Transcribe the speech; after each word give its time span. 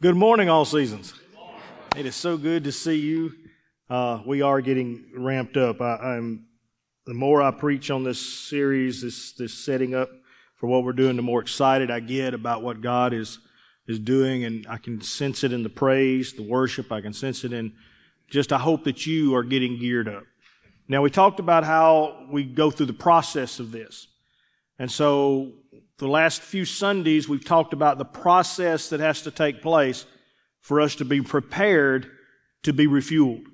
Good 0.00 0.14
morning, 0.14 0.48
all 0.48 0.64
seasons. 0.64 1.12
It 1.96 2.06
is 2.06 2.14
so 2.14 2.36
good 2.36 2.62
to 2.62 2.70
see 2.70 3.00
you. 3.00 3.32
Uh, 3.90 4.22
we 4.24 4.42
are 4.42 4.60
getting 4.60 5.06
ramped 5.12 5.56
up. 5.56 5.80
I, 5.80 6.14
am 6.16 6.46
the 7.04 7.14
more 7.14 7.42
I 7.42 7.50
preach 7.50 7.90
on 7.90 8.04
this 8.04 8.20
series, 8.48 9.02
this 9.02 9.32
this 9.32 9.52
setting 9.52 9.96
up 9.96 10.08
for 10.54 10.68
what 10.68 10.84
we're 10.84 10.92
doing, 10.92 11.16
the 11.16 11.22
more 11.22 11.40
excited 11.40 11.90
I 11.90 11.98
get 11.98 12.32
about 12.32 12.62
what 12.62 12.80
God 12.80 13.12
is 13.12 13.40
is 13.88 13.98
doing, 13.98 14.44
and 14.44 14.68
I 14.68 14.76
can 14.76 15.00
sense 15.00 15.42
it 15.42 15.52
in 15.52 15.64
the 15.64 15.68
praise, 15.68 16.32
the 16.32 16.48
worship. 16.48 16.92
I 16.92 17.00
can 17.00 17.12
sense 17.12 17.42
it 17.42 17.52
in 17.52 17.72
just. 18.30 18.52
I 18.52 18.58
hope 18.58 18.84
that 18.84 19.04
you 19.04 19.34
are 19.34 19.42
getting 19.42 19.80
geared 19.80 20.06
up. 20.06 20.22
Now 20.86 21.02
we 21.02 21.10
talked 21.10 21.40
about 21.40 21.64
how 21.64 22.28
we 22.30 22.44
go 22.44 22.70
through 22.70 22.86
the 22.86 22.92
process 22.92 23.58
of 23.58 23.72
this, 23.72 24.06
and 24.78 24.92
so 24.92 25.54
the 25.98 26.08
last 26.08 26.42
few 26.42 26.64
Sundays, 26.64 27.28
we've 27.28 27.44
talked 27.44 27.72
about 27.72 27.98
the 27.98 28.04
process 28.04 28.88
that 28.90 29.00
has 29.00 29.22
to 29.22 29.30
take 29.30 29.62
place 29.62 30.06
for 30.60 30.80
us 30.80 30.94
to 30.96 31.04
be 31.04 31.20
prepared 31.20 32.10
to 32.64 32.72
be 32.72 32.86
refueled, 32.86 33.44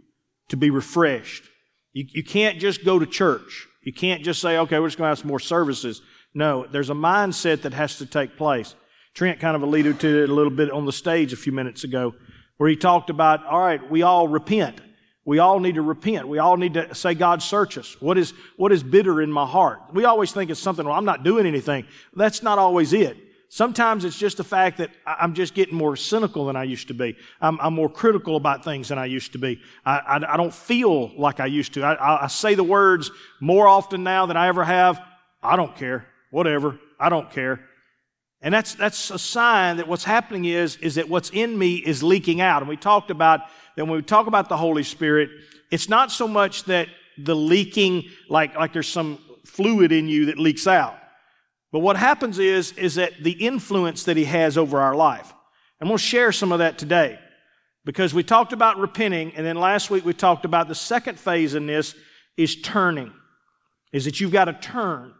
to 0.48 0.56
be 0.56 0.70
refreshed. 0.70 1.44
You, 1.92 2.04
you 2.10 2.24
can't 2.24 2.58
just 2.58 2.84
go 2.84 2.98
to 2.98 3.06
church. 3.06 3.66
You 3.82 3.92
can't 3.92 4.22
just 4.22 4.40
say, 4.40 4.58
okay, 4.58 4.78
we're 4.78 4.88
just 4.88 4.98
going 4.98 5.06
to 5.06 5.10
have 5.10 5.18
some 5.18 5.28
more 5.28 5.40
services. 5.40 6.00
No, 6.34 6.66
there's 6.66 6.90
a 6.90 6.94
mindset 6.94 7.62
that 7.62 7.74
has 7.74 7.98
to 7.98 8.06
take 8.06 8.36
place. 8.36 8.74
Trent 9.14 9.40
kind 9.40 9.54
of 9.54 9.62
alluded 9.62 10.00
to 10.00 10.22
it 10.24 10.30
a 10.30 10.34
little 10.34 10.50
bit 10.50 10.70
on 10.70 10.86
the 10.86 10.92
stage 10.92 11.32
a 11.32 11.36
few 11.36 11.52
minutes 11.52 11.84
ago, 11.84 12.14
where 12.56 12.68
he 12.68 12.76
talked 12.76 13.10
about, 13.10 13.44
all 13.46 13.60
right, 13.60 13.90
we 13.90 14.02
all 14.02 14.26
repent. 14.26 14.80
We 15.24 15.38
all 15.38 15.58
need 15.58 15.76
to 15.76 15.82
repent. 15.82 16.28
We 16.28 16.38
all 16.38 16.56
need 16.56 16.74
to 16.74 16.94
say, 16.94 17.14
God, 17.14 17.42
search 17.42 17.78
us. 17.78 17.96
What 18.00 18.18
is, 18.18 18.34
what 18.56 18.72
is 18.72 18.82
bitter 18.82 19.22
in 19.22 19.32
my 19.32 19.46
heart? 19.46 19.80
We 19.92 20.04
always 20.04 20.32
think 20.32 20.50
it's 20.50 20.60
something, 20.60 20.84
well, 20.84 20.94
I'm 20.94 21.06
not 21.06 21.22
doing 21.22 21.46
anything. 21.46 21.86
That's 22.14 22.42
not 22.42 22.58
always 22.58 22.92
it. 22.92 23.16
Sometimes 23.48 24.04
it's 24.04 24.18
just 24.18 24.36
the 24.36 24.44
fact 24.44 24.78
that 24.78 24.90
I'm 25.06 25.32
just 25.32 25.54
getting 25.54 25.76
more 25.76 25.96
cynical 25.96 26.46
than 26.46 26.56
I 26.56 26.64
used 26.64 26.88
to 26.88 26.94
be. 26.94 27.16
I'm, 27.40 27.58
I'm 27.60 27.72
more 27.72 27.88
critical 27.88 28.36
about 28.36 28.64
things 28.64 28.88
than 28.88 28.98
I 28.98 29.06
used 29.06 29.32
to 29.32 29.38
be. 29.38 29.60
I, 29.86 29.98
I, 29.98 30.34
I 30.34 30.36
don't 30.36 30.52
feel 30.52 31.16
like 31.16 31.38
I 31.38 31.46
used 31.46 31.74
to. 31.74 31.84
I, 31.84 32.24
I 32.24 32.26
say 32.26 32.54
the 32.56 32.64
words 32.64 33.10
more 33.40 33.68
often 33.68 34.02
now 34.02 34.26
than 34.26 34.36
I 34.36 34.48
ever 34.48 34.64
have. 34.64 35.00
I 35.42 35.56
don't 35.56 35.76
care. 35.76 36.06
Whatever. 36.30 36.80
I 36.98 37.08
don't 37.08 37.30
care. 37.30 37.60
And 38.44 38.52
that's, 38.52 38.74
that's 38.74 39.10
a 39.10 39.18
sign 39.18 39.78
that 39.78 39.88
what's 39.88 40.04
happening 40.04 40.44
is, 40.44 40.76
is 40.76 40.96
that 40.96 41.08
what's 41.08 41.30
in 41.30 41.58
me 41.58 41.76
is 41.76 42.02
leaking 42.02 42.42
out. 42.42 42.60
And 42.60 42.68
we 42.68 42.76
talked 42.76 43.10
about 43.10 43.40
that 43.74 43.86
when 43.86 43.96
we 43.96 44.02
talk 44.02 44.26
about 44.26 44.50
the 44.50 44.56
Holy 44.58 44.82
Spirit, 44.82 45.30
it's 45.70 45.88
not 45.88 46.12
so 46.12 46.28
much 46.28 46.64
that 46.64 46.88
the 47.16 47.34
leaking, 47.34 48.04
like, 48.28 48.54
like 48.54 48.74
there's 48.74 48.86
some 48.86 49.18
fluid 49.46 49.92
in 49.92 50.08
you 50.08 50.26
that 50.26 50.38
leaks 50.38 50.66
out. 50.66 50.94
But 51.72 51.78
what 51.78 51.96
happens 51.96 52.38
is, 52.38 52.72
is 52.72 52.96
that 52.96 53.14
the 53.22 53.32
influence 53.32 54.04
that 54.04 54.18
He 54.18 54.26
has 54.26 54.58
over 54.58 54.78
our 54.78 54.94
life. 54.94 55.32
And 55.80 55.88
we'll 55.88 55.96
share 55.96 56.30
some 56.30 56.52
of 56.52 56.58
that 56.58 56.76
today. 56.76 57.18
Because 57.86 58.12
we 58.12 58.22
talked 58.22 58.52
about 58.52 58.76
repenting, 58.76 59.34
and 59.36 59.46
then 59.46 59.56
last 59.56 59.90
week 59.90 60.04
we 60.04 60.12
talked 60.12 60.44
about 60.44 60.68
the 60.68 60.74
second 60.74 61.18
phase 61.18 61.54
in 61.54 61.66
this 61.66 61.94
is 62.36 62.60
turning. 62.60 63.10
Is 63.90 64.04
that 64.04 64.20
you've 64.20 64.32
got 64.32 64.46
to 64.46 64.52
turn. 64.52 65.14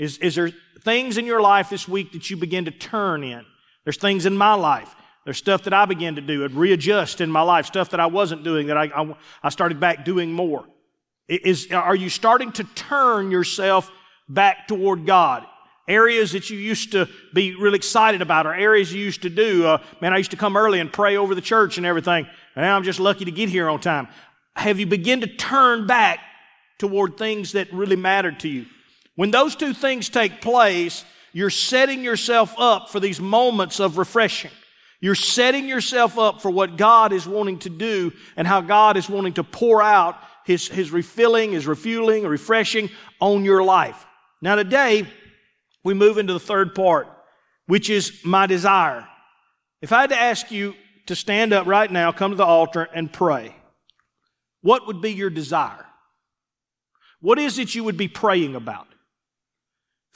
Is, 0.00 0.18
is 0.18 0.34
there 0.34 0.50
things 0.82 1.16
in 1.18 1.26
your 1.26 1.40
life 1.40 1.70
this 1.70 1.86
week 1.86 2.12
that 2.12 2.28
you 2.28 2.36
begin 2.36 2.64
to 2.64 2.72
turn 2.72 3.22
in? 3.22 3.44
There's 3.84 3.98
things 3.98 4.26
in 4.26 4.36
my 4.36 4.54
life 4.54 4.94
there's 5.24 5.38
stuff 5.38 5.64
that 5.64 5.74
I 5.74 5.84
began 5.84 6.14
to 6.16 6.20
do 6.20 6.44
and 6.44 6.54
readjust 6.54 7.20
in 7.20 7.30
my 7.30 7.42
life, 7.42 7.66
stuff 7.66 7.90
that 7.90 8.00
I 8.00 8.06
wasn't 8.06 8.42
doing 8.42 8.68
that 8.68 8.76
I, 8.76 8.84
I, 8.86 9.14
I 9.42 9.48
started 9.50 9.78
back 9.78 10.04
doing 10.04 10.32
more. 10.32 10.64
Is, 11.28 11.70
are 11.70 11.94
you 11.94 12.08
starting 12.08 12.52
to 12.52 12.64
turn 12.64 13.30
yourself 13.30 13.90
back 14.28 14.66
toward 14.66 15.06
God? 15.06 15.46
Areas 15.86 16.32
that 16.32 16.50
you 16.50 16.58
used 16.58 16.92
to 16.92 17.08
be 17.34 17.54
really 17.54 17.76
excited 17.76 18.22
about 18.22 18.46
or 18.46 18.54
areas 18.54 18.92
you 18.92 19.04
used 19.04 19.22
to 19.22 19.30
do. 19.30 19.66
Uh, 19.66 19.78
man, 20.00 20.12
I 20.12 20.18
used 20.18 20.30
to 20.30 20.36
come 20.36 20.56
early 20.56 20.80
and 20.80 20.92
pray 20.92 21.16
over 21.16 21.34
the 21.34 21.40
church 21.40 21.76
and 21.76 21.86
everything. 21.86 22.26
And 22.56 22.64
now 22.64 22.76
I'm 22.76 22.84
just 22.84 23.00
lucky 23.00 23.24
to 23.24 23.30
get 23.30 23.48
here 23.48 23.68
on 23.68 23.80
time. 23.80 24.08
Have 24.56 24.80
you 24.80 24.86
begin 24.86 25.20
to 25.20 25.26
turn 25.26 25.86
back 25.86 26.20
toward 26.78 27.16
things 27.16 27.52
that 27.52 27.72
really 27.72 27.96
mattered 27.96 28.40
to 28.40 28.48
you? 28.48 28.66
When 29.16 29.30
those 29.30 29.56
two 29.56 29.74
things 29.74 30.08
take 30.08 30.40
place, 30.40 31.04
you're 31.32 31.50
setting 31.50 32.02
yourself 32.02 32.54
up 32.58 32.90
for 32.90 33.00
these 33.00 33.20
moments 33.20 33.80
of 33.80 33.98
refreshing. 33.98 34.50
You're 35.00 35.14
setting 35.14 35.66
yourself 35.66 36.18
up 36.18 36.42
for 36.42 36.50
what 36.50 36.76
God 36.76 37.12
is 37.12 37.26
wanting 37.26 37.58
to 37.60 37.70
do 37.70 38.12
and 38.36 38.46
how 38.46 38.60
God 38.60 38.96
is 38.96 39.08
wanting 39.08 39.34
to 39.34 39.44
pour 39.44 39.80
out 39.82 40.16
his, 40.44 40.68
his 40.68 40.90
refilling, 40.90 41.52
his 41.52 41.66
refueling, 41.66 42.26
refreshing 42.26 42.90
on 43.20 43.44
your 43.44 43.62
life. 43.62 44.06
Now 44.42 44.56
today, 44.56 45.06
we 45.84 45.94
move 45.94 46.18
into 46.18 46.32
the 46.32 46.40
third 46.40 46.74
part, 46.74 47.08
which 47.66 47.88
is 47.88 48.20
my 48.24 48.46
desire. 48.46 49.06
If 49.80 49.92
I 49.92 50.02
had 50.02 50.10
to 50.10 50.20
ask 50.20 50.50
you 50.50 50.74
to 51.06 51.16
stand 51.16 51.52
up 51.52 51.66
right 51.66 51.90
now, 51.90 52.12
come 52.12 52.32
to 52.32 52.36
the 52.36 52.44
altar 52.44 52.86
and 52.94 53.10
pray, 53.10 53.54
what 54.60 54.86
would 54.86 55.00
be 55.00 55.12
your 55.12 55.30
desire? 55.30 55.86
What 57.20 57.38
is 57.38 57.58
it 57.58 57.74
you 57.74 57.84
would 57.84 57.96
be 57.96 58.08
praying 58.08 58.54
about? 58.54 58.88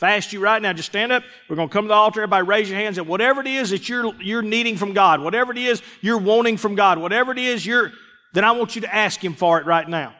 Asked 0.02 0.32
you 0.34 0.40
right 0.40 0.60
now, 0.60 0.72
just 0.72 0.88
stand 0.88 1.12
up. 1.12 1.22
We're 1.48 1.56
going 1.56 1.68
to 1.68 1.72
come 1.72 1.84
to 1.84 1.88
the 1.88 1.94
altar. 1.94 2.20
Everybody 2.20 2.46
raise 2.46 2.68
your 2.68 2.78
hands. 2.78 2.98
And 2.98 3.06
whatever 3.06 3.40
it 3.40 3.46
is 3.46 3.70
that 3.70 3.88
you're, 3.88 4.14
you're 4.20 4.42
needing 4.42 4.76
from 4.76 4.92
God, 4.92 5.22
whatever 5.22 5.52
it 5.52 5.58
is 5.58 5.82
you're 6.02 6.18
wanting 6.18 6.58
from 6.58 6.74
God, 6.74 6.98
whatever 6.98 7.32
it 7.32 7.38
is 7.38 7.64
you're, 7.64 7.90
then 8.34 8.44
I 8.44 8.52
want 8.52 8.74
you 8.74 8.82
to 8.82 8.94
ask 8.94 9.24
Him 9.24 9.34
for 9.34 9.58
it 9.60 9.66
right 9.66 9.88
now. 9.88 10.14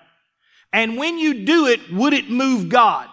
And 0.72 0.96
when 0.96 1.18
you 1.18 1.44
do 1.44 1.66
it, 1.66 1.92
would 1.92 2.14
it 2.14 2.30
move 2.30 2.68
God? 2.68 3.08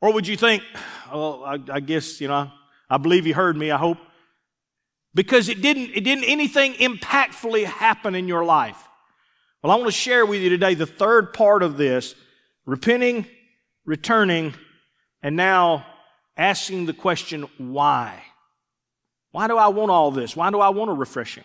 Or 0.00 0.12
would 0.12 0.28
you 0.28 0.36
think, 0.36 0.62
well, 1.12 1.42
I, 1.44 1.58
I 1.72 1.80
guess, 1.80 2.20
you 2.20 2.28
know, 2.28 2.50
I 2.88 2.98
believe 2.98 3.24
He 3.24 3.32
heard 3.32 3.56
me, 3.56 3.70
I 3.70 3.78
hope. 3.78 3.98
Because 5.14 5.48
it 5.48 5.62
didn't, 5.62 5.90
it 5.94 6.04
didn't 6.04 6.24
anything 6.24 6.74
impactfully 6.74 7.64
happen 7.64 8.14
in 8.14 8.28
your 8.28 8.44
life. 8.44 8.86
Well, 9.62 9.72
I 9.72 9.76
want 9.76 9.86
to 9.86 9.92
share 9.92 10.24
with 10.26 10.42
you 10.42 10.50
today 10.50 10.74
the 10.74 10.86
third 10.86 11.32
part 11.32 11.62
of 11.62 11.76
this, 11.76 12.14
repenting, 12.66 13.26
returning, 13.84 14.54
and 15.26 15.34
now 15.34 15.84
asking 16.36 16.86
the 16.86 16.92
question, 16.92 17.48
why? 17.58 18.22
Why 19.32 19.48
do 19.48 19.56
I 19.56 19.66
want 19.66 19.90
all 19.90 20.12
this? 20.12 20.36
Why 20.36 20.52
do 20.52 20.60
I 20.60 20.68
want 20.68 20.88
a 20.88 20.94
refreshing? 20.94 21.42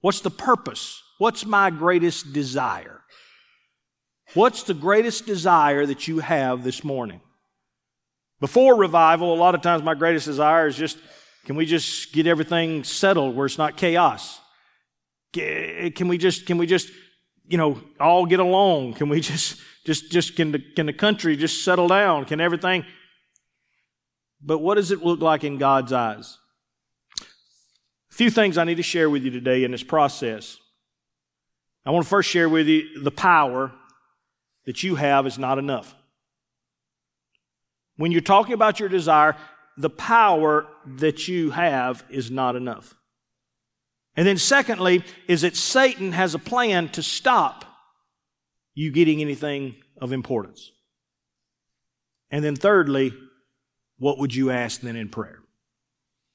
What's 0.00 0.22
the 0.22 0.30
purpose? 0.30 1.02
What's 1.18 1.44
my 1.44 1.68
greatest 1.68 2.32
desire? 2.32 3.02
What's 4.32 4.62
the 4.62 4.72
greatest 4.72 5.26
desire 5.26 5.84
that 5.84 6.08
you 6.08 6.20
have 6.20 6.64
this 6.64 6.82
morning? 6.82 7.20
Before 8.40 8.74
revival, 8.74 9.34
a 9.34 9.36
lot 9.36 9.54
of 9.54 9.60
times 9.60 9.82
my 9.82 9.94
greatest 9.94 10.24
desire 10.24 10.66
is 10.66 10.76
just, 10.76 10.96
can 11.44 11.56
we 11.56 11.66
just 11.66 12.14
get 12.14 12.26
everything 12.26 12.84
settled 12.84 13.36
where 13.36 13.44
it's 13.44 13.58
not 13.58 13.76
chaos? 13.76 14.40
Can 15.34 16.08
we 16.08 16.16
just, 16.16 16.46
can 16.46 16.56
we 16.56 16.66
just, 16.66 16.90
you 17.46 17.58
know, 17.58 17.82
all 18.00 18.24
get 18.24 18.40
along? 18.40 18.94
Can 18.94 19.10
we 19.10 19.20
just, 19.20 19.60
just, 19.84 20.10
just, 20.10 20.36
can 20.36 20.52
the, 20.52 20.58
can 20.74 20.86
the 20.86 20.94
country 20.94 21.36
just 21.36 21.66
settle 21.66 21.88
down? 21.88 22.24
Can 22.24 22.40
everything? 22.40 22.86
But 24.42 24.58
what 24.58 24.76
does 24.76 24.90
it 24.90 25.04
look 25.04 25.20
like 25.20 25.44
in 25.44 25.58
God's 25.58 25.92
eyes? 25.92 26.38
A 28.10 28.14
few 28.14 28.30
things 28.30 28.58
I 28.58 28.64
need 28.64 28.76
to 28.76 28.82
share 28.82 29.10
with 29.10 29.22
you 29.22 29.30
today 29.30 29.64
in 29.64 29.70
this 29.70 29.82
process. 29.82 30.58
I 31.84 31.90
want 31.90 32.04
to 32.04 32.10
first 32.10 32.28
share 32.28 32.48
with 32.48 32.66
you 32.66 33.02
the 33.02 33.10
power 33.10 33.72
that 34.66 34.82
you 34.82 34.94
have 34.96 35.26
is 35.26 35.38
not 35.38 35.58
enough. 35.58 35.94
When 37.96 38.12
you're 38.12 38.20
talking 38.20 38.54
about 38.54 38.80
your 38.80 38.88
desire, 38.88 39.36
the 39.76 39.90
power 39.90 40.66
that 40.86 41.28
you 41.28 41.50
have 41.50 42.04
is 42.08 42.30
not 42.30 42.56
enough. 42.56 42.94
And 44.16 44.26
then 44.26 44.38
secondly, 44.38 45.04
is 45.28 45.42
that 45.42 45.56
Satan 45.56 46.12
has 46.12 46.34
a 46.34 46.38
plan 46.38 46.88
to 46.90 47.02
stop 47.02 47.64
you 48.74 48.90
getting 48.90 49.20
anything 49.20 49.76
of 50.00 50.12
importance. 50.12 50.72
And 52.30 52.44
then 52.44 52.56
thirdly, 52.56 53.12
what 54.00 54.18
would 54.18 54.34
you 54.34 54.50
ask 54.50 54.80
then 54.80 54.96
in 54.96 55.10
prayer? 55.10 55.38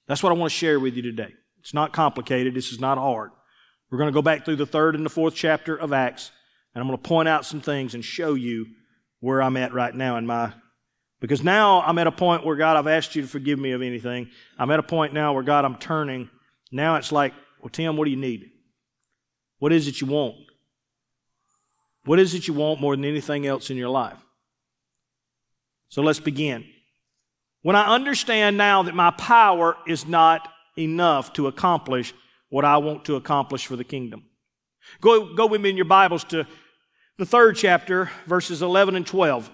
That's 0.07 0.23
what 0.23 0.31
I 0.31 0.35
want 0.35 0.51
to 0.51 0.57
share 0.57 0.79
with 0.79 0.95
you 0.95 1.01
today. 1.01 1.33
It's 1.59 1.73
not 1.73 1.91
complicated. 1.91 2.53
This 2.53 2.71
is 2.71 2.79
not 2.79 2.99
hard. 2.99 3.31
We're 3.89 3.97
going 3.97 4.09
to 4.09 4.13
go 4.13 4.21
back 4.21 4.45
through 4.45 4.57
the 4.57 4.67
third 4.67 4.95
and 4.95 5.03
the 5.03 5.09
fourth 5.09 5.33
chapter 5.33 5.75
of 5.75 5.91
Acts, 5.91 6.31
and 6.73 6.81
I'm 6.81 6.87
going 6.87 6.97
to 6.97 7.07
point 7.07 7.27
out 7.27 7.43
some 7.43 7.61
things 7.61 7.95
and 7.95 8.05
show 8.05 8.35
you 8.35 8.67
where 9.19 9.41
I'm 9.41 9.57
at 9.57 9.73
right 9.73 9.93
now 9.93 10.17
in 10.17 10.27
my. 10.27 10.53
Because 11.19 11.43
now 11.43 11.81
I'm 11.81 11.97
at 11.97 12.05
a 12.05 12.11
point 12.11 12.45
where 12.45 12.55
God, 12.55 12.77
I've 12.77 12.87
asked 12.87 13.15
you 13.15 13.23
to 13.23 13.27
forgive 13.27 13.57
me 13.57 13.71
of 13.71 13.81
anything. 13.81 14.29
I'm 14.59 14.69
at 14.69 14.79
a 14.79 14.83
point 14.83 15.13
now 15.13 15.33
where 15.33 15.43
God, 15.43 15.65
I'm 15.65 15.77
turning. 15.77 16.29
Now 16.71 16.97
it's 16.97 17.11
like, 17.11 17.33
well, 17.61 17.69
Tim, 17.69 17.97
what 17.97 18.05
do 18.05 18.11
you 18.11 18.17
need? 18.17 18.51
What 19.57 19.73
is 19.73 19.87
it 19.87 20.01
you 20.01 20.07
want? 20.07 20.35
What 22.03 22.19
is 22.19 22.35
it 22.35 22.47
you 22.47 22.53
want 22.53 22.79
more 22.79 22.95
than 22.95 23.05
anything 23.05 23.47
else 23.47 23.71
in 23.71 23.77
your 23.77 23.89
life? 23.89 24.19
So 25.89 26.03
let's 26.03 26.19
begin. 26.19 26.65
When 27.65 27.75
I 27.75 27.95
understand 27.95 28.57
now 28.57 28.83
that 28.83 28.93
my 28.93 29.09
power 29.09 29.75
is 29.87 30.05
not 30.05 30.47
enough 30.77 31.33
to 31.33 31.47
accomplish 31.47 32.13
what 32.49 32.63
I 32.63 32.77
want 32.77 33.05
to 33.05 33.15
accomplish 33.15 33.65
for 33.65 33.75
the 33.75 33.83
kingdom. 33.83 34.25
Go, 35.01 35.33
go 35.33 35.47
with 35.47 35.61
me 35.61 35.71
in 35.71 35.75
your 35.75 35.85
Bibles 35.85 36.23
to 36.25 36.45
the 37.17 37.25
third 37.25 37.55
chapter, 37.55 38.11
verses 38.27 38.61
11 38.61 38.95
and 38.95 39.07
12. 39.07 39.49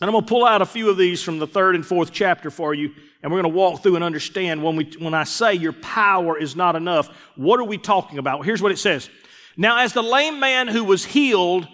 And 0.00 0.08
I'm 0.08 0.14
going 0.14 0.24
to 0.24 0.28
pull 0.28 0.44
out 0.44 0.62
a 0.62 0.66
few 0.66 0.90
of 0.90 0.96
these 0.96 1.22
from 1.22 1.38
the 1.38 1.46
third 1.46 1.76
and 1.76 1.86
fourth 1.86 2.10
chapter 2.10 2.50
for 2.50 2.74
you, 2.74 2.90
and 3.22 3.30
we're 3.30 3.40
going 3.40 3.52
to 3.52 3.56
walk 3.56 3.84
through 3.84 3.94
and 3.94 4.02
understand 4.02 4.64
when, 4.64 4.74
we, 4.74 4.90
when 4.98 5.14
I 5.14 5.22
say 5.22 5.54
your 5.54 5.74
power 5.74 6.36
is 6.36 6.56
not 6.56 6.74
enough, 6.74 7.06
what 7.36 7.60
are 7.60 7.64
we 7.64 7.78
talking 7.78 8.18
about? 8.18 8.44
Here's 8.44 8.60
what 8.60 8.72
it 8.72 8.80
says. 8.80 9.08
Now, 9.56 9.78
as 9.78 9.92
the 9.92 10.02
lame 10.02 10.40
man 10.40 10.66
who 10.66 10.82
was 10.82 11.04
healed 11.04 11.68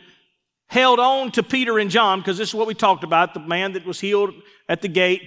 held 0.66 1.00
on 1.00 1.30
to 1.30 1.42
Peter 1.42 1.78
and 1.78 1.90
John, 1.90 2.20
because 2.20 2.36
this 2.36 2.50
is 2.50 2.54
what 2.54 2.66
we 2.66 2.74
talked 2.74 3.02
about, 3.02 3.32
the 3.32 3.40
man 3.40 3.72
that 3.72 3.86
was 3.86 3.98
healed 3.98 4.34
at 4.68 4.82
the 4.82 4.88
gate, 4.88 5.22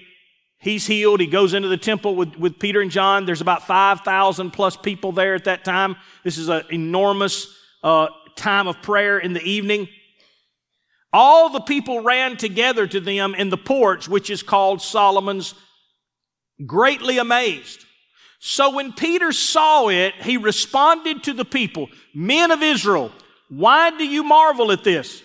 he's 0.59 0.87
healed. 0.87 1.19
He 1.19 1.27
goes 1.27 1.53
into 1.53 1.67
the 1.67 1.77
temple 1.77 2.15
with, 2.15 2.35
with 2.35 2.59
Peter 2.59 2.81
and 2.81 2.91
John. 2.91 3.25
There's 3.25 3.41
about 3.41 3.65
5,000 3.67 4.51
plus 4.51 4.77
people 4.77 5.11
there 5.11 5.35
at 5.35 5.45
that 5.45 5.63
time. 5.65 5.95
This 6.23 6.37
is 6.37 6.49
an 6.49 6.63
enormous 6.71 7.53
uh, 7.83 8.07
time 8.35 8.67
of 8.67 8.81
prayer 8.81 9.19
in 9.19 9.33
the 9.33 9.43
evening. 9.43 9.87
All 11.13 11.49
the 11.49 11.61
people 11.61 12.01
ran 12.01 12.37
together 12.37 12.85
to 12.87 12.99
them 12.99 13.33
in 13.33 13.49
the 13.49 13.57
porch, 13.57 14.07
which 14.07 14.29
is 14.29 14.43
called 14.43 14.81
Solomon's, 14.81 15.55
greatly 16.65 17.17
amazed. 17.17 17.85
So 18.39 18.75
when 18.75 18.93
Peter 18.93 19.31
saw 19.31 19.89
it, 19.89 20.13
he 20.15 20.37
responded 20.37 21.23
to 21.23 21.33
the 21.33 21.45
people, 21.45 21.89
Men 22.13 22.51
of 22.51 22.61
Israel, 22.61 23.11
why 23.49 23.91
do 23.91 24.05
you 24.05 24.23
marvel 24.23 24.71
at 24.71 24.83
this? 24.83 25.23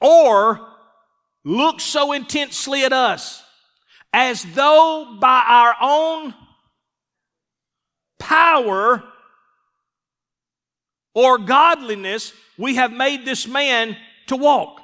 Or 0.00 0.60
look 1.44 1.80
so 1.80 2.12
intensely 2.12 2.84
at 2.84 2.92
us, 2.92 3.41
as 4.12 4.42
though 4.54 5.16
by 5.20 5.44
our 5.46 5.74
own 5.80 6.34
power 8.18 9.02
or 11.14 11.38
godliness 11.38 12.32
we 12.58 12.76
have 12.76 12.92
made 12.92 13.24
this 13.24 13.46
man 13.46 13.96
to 14.26 14.36
walk. 14.36 14.80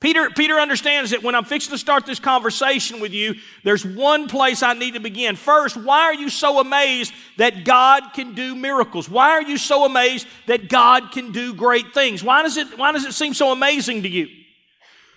Peter, 0.00 0.30
Peter 0.30 0.54
understands 0.54 1.10
that 1.10 1.24
when 1.24 1.34
I'm 1.34 1.44
fixing 1.44 1.72
to 1.72 1.78
start 1.78 2.06
this 2.06 2.20
conversation 2.20 3.00
with 3.00 3.12
you, 3.12 3.34
there's 3.64 3.84
one 3.84 4.28
place 4.28 4.62
I 4.62 4.74
need 4.74 4.94
to 4.94 5.00
begin. 5.00 5.34
First, 5.34 5.76
why 5.76 6.02
are 6.02 6.14
you 6.14 6.28
so 6.28 6.60
amazed 6.60 7.12
that 7.36 7.64
God 7.64 8.12
can 8.14 8.34
do 8.34 8.54
miracles? 8.54 9.10
Why 9.10 9.30
are 9.30 9.42
you 9.42 9.58
so 9.58 9.84
amazed 9.84 10.28
that 10.46 10.68
God 10.68 11.10
can 11.10 11.32
do 11.32 11.52
great 11.52 11.94
things? 11.94 12.22
Why 12.22 12.44
does 12.44 12.56
it, 12.56 12.78
why 12.78 12.92
does 12.92 13.06
it 13.06 13.12
seem 13.12 13.34
so 13.34 13.50
amazing 13.50 14.04
to 14.04 14.08
you? 14.08 14.28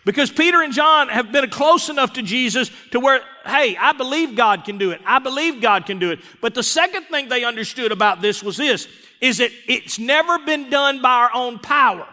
Because 0.03 0.31
Peter 0.31 0.63
and 0.63 0.73
John 0.73 1.09
have 1.09 1.31
been 1.31 1.47
close 1.51 1.89
enough 1.89 2.13
to 2.13 2.23
Jesus 2.23 2.71
to 2.89 2.99
where, 2.99 3.21
hey, 3.45 3.75
I 3.77 3.93
believe 3.93 4.35
God 4.35 4.65
can 4.65 4.77
do 4.77 4.91
it. 4.91 5.01
I 5.05 5.19
believe 5.19 5.61
God 5.61 5.85
can 5.85 5.99
do 5.99 6.11
it. 6.11 6.19
But 6.41 6.53
the 6.53 6.63
second 6.63 7.05
thing 7.05 7.29
they 7.29 7.43
understood 7.43 7.91
about 7.91 8.21
this 8.21 8.43
was 8.43 8.57
this, 8.57 8.87
is 9.21 9.37
that 9.37 9.51
it's 9.67 9.99
never 9.99 10.39
been 10.39 10.69
done 10.69 11.01
by 11.01 11.11
our 11.11 11.31
own 11.33 11.59
power. 11.59 12.07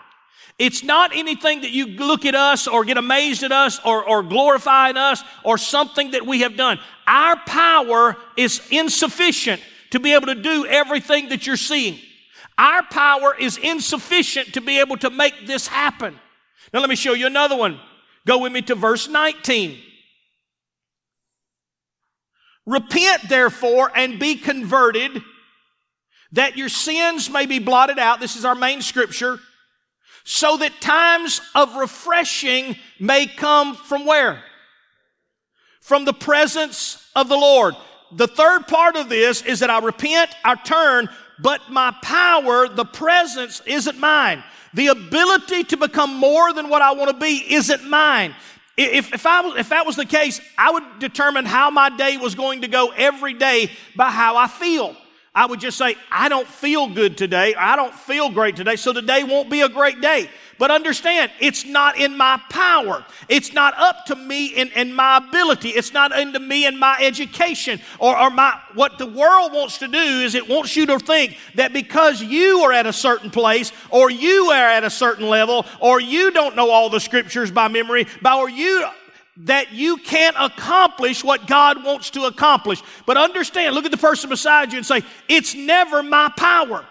It's 0.59 0.83
not 0.83 1.15
anything 1.15 1.61
that 1.61 1.71
you 1.71 1.87
look 1.87 2.25
at 2.25 2.35
us 2.35 2.67
or 2.67 2.85
get 2.85 2.97
amazed 2.97 3.45
at 3.45 3.53
us 3.53 3.81
or, 3.85 4.05
or 4.05 4.25
glorify 4.25 4.91
in 4.91 4.97
us 4.97 5.23
or 5.45 5.57
something 5.57 6.11
that 6.11 6.27
we 6.27 6.41
have 6.41 6.57
done. 6.57 6.81
Our 7.07 7.37
power 7.47 8.17
is 8.37 8.61
insufficient 8.71 9.63
to 9.91 10.01
be 10.01 10.15
able 10.15 10.27
to 10.27 10.35
do 10.35 10.67
everything 10.67 11.29
that 11.29 11.47
you're 11.47 11.57
seeing. 11.57 11.99
Our 12.59 12.83
power 12.83 13.37
is 13.39 13.57
insufficient 13.57 14.55
to 14.55 14.61
be 14.61 14.81
able 14.81 14.97
to 14.99 15.11
make 15.11 15.47
this 15.47 15.69
happen. 15.69 16.19
Now 16.75 16.81
let 16.81 16.91
me 16.91 16.97
show 16.97 17.13
you 17.13 17.27
another 17.27 17.57
one. 17.57 17.79
Go 18.27 18.39
with 18.39 18.53
me 18.53 18.63
to 18.63 18.75
verse 18.75 19.09
19. 19.09 19.79
Repent 22.69 23.31
therefore 23.31 23.91
and 23.95 24.19
be 24.19 24.35
converted 24.35 25.23
that 26.33 26.59
your 26.59 26.69
sins 26.69 27.31
may 27.31 27.47
be 27.47 27.59
blotted 27.59 27.99
out. 27.99 28.21
This 28.21 28.37
is 28.37 28.45
our 28.45 28.55
main 28.55 28.83
scripture 28.83 29.41
so 30.25 30.59
that 30.59 30.79
times 30.83 31.41
of 31.55 31.77
refreshing 31.77 32.77
may 33.01 33.27
come 33.27 33.75
from 33.75 34.05
where? 34.05 34.43
From 35.81 36.05
the 36.05 36.13
presence 36.13 37.09
of 37.17 37.31
the 37.31 37.39
Lord. 37.39 37.75
The 38.13 38.29
third 38.29 38.69
part 38.69 38.97
of 38.97 39.09
this 39.09 39.41
is 39.41 39.61
that 39.61 39.71
I 39.71 39.79
repent, 39.79 40.37
I 40.45 40.55
turn, 40.57 41.09
but 41.39 41.71
my 41.71 41.97
power, 42.03 42.69
the 42.69 42.85
presence 42.85 43.63
isn't 43.65 43.99
mine. 43.99 44.45
The 44.75 44.89
ability 44.89 45.65
to 45.65 45.79
become 45.79 46.19
more 46.19 46.53
than 46.53 46.69
what 46.69 46.83
I 46.83 46.93
want 46.93 47.11
to 47.13 47.17
be 47.17 47.55
isn't 47.55 47.89
mine. 47.89 48.35
If, 48.79 49.13
if, 49.13 49.27
I, 49.27 49.59
if 49.59 49.71
that 49.71 49.85
was 49.87 49.97
the 49.97 50.07
case, 50.07 50.41
I 50.57 50.71
would 50.71 50.85
determine 51.01 51.45
how 51.45 51.69
my 51.69 51.91
day 51.91 52.17
was 52.17 52.37
going 52.37 52.61
to 52.61 52.69
go 52.69 52.93
every 52.97 53.35
day 53.35 53.73
by 53.97 54.11
how 54.11 54.37
I 54.37 54.47
feel. 54.47 54.97
I 55.39 55.47
would 55.47 55.61
just 55.61 55.79
say, 55.79 55.95
I 56.11 56.29
don't 56.29 56.49
feel 56.49 56.89
good 56.89 57.17
today. 57.17 57.55
I 57.55 57.77
don't 57.77 57.95
feel 57.95 58.29
great 58.29 58.57
today. 58.57 58.75
So 58.75 58.93
today 58.93 59.23
won't 59.23 59.49
be 59.49 59.61
a 59.61 59.69
great 59.69 60.01
day. 60.01 60.29
But 60.59 60.73
understand, 60.73 61.31
it's 61.39 61.65
not 61.65 61.97
in 61.97 62.17
my 62.17 62.43
power. 62.51 63.05
It's 63.29 63.53
not 63.53 63.73
up 63.79 64.07
to 64.07 64.17
me 64.17 64.57
and, 64.57 64.97
my 64.97 65.19
ability. 65.19 65.69
It's 65.69 65.93
not 65.93 66.11
into 66.11 66.41
me 66.41 66.67
and 66.67 66.77
my 66.77 66.99
education 67.01 67.81
or, 68.01 68.19
or 68.19 68.31
my, 68.31 68.59
what 68.75 68.99
the 68.99 69.07
world 69.07 69.53
wants 69.53 69.79
to 69.79 69.87
do 69.87 69.97
is 69.97 70.35
it 70.35 70.49
wants 70.49 70.75
you 70.75 70.87
to 70.87 70.99
think 70.99 71.37
that 71.55 71.73
because 71.73 72.21
you 72.21 72.63
are 72.63 72.73
at 72.73 72.87
a 72.87 72.93
certain 72.93 73.31
place 73.31 73.71
or 73.91 74.11
you 74.11 74.51
are 74.51 74.71
at 74.71 74.83
a 74.83 74.91
certain 74.91 75.29
level 75.29 75.67
or 75.79 76.01
you 76.01 76.33
don't 76.33 76.57
know 76.57 76.69
all 76.69 76.91
the 76.91 76.99
scriptures 76.99 77.53
by 77.53 77.69
memory, 77.69 78.09
or 78.25 78.51
you 78.51 78.85
that 79.43 79.73
you 79.73 79.97
can't 79.99 80.37
accomplish 80.39 81.23
what 81.23 81.47
God 81.47 81.85
wants 81.85 82.11
to 82.11 82.25
accomplish. 82.25 82.83
But 83.07 83.17
understand, 83.17 83.75
look 83.75 83.85
at 83.85 83.91
the 83.91 83.97
person 83.97 84.31
beside 84.31 84.73
you 84.73 84.79
and 84.79 84.87
say, 84.87 85.03
it's 85.29 85.55
never 85.55 86.03
my 86.03 86.33
power. 86.37 86.85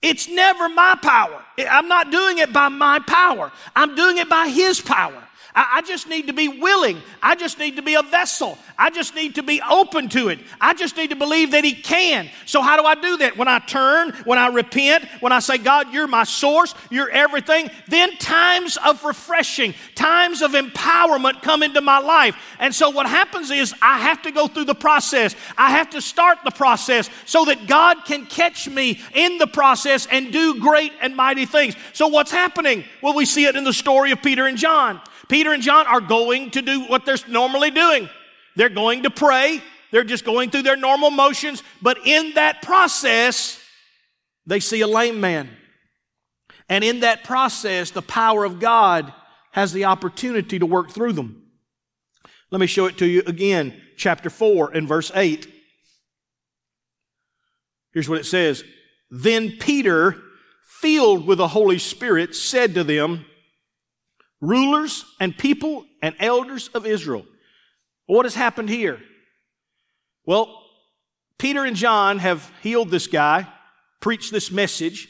It's 0.00 0.28
never 0.28 0.68
my 0.68 0.96
power. 1.02 1.42
I'm 1.58 1.88
not 1.88 2.10
doing 2.10 2.38
it 2.38 2.52
by 2.52 2.68
my 2.68 3.00
power. 3.00 3.52
I'm 3.74 3.94
doing 3.94 4.18
it 4.18 4.28
by 4.28 4.48
His 4.48 4.80
power. 4.80 5.22
I, 5.54 5.76
I 5.76 5.82
just 5.82 6.08
need 6.08 6.28
to 6.28 6.32
be 6.32 6.48
willing. 6.48 7.00
I 7.22 7.34
just 7.34 7.58
need 7.58 7.76
to 7.76 7.82
be 7.82 7.94
a 7.94 8.02
vessel. 8.02 8.58
I 8.78 8.90
just 8.90 9.14
need 9.14 9.34
to 9.34 9.42
be 9.42 9.60
open 9.60 10.08
to 10.10 10.28
it. 10.28 10.38
I 10.60 10.74
just 10.74 10.96
need 10.96 11.10
to 11.10 11.16
believe 11.16 11.50
that 11.52 11.64
He 11.64 11.74
can. 11.74 12.28
So, 12.46 12.62
how 12.62 12.80
do 12.80 12.86
I 12.86 12.94
do 12.94 13.18
that? 13.18 13.36
When 13.36 13.48
I 13.48 13.58
turn, 13.58 14.12
when 14.24 14.38
I 14.38 14.48
repent, 14.48 15.04
when 15.20 15.32
I 15.32 15.40
say, 15.40 15.58
God, 15.58 15.92
you're 15.92 16.06
my 16.06 16.24
source, 16.24 16.74
you're 16.90 17.10
everything, 17.10 17.70
then 17.88 18.16
times 18.16 18.78
of 18.84 19.04
refreshing, 19.04 19.74
times 19.94 20.42
of 20.42 20.52
empowerment 20.52 21.42
come 21.42 21.62
into 21.62 21.80
my 21.80 21.98
life. 21.98 22.36
And 22.58 22.74
so, 22.74 22.90
what 22.90 23.06
happens 23.06 23.50
is 23.50 23.74
I 23.82 23.98
have 23.98 24.22
to 24.22 24.30
go 24.30 24.46
through 24.46 24.66
the 24.66 24.74
process. 24.74 25.34
I 25.58 25.70
have 25.70 25.90
to 25.90 26.00
start 26.00 26.38
the 26.44 26.50
process 26.50 27.10
so 27.26 27.44
that 27.46 27.66
God 27.66 28.04
can 28.04 28.26
catch 28.26 28.68
me 28.68 29.00
in 29.14 29.38
the 29.38 29.46
process 29.46 30.06
and 30.06 30.32
do 30.32 30.60
great 30.60 30.92
and 31.00 31.16
mighty 31.16 31.46
things. 31.46 31.74
So, 31.92 32.08
what's 32.08 32.30
happening? 32.30 32.84
Well, 33.02 33.14
we 33.14 33.24
see 33.24 33.46
it 33.46 33.56
in 33.56 33.64
the 33.64 33.72
story 33.72 34.12
of 34.12 34.22
Peter 34.22 34.46
and 34.46 34.56
John. 34.56 35.00
Peter 35.30 35.52
and 35.52 35.62
John 35.62 35.86
are 35.86 36.00
going 36.00 36.50
to 36.50 36.60
do 36.60 36.82
what 36.86 37.06
they're 37.06 37.16
normally 37.28 37.70
doing. 37.70 38.10
They're 38.56 38.68
going 38.68 39.04
to 39.04 39.10
pray. 39.10 39.62
They're 39.92 40.02
just 40.02 40.24
going 40.24 40.50
through 40.50 40.62
their 40.62 40.76
normal 40.76 41.10
motions. 41.10 41.62
But 41.80 41.98
in 42.04 42.34
that 42.34 42.62
process, 42.62 43.58
they 44.44 44.58
see 44.58 44.80
a 44.80 44.88
lame 44.88 45.20
man. 45.20 45.48
And 46.68 46.82
in 46.82 47.00
that 47.00 47.22
process, 47.22 47.92
the 47.92 48.02
power 48.02 48.44
of 48.44 48.58
God 48.58 49.12
has 49.52 49.72
the 49.72 49.84
opportunity 49.84 50.58
to 50.58 50.66
work 50.66 50.90
through 50.90 51.12
them. 51.12 51.44
Let 52.50 52.60
me 52.60 52.66
show 52.66 52.86
it 52.86 52.98
to 52.98 53.06
you 53.06 53.22
again, 53.24 53.80
chapter 53.96 54.30
4 54.30 54.72
and 54.72 54.88
verse 54.88 55.12
8. 55.14 55.46
Here's 57.92 58.08
what 58.08 58.18
it 58.18 58.26
says. 58.26 58.64
Then 59.10 59.58
Peter, 59.60 60.16
filled 60.80 61.24
with 61.24 61.38
the 61.38 61.48
Holy 61.48 61.78
Spirit, 61.78 62.34
said 62.34 62.74
to 62.74 62.82
them, 62.82 63.26
rulers 64.40 65.04
and 65.18 65.36
people 65.36 65.84
and 66.02 66.14
elders 66.18 66.68
of 66.74 66.86
Israel. 66.86 67.24
What 68.06 68.26
has 68.26 68.34
happened 68.34 68.68
here? 68.68 69.00
Well, 70.24 70.62
Peter 71.38 71.64
and 71.64 71.76
John 71.76 72.18
have 72.18 72.50
healed 72.62 72.90
this 72.90 73.06
guy, 73.06 73.46
preached 74.00 74.32
this 74.32 74.50
message. 74.50 75.08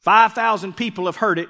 5,000 0.00 0.76
people 0.76 1.06
have 1.06 1.16
heard 1.16 1.38
it. 1.38 1.48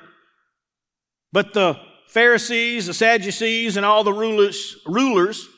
But 1.32 1.52
the 1.52 1.78
Pharisees, 2.08 2.86
the 2.86 2.94
Sadducees, 2.94 3.76
and 3.76 3.86
all 3.86 4.02
the 4.02 4.12
rulers, 4.12 4.76
rulers, 4.86 5.48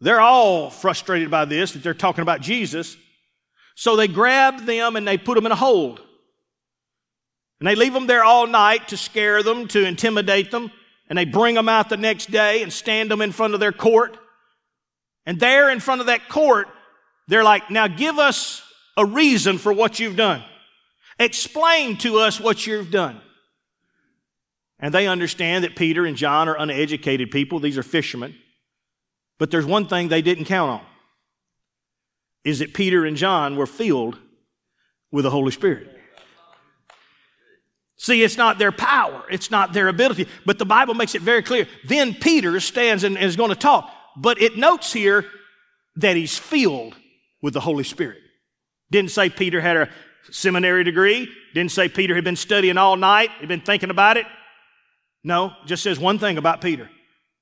they're 0.00 0.20
all 0.20 0.70
frustrated 0.70 1.30
by 1.30 1.44
this, 1.44 1.72
that 1.72 1.82
they're 1.82 1.94
talking 1.94 2.22
about 2.22 2.40
Jesus. 2.40 2.96
So 3.74 3.94
they 3.94 4.08
grab 4.08 4.66
them 4.66 4.96
and 4.96 5.06
they 5.06 5.18
put 5.18 5.36
them 5.36 5.46
in 5.46 5.52
a 5.52 5.56
hold. 5.56 6.00
And 7.60 7.66
they 7.66 7.74
leave 7.74 7.92
them 7.92 8.06
there 8.06 8.24
all 8.24 8.46
night 8.46 8.88
to 8.88 8.96
scare 8.96 9.42
them, 9.42 9.66
to 9.68 9.84
intimidate 9.84 10.50
them. 10.50 10.70
And 11.08 11.18
they 11.18 11.24
bring 11.24 11.54
them 11.54 11.68
out 11.68 11.88
the 11.88 11.96
next 11.96 12.30
day 12.30 12.62
and 12.62 12.72
stand 12.72 13.10
them 13.10 13.20
in 13.20 13.32
front 13.32 13.54
of 13.54 13.60
their 13.60 13.72
court. 13.72 14.16
And 15.26 15.40
there 15.40 15.70
in 15.70 15.80
front 15.80 16.00
of 16.00 16.06
that 16.06 16.28
court, 16.28 16.68
they're 17.26 17.44
like, 17.44 17.70
now 17.70 17.88
give 17.88 18.18
us 18.18 18.62
a 18.96 19.04
reason 19.04 19.58
for 19.58 19.72
what 19.72 19.98
you've 19.98 20.16
done. 20.16 20.42
Explain 21.18 21.96
to 21.98 22.18
us 22.18 22.40
what 22.40 22.66
you've 22.66 22.90
done. 22.90 23.20
And 24.78 24.94
they 24.94 25.08
understand 25.08 25.64
that 25.64 25.74
Peter 25.74 26.06
and 26.06 26.16
John 26.16 26.48
are 26.48 26.56
uneducated 26.56 27.30
people. 27.30 27.58
These 27.58 27.76
are 27.76 27.82
fishermen. 27.82 28.36
But 29.38 29.50
there's 29.50 29.66
one 29.66 29.88
thing 29.88 30.08
they 30.08 30.22
didn't 30.22 30.44
count 30.44 30.70
on. 30.70 30.86
Is 32.44 32.60
that 32.60 32.72
Peter 32.74 33.04
and 33.04 33.16
John 33.16 33.56
were 33.56 33.66
filled 33.66 34.18
with 35.10 35.24
the 35.24 35.30
Holy 35.30 35.50
Spirit. 35.50 35.97
See, 37.98 38.22
it's 38.22 38.36
not 38.36 38.58
their 38.58 38.72
power. 38.72 39.24
It's 39.28 39.50
not 39.50 39.72
their 39.72 39.88
ability. 39.88 40.28
But 40.46 40.58
the 40.58 40.64
Bible 40.64 40.94
makes 40.94 41.16
it 41.16 41.22
very 41.22 41.42
clear. 41.42 41.66
Then 41.84 42.14
Peter 42.14 42.60
stands 42.60 43.02
and 43.02 43.18
is 43.18 43.36
going 43.36 43.50
to 43.50 43.56
talk. 43.56 43.92
But 44.16 44.40
it 44.40 44.56
notes 44.56 44.92
here 44.92 45.24
that 45.96 46.16
he's 46.16 46.38
filled 46.38 46.94
with 47.42 47.54
the 47.54 47.60
Holy 47.60 47.82
Spirit. 47.84 48.18
Didn't 48.90 49.10
say 49.10 49.28
Peter 49.28 49.60
had 49.60 49.76
a 49.76 49.88
seminary 50.30 50.84
degree. 50.84 51.28
Didn't 51.54 51.72
say 51.72 51.88
Peter 51.88 52.14
had 52.14 52.24
been 52.24 52.36
studying 52.36 52.78
all 52.78 52.96
night. 52.96 53.30
he'd 53.40 53.48
been 53.48 53.60
thinking 53.60 53.90
about 53.90 54.16
it. 54.16 54.26
No, 55.24 55.52
just 55.66 55.82
says 55.82 55.98
one 55.98 56.20
thing 56.20 56.38
about 56.38 56.60
Peter. 56.60 56.88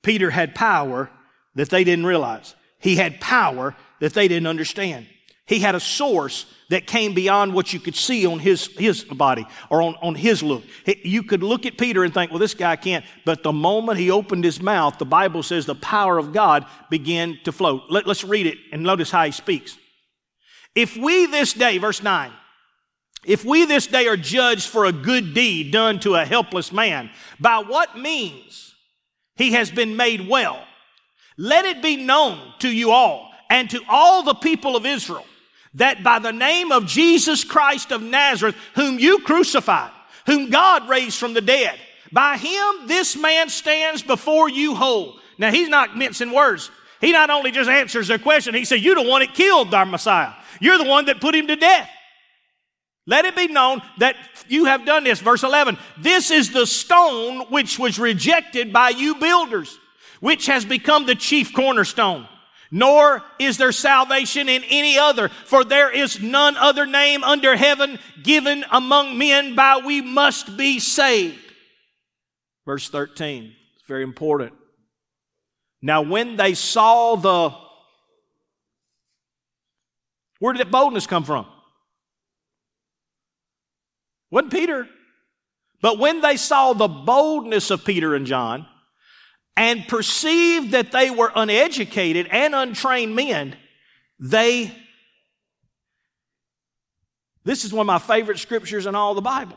Peter 0.03 0.31
had 0.31 0.55
power 0.55 1.11
that 1.55 1.69
they 1.69 1.85
didn't 1.85 2.07
realize. 2.07 2.55
He 2.79 2.97
had 2.97 3.21
power 3.21 3.77
that 4.01 4.15
they 4.15 4.27
didn't 4.27 4.47
understand. 4.47 5.07
He 5.47 5.61
had 5.61 5.77
a 5.77 5.81
source 5.81 6.47
that 6.71 6.89
came 6.89 7.15
beyond 7.15 7.55
what 7.55 7.73
you 7.73 7.79
could 7.79 7.95
see 7.95 8.27
on 8.27 8.41
his, 8.41 8.67
his 8.77 9.05
body 9.05 9.47
or 9.71 9.81
on, 9.81 9.95
on 10.03 10.17
his 10.17 10.43
look. 10.43 10.65
You 11.05 11.23
could 11.23 11.45
look 11.45 11.65
at 11.65 11.79
Peter 11.79 12.03
and 12.03 12.13
think, 12.13 12.33
well, 12.33 12.41
this 12.41 12.55
guy 12.55 12.75
can't. 12.75 13.05
But 13.25 13.45
the 13.45 13.53
moment 13.53 14.01
he 14.01 14.11
opened 14.11 14.43
his 14.43 14.61
mouth, 14.61 14.99
the 14.99 15.05
Bible 15.05 15.45
says 15.45 15.65
the 15.65 15.77
power 15.77 16.19
of 16.19 16.33
God 16.33 16.67
began 16.91 17.39
to 17.45 17.53
flow. 17.53 17.85
Let, 17.89 18.09
let's 18.09 18.25
read 18.25 18.47
it 18.47 18.59
and 18.73 18.83
notice 18.83 19.11
how 19.11 19.25
he 19.25 19.31
speaks. 19.31 19.79
If 20.75 20.97
we 20.97 21.27
this 21.27 21.53
day, 21.53 21.79
verse 21.79 22.03
9, 22.03 22.33
if 23.25 23.45
we 23.45 23.65
this 23.65 23.87
day 23.87 24.09
are 24.09 24.17
judged 24.17 24.69
for 24.69 24.85
a 24.85 24.93
good 24.93 25.33
deed 25.33 25.73
done 25.73 26.01
to 26.01 26.17
a 26.17 26.25
helpless 26.25 26.73
man, 26.73 27.11
by 27.39 27.59
what 27.59 27.97
means 27.97 28.75
he 29.37 29.53
has 29.53 29.71
been 29.71 29.97
made 29.97 30.29
well, 30.29 30.65
let 31.39 31.65
it 31.65 31.83
be 31.83 31.97
known 31.97 32.41
to 32.59 32.69
you 32.69 32.91
all 32.91 33.31
and 33.49 33.71
to 33.71 33.81
all 33.89 34.25
the 34.25 34.35
people 34.35 34.75
of 34.75 34.85
Israel 34.85 35.25
that 35.77 36.03
by 36.03 36.19
the 36.19 36.33
name 36.33 36.73
of 36.73 36.87
Jesus 36.87 37.45
Christ 37.45 37.93
of 37.93 38.03
Nazareth, 38.03 38.57
whom 38.75 38.99
you 38.99 39.21
crucified, 39.21 39.93
whom 40.27 40.51
God 40.51 40.89
raised 40.89 41.19
from 41.19 41.35
the 41.35 41.41
dead, 41.41 41.79
by 42.13 42.37
him 42.37 42.87
this 42.87 43.17
man 43.17 43.49
stands 43.49 44.03
before 44.03 44.49
you 44.49 44.75
whole. 44.75 45.19
Now 45.39 45.51
he's 45.51 45.69
not 45.69 45.97
mincing 45.97 46.33
words. 46.33 46.71
He 47.01 47.13
not 47.13 47.31
only 47.31 47.51
just 47.51 47.69
answers 47.69 48.09
their 48.09 48.19
question, 48.19 48.55
he 48.55 48.65
said, 48.65 48.81
You're 48.81 48.95
the 48.95 49.03
one 49.03 49.21
that 49.21 49.35
killed 49.35 49.75
our 49.75 49.85
Messiah. 49.85 50.33
You're 50.61 50.79
the 50.79 50.85
one 50.85 51.07
that 51.07 51.21
put 51.21 51.35
him 51.35 51.47
to 51.49 51.57
death. 51.57 51.91
Let 53.07 53.27
it 53.27 53.37
be 53.37 53.47
known 53.47 53.83
that 53.99 54.17
you 54.49 54.65
have 54.65 54.87
done 54.87 55.05
this. 55.05 55.21
Verse 55.21 55.43
11. 55.43 55.79
This 55.99 56.31
is 56.31 56.53
the 56.53 56.67
stone 56.67 57.41
which 57.51 57.79
was 57.79 57.99
rejected 57.99 58.73
by 58.73 58.89
you 58.91 59.17
builders, 59.17 59.79
which 60.21 60.47
has 60.47 60.65
become 60.65 61.05
the 61.05 61.15
chief 61.15 61.53
cornerstone 61.53 62.27
nor 62.77 63.23
is 63.39 63.57
there 63.57 63.73
salvation 63.73 64.51
in 64.51 64.63
any 64.65 64.99
other, 64.99 65.31
for 65.31 65.65
there 65.65 65.91
is 65.91 66.21
none 66.21 66.59
other 66.59 66.85
name 66.85 67.25
under 67.25 67.57
heaven 67.57 67.99
given 68.23 68.67
among 68.71 69.17
men 69.17 69.55
by 69.55 69.79
we 69.79 70.03
must 70.03 70.59
be 70.59 70.79
saved. 70.79 71.39
Verse 72.67 72.91
13, 72.91 73.55
it's 73.75 73.87
very 73.89 74.03
important. 74.03 74.53
Now, 75.81 76.03
when 76.03 76.37
they 76.37 76.53
saw 76.53 77.17
the, 77.17 77.57
where 80.39 80.53
did 80.53 80.61
that 80.61 80.71
boldness 80.71 81.07
come 81.07 81.25
from? 81.25 81.47
Wasn't 84.31 84.53
Peter. 84.53 84.87
But 85.81 85.99
when 85.99 86.21
they 86.21 86.37
saw 86.37 86.75
the 86.75 86.89
boldness 86.89 87.71
of 87.71 87.87
Peter 87.87 88.15
and 88.15 88.27
John, 88.27 88.67
and 89.57 89.89
perceived 89.89 90.73
that 90.73 90.93
they 90.93 91.11
were 91.11 91.33
uneducated 91.35 92.29
and 92.31 92.55
untrained 92.55 93.17
men, 93.17 93.57
they, 94.21 94.73
this 97.45 97.65
is 97.65 97.73
one 97.73 97.85
of 97.85 97.87
my 97.87 97.99
favorite 97.99 98.39
scriptures 98.39 98.87
in 98.87 98.95
all 98.95 99.15
the 99.15 99.23
Bible. 99.23 99.57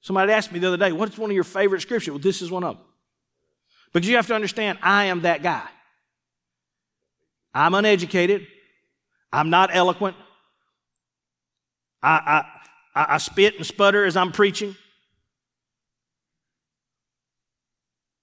Somebody 0.00 0.32
asked 0.32 0.52
me 0.52 0.58
the 0.58 0.68
other 0.68 0.76
day, 0.76 0.90
what's 0.92 1.18
one 1.18 1.30
of 1.30 1.34
your 1.34 1.44
favorite 1.44 1.82
scriptures? 1.82 2.10
Well, 2.10 2.18
this 2.18 2.42
is 2.42 2.50
one 2.50 2.64
of 2.64 2.76
them. 2.76 2.84
Because 3.92 4.08
you 4.08 4.16
have 4.16 4.26
to 4.28 4.34
understand, 4.34 4.78
I 4.82 5.06
am 5.06 5.22
that 5.22 5.42
guy. 5.42 5.66
I'm 7.54 7.74
uneducated. 7.74 8.46
I'm 9.32 9.50
not 9.50 9.70
eloquent. 9.72 10.16
I, 12.02 12.44
I, 12.94 13.06
I 13.14 13.18
spit 13.18 13.56
and 13.56 13.66
sputter 13.66 14.04
as 14.04 14.16
I'm 14.16 14.32
preaching. 14.32 14.76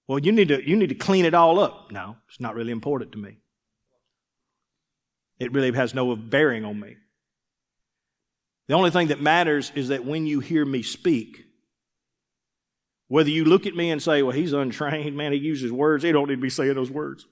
Well, 0.08 0.18
you 0.18 0.32
need 0.32 0.48
to, 0.48 0.68
you 0.68 0.76
need 0.76 0.90
to 0.90 0.94
clean 0.94 1.24
it 1.24 1.34
all 1.34 1.58
up. 1.58 1.90
No, 1.90 2.16
it's 2.28 2.40
not 2.40 2.54
really 2.54 2.72
important 2.72 3.12
to 3.12 3.18
me. 3.18 3.38
It 5.38 5.52
really 5.52 5.72
has 5.72 5.94
no 5.94 6.14
bearing 6.14 6.64
on 6.64 6.78
me. 6.78 6.96
The 8.68 8.74
only 8.74 8.90
thing 8.90 9.08
that 9.08 9.20
matters 9.20 9.70
is 9.74 9.88
that 9.88 10.04
when 10.04 10.26
you 10.26 10.40
hear 10.40 10.64
me 10.64 10.82
speak, 10.82 11.44
whether 13.08 13.30
you 13.30 13.44
look 13.44 13.66
at 13.66 13.76
me 13.76 13.90
and 13.90 14.02
say, 14.02 14.22
well, 14.22 14.34
he's 14.34 14.52
untrained, 14.52 15.16
man, 15.16 15.32
he 15.32 15.38
uses 15.38 15.70
words, 15.70 16.02
he 16.02 16.12
don't 16.12 16.28
need 16.28 16.36
to 16.36 16.40
be 16.40 16.50
saying 16.50 16.74
those 16.74 16.90
words. 16.90 17.26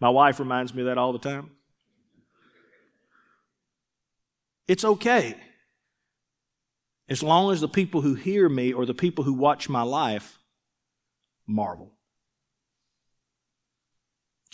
My 0.00 0.08
wife 0.08 0.38
reminds 0.38 0.74
me 0.74 0.82
of 0.82 0.86
that 0.86 0.98
all 0.98 1.12
the 1.12 1.18
time. 1.18 1.50
It's 4.66 4.84
okay. 4.84 5.36
As 7.08 7.22
long 7.22 7.52
as 7.52 7.60
the 7.60 7.68
people 7.68 8.00
who 8.00 8.14
hear 8.14 8.48
me 8.48 8.72
or 8.72 8.86
the 8.86 8.94
people 8.94 9.24
who 9.24 9.34
watch 9.34 9.68
my 9.68 9.82
life 9.82 10.38
marvel. 11.46 11.93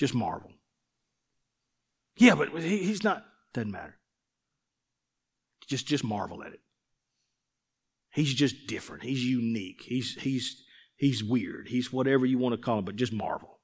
Just 0.01 0.15
marvel. 0.15 0.51
Yeah, 2.17 2.35
but 2.35 2.49
he's 2.63 3.05
not, 3.05 3.23
doesn't 3.53 3.71
matter. 3.71 3.99
Just, 5.69 5.87
just 5.87 6.05
marvel 6.05 6.43
at 6.43 6.55
it. 6.55 6.61
He's 8.11 8.33
just 8.33 8.67
different. 8.67 9.03
He's 9.03 9.23
unique. 9.23 9.83
He's, 9.83 10.15
he's, 10.15 10.63
he's 10.97 11.23
weird. 11.23 11.69
He's 11.69 11.93
whatever 11.93 12.25
you 12.25 12.39
want 12.39 12.55
to 12.55 12.59
call 12.59 12.79
him, 12.79 12.87
but 12.87 12.97
just 12.97 13.13
marvel. 13.13 13.59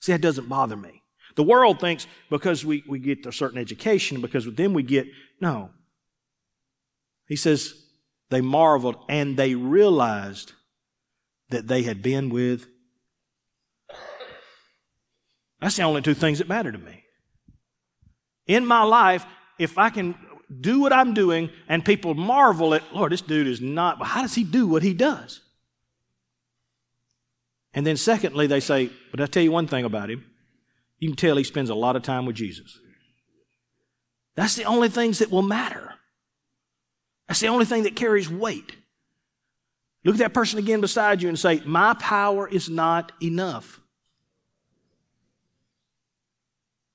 See, 0.00 0.10
that 0.10 0.20
doesn't 0.20 0.48
bother 0.48 0.76
me. 0.76 1.04
The 1.36 1.44
world 1.44 1.78
thinks 1.78 2.08
because 2.28 2.64
we, 2.64 2.82
we 2.88 2.98
get 2.98 3.24
a 3.24 3.30
certain 3.30 3.58
education, 3.58 4.20
because 4.20 4.52
then 4.52 4.72
we 4.72 4.82
get, 4.82 5.06
no. 5.40 5.70
He 7.28 7.36
says, 7.36 7.84
they 8.30 8.40
marveled 8.40 8.96
and 9.08 9.36
they 9.36 9.54
realized 9.54 10.54
that 11.50 11.68
they 11.68 11.84
had 11.84 12.02
been 12.02 12.30
with 12.30 12.66
that's 15.60 15.76
the 15.76 15.82
only 15.82 16.02
two 16.02 16.14
things 16.14 16.38
that 16.38 16.48
matter 16.48 16.70
to 16.70 16.78
me. 16.78 17.04
In 18.46 18.66
my 18.66 18.82
life, 18.82 19.24
if 19.58 19.78
I 19.78 19.90
can 19.90 20.14
do 20.60 20.80
what 20.80 20.92
I'm 20.92 21.14
doing 21.14 21.50
and 21.68 21.84
people 21.84 22.14
marvel 22.14 22.74
at, 22.74 22.94
Lord, 22.94 23.12
this 23.12 23.22
dude 23.22 23.46
is 23.46 23.60
not, 23.60 24.04
how 24.04 24.22
does 24.22 24.34
he 24.34 24.44
do 24.44 24.66
what 24.66 24.82
he 24.82 24.94
does? 24.94 25.40
And 27.74 27.86
then 27.86 27.96
secondly, 27.96 28.46
they 28.46 28.60
say, 28.60 28.90
but 29.10 29.20
I'll 29.20 29.26
tell 29.26 29.42
you 29.42 29.52
one 29.52 29.66
thing 29.66 29.84
about 29.84 30.10
him. 30.10 30.24
You 30.98 31.10
can 31.10 31.16
tell 31.16 31.36
he 31.36 31.44
spends 31.44 31.68
a 31.68 31.74
lot 31.74 31.96
of 31.96 32.02
time 32.02 32.24
with 32.24 32.36
Jesus. 32.36 32.78
That's 34.34 34.54
the 34.54 34.64
only 34.64 34.88
things 34.88 35.18
that 35.18 35.30
will 35.30 35.42
matter. 35.42 35.94
That's 37.28 37.40
the 37.40 37.48
only 37.48 37.64
thing 37.64 37.82
that 37.82 37.96
carries 37.96 38.30
weight. 38.30 38.76
Look 40.04 40.14
at 40.14 40.18
that 40.20 40.34
person 40.34 40.58
again 40.58 40.80
beside 40.80 41.20
you 41.20 41.28
and 41.28 41.38
say, 41.38 41.60
My 41.66 41.94
power 41.94 42.48
is 42.48 42.70
not 42.70 43.12
enough. 43.20 43.80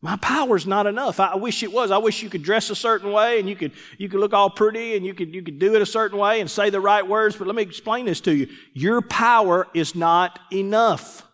My 0.04 0.16
power's 0.16 0.66
not 0.66 0.88
enough. 0.88 1.20
I 1.20 1.36
wish 1.36 1.62
it 1.62 1.72
was. 1.72 1.92
I 1.92 2.00
wish 2.00 2.24
you 2.24 2.30
could 2.30 2.42
dress 2.42 2.72
a 2.72 2.76
certain 2.76 3.12
way 3.12 3.40
and 3.40 3.48
you 3.48 3.56
could, 3.56 3.72
you 4.00 4.10
could 4.10 4.20
look 4.20 4.34
all 4.34 4.50
pretty 4.50 4.96
and 4.96 5.06
you 5.06 5.14
could, 5.14 5.34
you 5.34 5.44
could 5.44 5.60
do 5.60 5.76
it 5.76 5.82
a 5.82 5.86
certain 5.86 6.18
way 6.18 6.42
and 6.42 6.50
say 6.50 6.72
the 6.72 6.80
right 6.80 7.08
words. 7.08 7.36
But 7.36 7.46
let 7.46 7.56
me 7.56 7.62
explain 7.62 8.06
this 8.06 8.20
to 8.22 8.36
you. 8.36 8.48
Your 8.74 9.02
power 9.02 9.68
is 9.76 9.94
not 9.94 10.40
enough. 10.52 11.28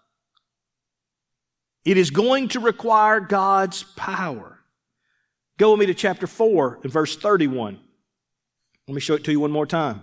It 1.85 1.95
is 1.95 2.09
going 2.09 2.49
to 2.49 2.59
require 2.59 3.21
God's 3.21 3.83
power. 3.95 4.59
Go 5.57 5.71
with 5.71 5.79
me 5.79 5.85
to 5.85 5.93
chapter 5.93 6.27
4 6.27 6.79
and 6.83 6.91
verse 6.91 7.15
31. 7.15 7.79
Let 8.85 8.93
me 8.93 8.99
show 8.99 9.13
it 9.13 9.23
to 9.23 9.31
you 9.31 9.39
one 9.39 9.51
more 9.51 9.65
time. 9.65 10.01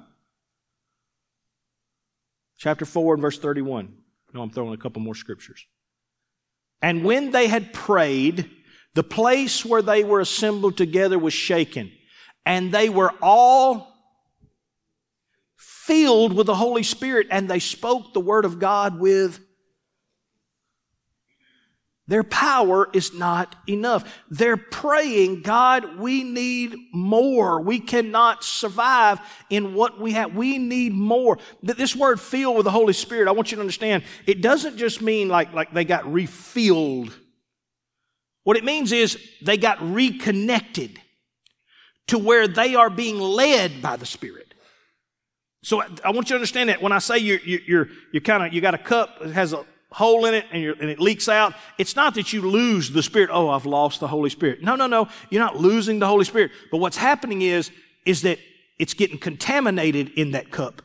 Chapter 2.56 2.86
4 2.86 3.14
and 3.14 3.20
verse 3.20 3.38
31. 3.38 3.94
No, 4.32 4.40
I'm 4.40 4.48
throwing 4.48 4.72
a 4.72 4.78
couple 4.78 5.02
more 5.02 5.14
scriptures. 5.14 5.66
And 6.84 7.02
when 7.02 7.30
they 7.30 7.46
had 7.46 7.72
prayed, 7.72 8.50
the 8.92 9.02
place 9.02 9.64
where 9.64 9.80
they 9.80 10.04
were 10.04 10.20
assembled 10.20 10.76
together 10.76 11.18
was 11.18 11.32
shaken, 11.32 11.90
and 12.44 12.72
they 12.72 12.90
were 12.90 13.14
all 13.22 13.90
filled 15.56 16.34
with 16.34 16.46
the 16.46 16.54
Holy 16.54 16.82
Spirit, 16.82 17.28
and 17.30 17.48
they 17.48 17.58
spoke 17.58 18.12
the 18.12 18.20
word 18.20 18.44
of 18.44 18.58
God 18.58 19.00
with 19.00 19.40
their 22.06 22.22
power 22.22 22.88
is 22.92 23.14
not 23.14 23.56
enough. 23.66 24.20
They're 24.28 24.58
praying, 24.58 25.40
God, 25.40 25.96
we 25.98 26.22
need 26.22 26.76
more. 26.92 27.62
We 27.62 27.80
cannot 27.80 28.44
survive 28.44 29.20
in 29.48 29.72
what 29.72 29.98
we 29.98 30.12
have. 30.12 30.34
We 30.34 30.58
need 30.58 30.92
more. 30.92 31.38
This 31.62 31.96
word 31.96 32.20
filled 32.20 32.56
with 32.56 32.64
the 32.64 32.70
Holy 32.70 32.92
Spirit, 32.92 33.26
I 33.26 33.32
want 33.32 33.50
you 33.50 33.56
to 33.56 33.62
understand, 33.62 34.04
it 34.26 34.42
doesn't 34.42 34.76
just 34.76 35.00
mean 35.00 35.28
like, 35.28 35.54
like 35.54 35.72
they 35.72 35.84
got 35.84 36.10
refilled. 36.12 37.16
What 38.42 38.58
it 38.58 38.64
means 38.64 38.92
is 38.92 39.18
they 39.40 39.56
got 39.56 39.78
reconnected 39.80 41.00
to 42.08 42.18
where 42.18 42.46
they 42.46 42.74
are 42.74 42.90
being 42.90 43.18
led 43.18 43.80
by 43.80 43.96
the 43.96 44.04
Spirit. 44.04 44.52
So 45.62 45.80
I 45.80 46.10
want 46.10 46.28
you 46.28 46.34
to 46.34 46.34
understand 46.34 46.68
that 46.68 46.82
when 46.82 46.92
I 46.92 46.98
say 46.98 47.16
you're, 47.16 47.40
you're, 47.40 47.88
you're 48.12 48.20
kind 48.20 48.44
of, 48.44 48.52
you 48.52 48.60
got 48.60 48.74
a 48.74 48.78
cup 48.78 49.20
that 49.22 49.32
has 49.32 49.54
a 49.54 49.64
hole 49.94 50.26
in 50.26 50.34
it 50.34 50.44
and, 50.50 50.64
and, 50.80 50.90
it 50.90 50.98
leaks 50.98 51.28
out, 51.28 51.54
it's 51.78 51.94
not 51.94 52.16
that 52.16 52.32
you 52.32 52.42
lose 52.42 52.90
the 52.90 53.02
Spirit. 53.02 53.30
Oh, 53.32 53.48
I've 53.48 53.64
lost 53.64 54.00
the 54.00 54.08
Holy 54.08 54.28
Spirit. 54.28 54.60
No, 54.60 54.74
no, 54.74 54.88
no. 54.88 55.08
You're 55.30 55.42
not 55.42 55.56
losing 55.56 56.00
the 56.00 56.06
Holy 56.08 56.24
Spirit. 56.24 56.50
But 56.72 56.78
what's 56.78 56.96
happening 56.96 57.42
is, 57.42 57.70
is 58.04 58.22
that 58.22 58.40
it's 58.78 58.92
getting 58.92 59.18
contaminated 59.18 60.10
in 60.16 60.32
that 60.32 60.50
cup. 60.50 60.82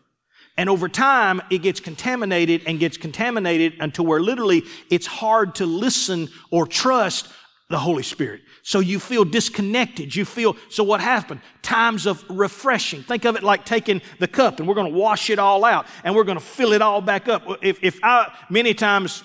And 0.58 0.70
over 0.70 0.88
time, 0.88 1.42
it 1.50 1.64
gets 1.64 1.80
contaminated 1.80 2.62
and 2.68 2.80
gets 2.80 2.98
contaminated 2.98 3.74
until 3.80 4.06
where 4.06 4.20
literally 4.20 4.64
it's 4.92 5.08
hard 5.08 5.56
to 5.56 5.66
listen 5.66 6.30
or 6.52 6.68
trust 6.68 7.30
the 7.70 7.78
Holy 7.78 8.02
Spirit. 8.02 8.42
So 8.64 8.80
you 8.80 9.00
feel 9.00 9.24
disconnected. 9.24 10.16
You 10.16 10.26
feel, 10.26 10.58
so 10.70 10.84
what 10.84 11.02
happened? 11.02 11.42
Times 11.62 12.08
of 12.08 12.24
refreshing. 12.28 13.04
Think 13.04 13.26
of 13.26 13.36
it 13.36 13.44
like 13.44 13.64
taking 13.64 14.02
the 14.18 14.28
cup 14.28 14.60
and 14.60 14.68
we're 14.68 14.74
going 14.74 14.92
to 14.92 14.98
wash 14.98 15.30
it 15.30 15.38
all 15.38 15.64
out 15.64 15.86
and 16.04 16.16
we're 16.16 16.24
going 16.24 16.40
to 16.40 16.44
fill 16.44 16.74
it 16.74 16.82
all 16.82 17.00
back 17.00 17.28
up. 17.28 17.44
If, 17.62 17.84
if 17.84 18.00
I, 18.04 18.34
many 18.50 18.74
times, 18.74 19.24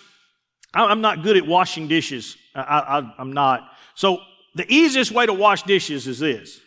I'm 0.74 1.00
not 1.00 1.22
good 1.22 1.38
at 1.38 1.46
washing 1.46 1.88
dishes. 1.88 2.36
I, 2.54 2.60
I, 2.60 3.14
I'm 3.18 3.32
not. 3.32 3.62
So 3.94 4.18
the 4.54 4.70
easiest 4.70 5.10
way 5.10 5.24
to 5.24 5.32
wash 5.32 5.62
dishes 5.62 6.06
is 6.06 6.18
this, 6.18 6.60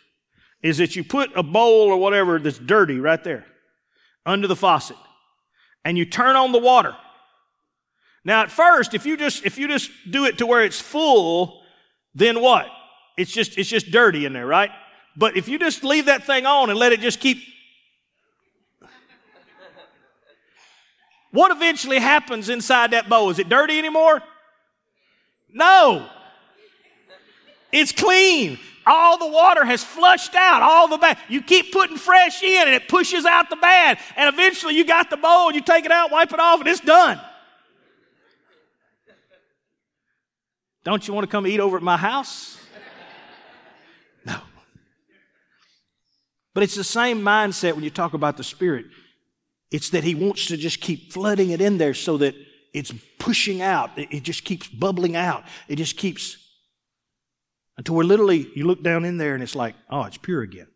is 0.62 0.78
that 0.78 0.96
you 0.96 1.04
put 1.04 1.30
a 1.36 1.44
bowl 1.44 1.88
or 1.88 1.96
whatever 1.96 2.40
that's 2.40 2.58
dirty 2.58 2.98
right 2.98 3.22
there 3.22 3.46
under 4.26 4.48
the 4.48 4.56
faucet 4.56 4.96
and 5.84 5.96
you 5.96 6.04
turn 6.04 6.34
on 6.34 6.50
the 6.50 6.58
water. 6.58 6.96
Now 8.24 8.42
at 8.42 8.50
first, 8.50 8.94
if 8.94 9.06
you 9.06 9.16
just, 9.16 9.46
if 9.46 9.58
you 9.58 9.68
just 9.68 9.90
do 10.10 10.24
it 10.24 10.38
to 10.38 10.46
where 10.46 10.64
it's 10.64 10.80
full, 10.80 11.62
then 12.18 12.40
what? 12.40 12.66
It's 13.16 13.30
just, 13.30 13.56
it's 13.58 13.68
just 13.68 13.90
dirty 13.90 14.24
in 14.24 14.32
there, 14.32 14.46
right? 14.46 14.70
But 15.16 15.36
if 15.36 15.48
you 15.48 15.58
just 15.58 15.84
leave 15.84 16.06
that 16.06 16.24
thing 16.24 16.46
on 16.46 16.70
and 16.70 16.78
let 16.78 16.92
it 16.92 17.00
just 17.00 17.20
keep, 17.20 17.38
what 21.30 21.50
eventually 21.50 21.98
happens 21.98 22.48
inside 22.48 22.90
that 22.90 23.08
bowl? 23.08 23.30
Is 23.30 23.38
it 23.38 23.48
dirty 23.48 23.78
anymore? 23.78 24.22
No. 25.52 26.08
It's 27.72 27.92
clean. 27.92 28.58
All 28.86 29.18
the 29.18 29.28
water 29.28 29.64
has 29.64 29.84
flushed 29.84 30.34
out, 30.34 30.62
all 30.62 30.88
the 30.88 30.96
bad. 30.96 31.18
You 31.28 31.42
keep 31.42 31.72
putting 31.72 31.98
fresh 31.98 32.42
in 32.42 32.66
and 32.66 32.74
it 32.74 32.88
pushes 32.88 33.26
out 33.26 33.50
the 33.50 33.56
bad. 33.56 33.98
And 34.16 34.32
eventually 34.32 34.74
you 34.74 34.84
got 34.84 35.10
the 35.10 35.18
bowl, 35.18 35.52
you 35.52 35.60
take 35.60 35.84
it 35.84 35.92
out, 35.92 36.10
wipe 36.10 36.32
it 36.32 36.40
off, 36.40 36.60
and 36.60 36.68
it's 36.68 36.80
done. 36.80 37.20
Don't 40.88 41.06
you 41.06 41.12
want 41.12 41.24
to 41.24 41.30
come 41.30 41.46
eat 41.46 41.60
over 41.60 41.76
at 41.76 41.82
my 41.82 41.98
house? 41.98 42.58
No. 44.24 44.40
But 46.54 46.62
it's 46.62 46.74
the 46.76 46.82
same 46.82 47.20
mindset 47.20 47.74
when 47.74 47.84
you 47.84 47.90
talk 47.90 48.14
about 48.14 48.38
the 48.38 48.42
Spirit. 48.42 48.86
It's 49.70 49.90
that 49.90 50.02
He 50.02 50.14
wants 50.14 50.46
to 50.46 50.56
just 50.56 50.80
keep 50.80 51.12
flooding 51.12 51.50
it 51.50 51.60
in 51.60 51.76
there 51.76 51.92
so 51.92 52.16
that 52.16 52.34
it's 52.72 52.90
pushing 53.18 53.60
out. 53.60 53.90
It 53.96 54.22
just 54.22 54.46
keeps 54.46 54.66
bubbling 54.66 55.14
out. 55.14 55.44
It 55.68 55.76
just 55.76 55.98
keeps 55.98 56.38
until 57.76 57.94
we're 57.94 58.04
literally, 58.04 58.50
you 58.54 58.66
look 58.66 58.82
down 58.82 59.04
in 59.04 59.18
there 59.18 59.34
and 59.34 59.42
it's 59.42 59.54
like, 59.54 59.74
oh, 59.90 60.04
it's 60.04 60.16
pure 60.16 60.40
again. 60.40 60.68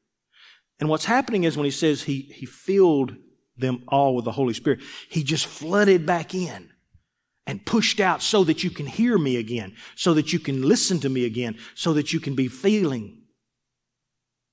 And 0.78 0.90
what's 0.90 1.07
happening 1.07 1.45
is 1.45 1.57
when 1.57 1.64
He 1.64 1.71
says 1.71 2.02
He, 2.02 2.21
he 2.21 2.45
filled 2.45 3.16
them 3.57 3.85
all 3.88 4.14
with 4.14 4.26
the 4.26 4.33
Holy 4.33 4.52
Spirit, 4.52 4.81
He 5.09 5.25
just 5.25 5.47
flooded 5.47 6.04
back 6.04 6.35
in 6.35 6.69
and 7.46 7.64
pushed 7.66 8.00
out 8.00 8.22
so 8.22 8.44
that 8.44 8.62
you 8.62 8.70
can 8.70 8.87
hear 8.87 9.18
me 9.18 9.37
again, 9.37 9.75
so 9.96 10.14
that 10.14 10.32
you 10.32 10.38
can 10.38 10.62
listen 10.62 11.00
to 11.00 11.08
me 11.08 11.25
again, 11.25 11.56
so 11.75 11.92
that 11.92 12.12
you 12.12 12.20
can 12.20 12.34
be 12.34 12.49
feeling. 12.49 13.18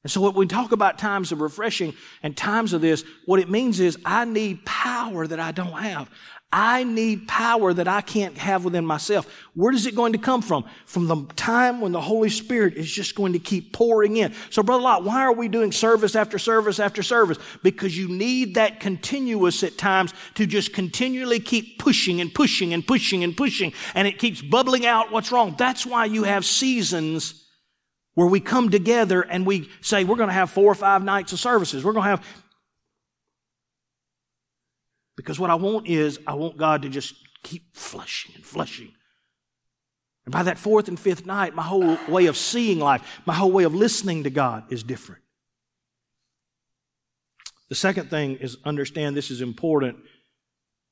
And 0.03 0.11
so 0.11 0.21
when 0.21 0.33
we 0.33 0.47
talk 0.47 0.71
about 0.71 0.97
times 0.97 1.31
of 1.31 1.41
refreshing 1.41 1.93
and 2.23 2.35
times 2.35 2.73
of 2.73 2.81
this, 2.81 3.03
what 3.25 3.39
it 3.39 3.49
means 3.49 3.79
is 3.79 3.97
I 4.05 4.25
need 4.25 4.65
power 4.65 5.27
that 5.27 5.39
I 5.39 5.51
don't 5.51 5.73
have. 5.73 6.09
I 6.51 6.83
need 6.83 7.27
power 7.27 7.73
that 7.73 7.87
I 7.87 8.01
can't 8.01 8.35
have 8.39 8.65
within 8.65 8.83
myself. 8.83 9.27
Where 9.53 9.71
is 9.71 9.85
it 9.85 9.95
going 9.95 10.13
to 10.13 10.19
come 10.19 10.41
from? 10.41 10.65
From 10.85 11.05
the 11.05 11.25
time 11.35 11.79
when 11.79 11.91
the 11.91 12.01
Holy 12.01 12.29
Spirit 12.29 12.73
is 12.75 12.91
just 12.91 13.13
going 13.13 13.33
to 13.33 13.39
keep 13.39 13.71
pouring 13.71 14.17
in. 14.17 14.33
So, 14.49 14.63
Brother 14.63 14.81
Lot, 14.81 15.03
why 15.03 15.21
are 15.21 15.31
we 15.31 15.47
doing 15.47 15.71
service 15.71 16.15
after 16.15 16.39
service 16.39 16.79
after 16.79 17.03
service? 17.03 17.37
Because 17.61 17.95
you 17.95 18.07
need 18.07 18.55
that 18.55 18.79
continuous 18.79 19.61
at 19.61 19.77
times 19.77 20.11
to 20.35 20.47
just 20.47 20.73
continually 20.73 21.39
keep 21.39 21.77
pushing 21.77 22.19
and 22.19 22.33
pushing 22.33 22.73
and 22.73 22.85
pushing 22.85 23.23
and 23.23 23.37
pushing, 23.37 23.71
and 23.93 24.07
it 24.07 24.17
keeps 24.17 24.41
bubbling 24.41 24.87
out 24.87 25.11
what's 25.11 25.31
wrong. 25.31 25.53
That's 25.55 25.85
why 25.85 26.05
you 26.05 26.23
have 26.23 26.45
seasons 26.45 27.45
where 28.15 28.27
we 28.27 28.39
come 28.39 28.69
together 28.69 29.21
and 29.21 29.45
we 29.45 29.69
say, 29.81 30.03
we're 30.03 30.17
going 30.17 30.27
to 30.27 30.33
have 30.33 30.49
four 30.49 30.69
or 30.69 30.75
five 30.75 31.03
nights 31.03 31.31
of 31.31 31.39
services. 31.39 31.85
We're 31.85 31.93
going 31.93 32.03
to 32.03 32.09
have 32.09 32.25
because 35.19 35.37
what 35.37 35.49
I 35.49 35.55
want 35.55 35.85
is, 35.85 36.17
I 36.25 36.35
want 36.35 36.55
God 36.55 36.83
to 36.83 36.89
just 36.89 37.13
keep 37.43 37.75
flushing 37.75 38.33
and 38.35 38.45
flushing. 38.45 38.93
And 40.23 40.31
by 40.31 40.43
that 40.43 40.57
fourth 40.57 40.87
and 40.87 40.97
fifth 40.97 41.25
night, 41.25 41.53
my 41.53 41.61
whole 41.61 41.97
way 42.07 42.27
of 42.27 42.37
seeing 42.37 42.79
life, 42.79 43.19
my 43.25 43.33
whole 43.33 43.51
way 43.51 43.65
of 43.65 43.75
listening 43.75 44.23
to 44.23 44.29
God 44.29 44.71
is 44.71 44.81
different. 44.81 45.21
The 47.67 47.75
second 47.75 48.09
thing 48.09 48.37
is 48.37 48.55
understand 48.63 49.17
this 49.17 49.29
is 49.29 49.41
important 49.41 49.97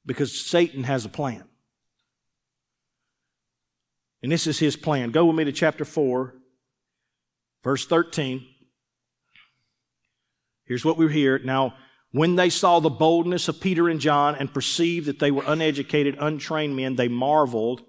because 0.05 0.37
Satan 0.37 0.83
has 0.83 1.05
a 1.05 1.09
plan. 1.09 1.45
And 4.21 4.29
this 4.29 4.45
is 4.45 4.59
his 4.59 4.75
plan. 4.75 5.11
Go 5.11 5.27
with 5.27 5.37
me 5.37 5.45
to 5.45 5.53
chapter 5.53 5.85
4, 5.85 6.35
verse 7.63 7.85
13. 7.87 8.45
Here's 10.65 10.83
what 10.83 10.97
we 10.97 11.13
hear. 11.13 11.39
Now, 11.39 11.75
when 12.11 12.35
they 12.35 12.49
saw 12.49 12.79
the 12.79 12.89
boldness 12.89 13.47
of 13.47 13.59
Peter 13.59 13.89
and 13.89 13.99
John 13.99 14.35
and 14.35 14.53
perceived 14.53 15.07
that 15.07 15.19
they 15.19 15.31
were 15.31 15.43
uneducated, 15.45 16.17
untrained 16.19 16.75
men, 16.75 16.95
they 16.95 17.07
marveled 17.07 17.83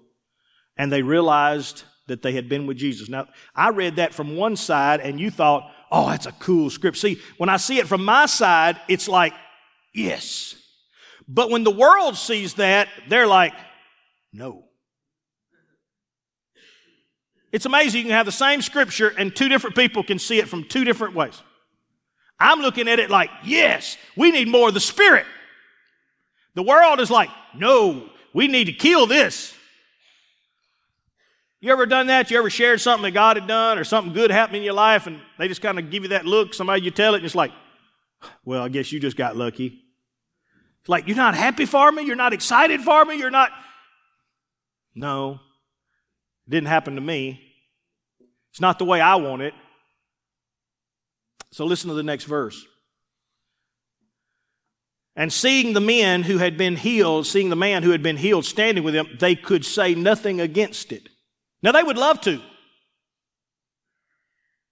and 0.77 0.91
they 0.91 1.01
realized 1.01 1.83
that 2.07 2.21
they 2.21 2.33
had 2.33 2.49
been 2.49 2.67
with 2.67 2.77
Jesus. 2.77 3.09
Now, 3.09 3.27
I 3.55 3.69
read 3.69 3.95
that 3.95 4.13
from 4.13 4.35
one 4.35 4.55
side 4.55 4.99
and 4.99 5.19
you 5.19 5.31
thought, 5.31 5.71
oh, 5.91 6.09
that's 6.09 6.25
a 6.25 6.31
cool 6.33 6.69
script. 6.69 6.97
See, 6.97 7.19
when 7.37 7.49
I 7.49 7.57
see 7.57 7.79
it 7.79 7.87
from 7.87 8.03
my 8.03 8.25
side, 8.25 8.79
it's 8.87 9.07
like, 9.07 9.33
yes. 9.93 10.55
But 11.27 11.49
when 11.49 11.63
the 11.63 11.71
world 11.71 12.17
sees 12.17 12.55
that, 12.55 12.87
they're 13.07 13.27
like, 13.27 13.53
no. 14.33 14.65
It's 17.51 17.65
amazing 17.65 17.99
you 17.99 18.05
can 18.05 18.13
have 18.13 18.25
the 18.25 18.31
same 18.31 18.61
scripture 18.61 19.09
and 19.17 19.35
two 19.35 19.49
different 19.49 19.75
people 19.75 20.03
can 20.03 20.19
see 20.19 20.39
it 20.39 20.47
from 20.47 20.65
two 20.65 20.83
different 20.83 21.15
ways. 21.15 21.41
I'm 22.39 22.59
looking 22.59 22.87
at 22.87 22.99
it 22.99 23.09
like, 23.09 23.29
yes, 23.43 23.97
we 24.15 24.31
need 24.31 24.47
more 24.47 24.69
of 24.69 24.73
the 24.73 24.79
Spirit. 24.79 25.25
The 26.55 26.63
world 26.63 26.99
is 26.99 27.11
like, 27.11 27.29
no, 27.55 28.09
we 28.33 28.47
need 28.47 28.65
to 28.65 28.73
kill 28.73 29.05
this. 29.05 29.53
You 31.61 31.71
ever 31.73 31.85
done 31.85 32.07
that? 32.07 32.31
You 32.31 32.37
ever 32.37 32.49
shared 32.49 32.79
something 32.79 33.03
that 33.03 33.11
God 33.11 33.35
had 33.35 33.47
done 33.47 33.77
or 33.77 33.83
something 33.83 34.13
good 34.13 34.31
happened 34.31 34.57
in 34.57 34.63
your 34.63 34.73
life 34.73 35.07
and 35.07 35.19
they 35.37 35.49
just 35.49 35.61
kind 35.61 35.77
of 35.77 35.89
give 35.89 36.03
you 36.03 36.09
that 36.09 36.25
look? 36.25 36.53
Somebody 36.53 36.83
you 36.83 36.91
tell 36.91 37.15
it 37.15 37.17
and 37.17 37.25
it's 37.25 37.35
like, 37.35 37.51
well, 38.45 38.63
I 38.63 38.69
guess 38.69 38.91
you 38.91 38.99
just 38.99 39.17
got 39.17 39.35
lucky. 39.35 39.83
It's 40.79 40.89
like, 40.89 41.07
you're 41.07 41.17
not 41.17 41.35
happy 41.35 41.65
for 41.65 41.91
me? 41.91 42.03
You're 42.03 42.15
not 42.15 42.31
excited 42.31 42.81
for 42.81 43.03
me? 43.03 43.15
You're 43.15 43.29
not. 43.29 43.51
No, 44.95 45.39
it 46.47 46.51
didn't 46.51 46.67
happen 46.67 46.95
to 46.95 47.01
me. 47.01 47.41
It's 48.51 48.61
not 48.61 48.79
the 48.79 48.85
way 48.85 49.01
I 49.01 49.15
want 49.15 49.41
it. 49.41 49.53
So 51.51 51.65
listen 51.65 51.89
to 51.89 51.95
the 51.95 52.03
next 52.03 52.25
verse. 52.25 52.65
And 55.15 55.33
seeing 55.33 55.73
the 55.73 55.81
men 55.81 56.23
who 56.23 56.37
had 56.37 56.57
been 56.57 56.75
healed, 56.75 57.27
seeing 57.27 57.49
the 57.49 57.55
man 57.55 57.83
who 57.83 57.91
had 57.91 58.03
been 58.03 58.17
healed 58.17 58.45
standing 58.45 58.83
with 58.83 58.93
them, 58.93 59.09
they 59.19 59.35
could 59.35 59.65
say 59.65 59.95
nothing 59.95 60.39
against 60.39 60.91
it. 60.91 61.09
Now 61.61 61.71
they 61.71 61.83
would 61.83 61.97
love 61.97 62.21
to. 62.21 62.41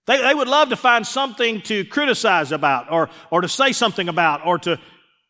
They, 0.06 0.22
they 0.22 0.34
would 0.34 0.48
love 0.48 0.70
to 0.70 0.76
find 0.76 1.06
something 1.06 1.60
to 1.62 1.84
criticize 1.84 2.50
about 2.50 2.90
or, 2.90 3.10
or 3.30 3.42
to 3.42 3.48
say 3.48 3.72
something 3.72 4.08
about 4.08 4.46
or 4.46 4.58
to, 4.60 4.80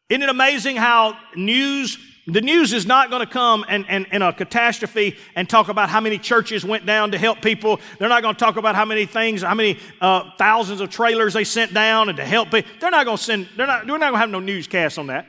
isn't 0.08 0.22
it 0.22 0.28
amazing 0.28 0.76
how 0.76 1.18
news 1.34 1.98
the 2.34 2.42
news 2.42 2.74
is 2.74 2.84
not 2.84 3.08
going 3.08 3.24
to 3.24 3.32
come 3.32 3.64
and, 3.68 3.86
and, 3.88 4.06
in 4.12 4.20
a 4.20 4.34
catastrophe 4.34 5.16
and 5.34 5.48
talk 5.48 5.68
about 5.68 5.88
how 5.88 6.00
many 6.00 6.18
churches 6.18 6.62
went 6.62 6.84
down 6.84 7.12
to 7.12 7.18
help 7.18 7.40
people. 7.40 7.80
They're 7.98 8.10
not 8.10 8.22
going 8.22 8.34
to 8.34 8.38
talk 8.38 8.56
about 8.56 8.74
how 8.74 8.84
many 8.84 9.06
things, 9.06 9.40
how 9.42 9.54
many 9.54 9.78
uh, 10.00 10.30
thousands 10.36 10.82
of 10.82 10.90
trailers 10.90 11.32
they 11.32 11.44
sent 11.44 11.72
down 11.72 12.10
and 12.10 12.18
to 12.18 12.24
help 12.24 12.50
people. 12.50 12.70
They're 12.80 12.90
not 12.90 13.06
going 13.06 13.16
to 13.16 13.22
send, 13.22 13.48
they're 13.56 13.66
not, 13.66 13.86
we're 13.86 13.96
not 13.96 14.10
going 14.10 14.12
to 14.12 14.18
have 14.18 14.30
no 14.30 14.40
newscast 14.40 14.98
on 14.98 15.06
that. 15.06 15.26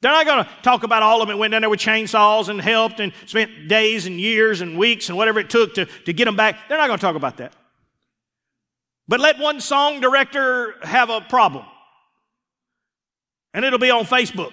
They're 0.00 0.10
not 0.10 0.24
going 0.24 0.44
to 0.44 0.50
talk 0.62 0.84
about 0.84 1.02
all 1.02 1.20
of 1.20 1.28
them 1.28 1.38
went 1.38 1.50
down 1.50 1.60
there 1.60 1.68
with 1.68 1.80
chainsaws 1.80 2.48
and 2.48 2.62
helped 2.62 3.00
and 3.00 3.12
spent 3.26 3.68
days 3.68 4.06
and 4.06 4.18
years 4.18 4.62
and 4.62 4.78
weeks 4.78 5.10
and 5.10 5.18
whatever 5.18 5.38
it 5.38 5.50
took 5.50 5.74
to, 5.74 5.84
to 5.84 6.14
get 6.14 6.24
them 6.24 6.36
back. 6.36 6.56
They're 6.68 6.78
not 6.78 6.86
going 6.86 6.98
to 6.98 7.04
talk 7.04 7.16
about 7.16 7.36
that. 7.36 7.52
But 9.06 9.20
let 9.20 9.38
one 9.38 9.60
song 9.60 10.00
director 10.00 10.76
have 10.82 11.10
a 11.10 11.20
problem. 11.20 11.66
And 13.52 13.66
it'll 13.66 13.78
be 13.78 13.90
on 13.90 14.04
Facebook. 14.04 14.52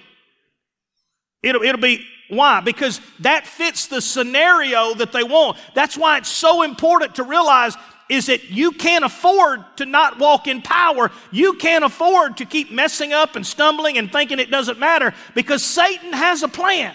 It'll, 1.42 1.62
it'll 1.62 1.80
be, 1.80 2.04
why? 2.28 2.60
Because 2.60 3.00
that 3.20 3.46
fits 3.46 3.86
the 3.86 4.00
scenario 4.00 4.94
that 4.94 5.12
they 5.12 5.22
want. 5.22 5.56
That's 5.74 5.96
why 5.96 6.18
it's 6.18 6.28
so 6.28 6.62
important 6.62 7.16
to 7.16 7.22
realize 7.22 7.76
is 8.08 8.26
that 8.26 8.50
you 8.50 8.72
can't 8.72 9.04
afford 9.04 9.64
to 9.76 9.86
not 9.86 10.18
walk 10.18 10.46
in 10.46 10.62
power. 10.62 11.10
You 11.30 11.54
can't 11.54 11.84
afford 11.84 12.38
to 12.38 12.46
keep 12.46 12.70
messing 12.72 13.12
up 13.12 13.36
and 13.36 13.46
stumbling 13.46 13.98
and 13.98 14.10
thinking 14.10 14.38
it 14.38 14.50
doesn't 14.50 14.78
matter 14.78 15.14
because 15.34 15.62
Satan 15.62 16.12
has 16.12 16.42
a 16.42 16.48
plan. 16.48 16.94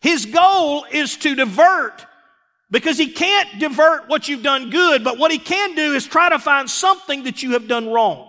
His 0.00 0.26
goal 0.26 0.84
is 0.90 1.16
to 1.18 1.36
divert 1.36 2.06
because 2.72 2.98
he 2.98 3.12
can't 3.12 3.60
divert 3.60 4.08
what 4.08 4.26
you've 4.26 4.42
done 4.42 4.70
good, 4.70 5.04
but 5.04 5.16
what 5.16 5.30
he 5.30 5.38
can 5.38 5.76
do 5.76 5.94
is 5.94 6.04
try 6.06 6.28
to 6.30 6.40
find 6.40 6.68
something 6.68 7.24
that 7.24 7.42
you 7.42 7.52
have 7.52 7.68
done 7.68 7.88
wrong. 7.88 8.28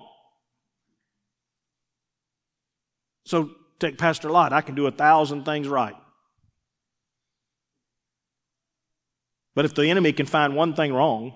So 3.26 3.50
take 3.84 3.98
Pastor 3.98 4.30
Lot. 4.30 4.54
I 4.54 4.62
can 4.62 4.76
do 4.76 4.88
a 4.88 4.92
thousand 4.92 5.46
things 5.46 5.68
right. 5.68 5.96
But 9.56 9.66
if 9.66 9.76
the 9.76 9.88
enemy 9.88 10.14
can 10.14 10.26
find 10.26 10.56
one 10.56 10.74
thing 10.74 10.94
wrong, 10.94 11.34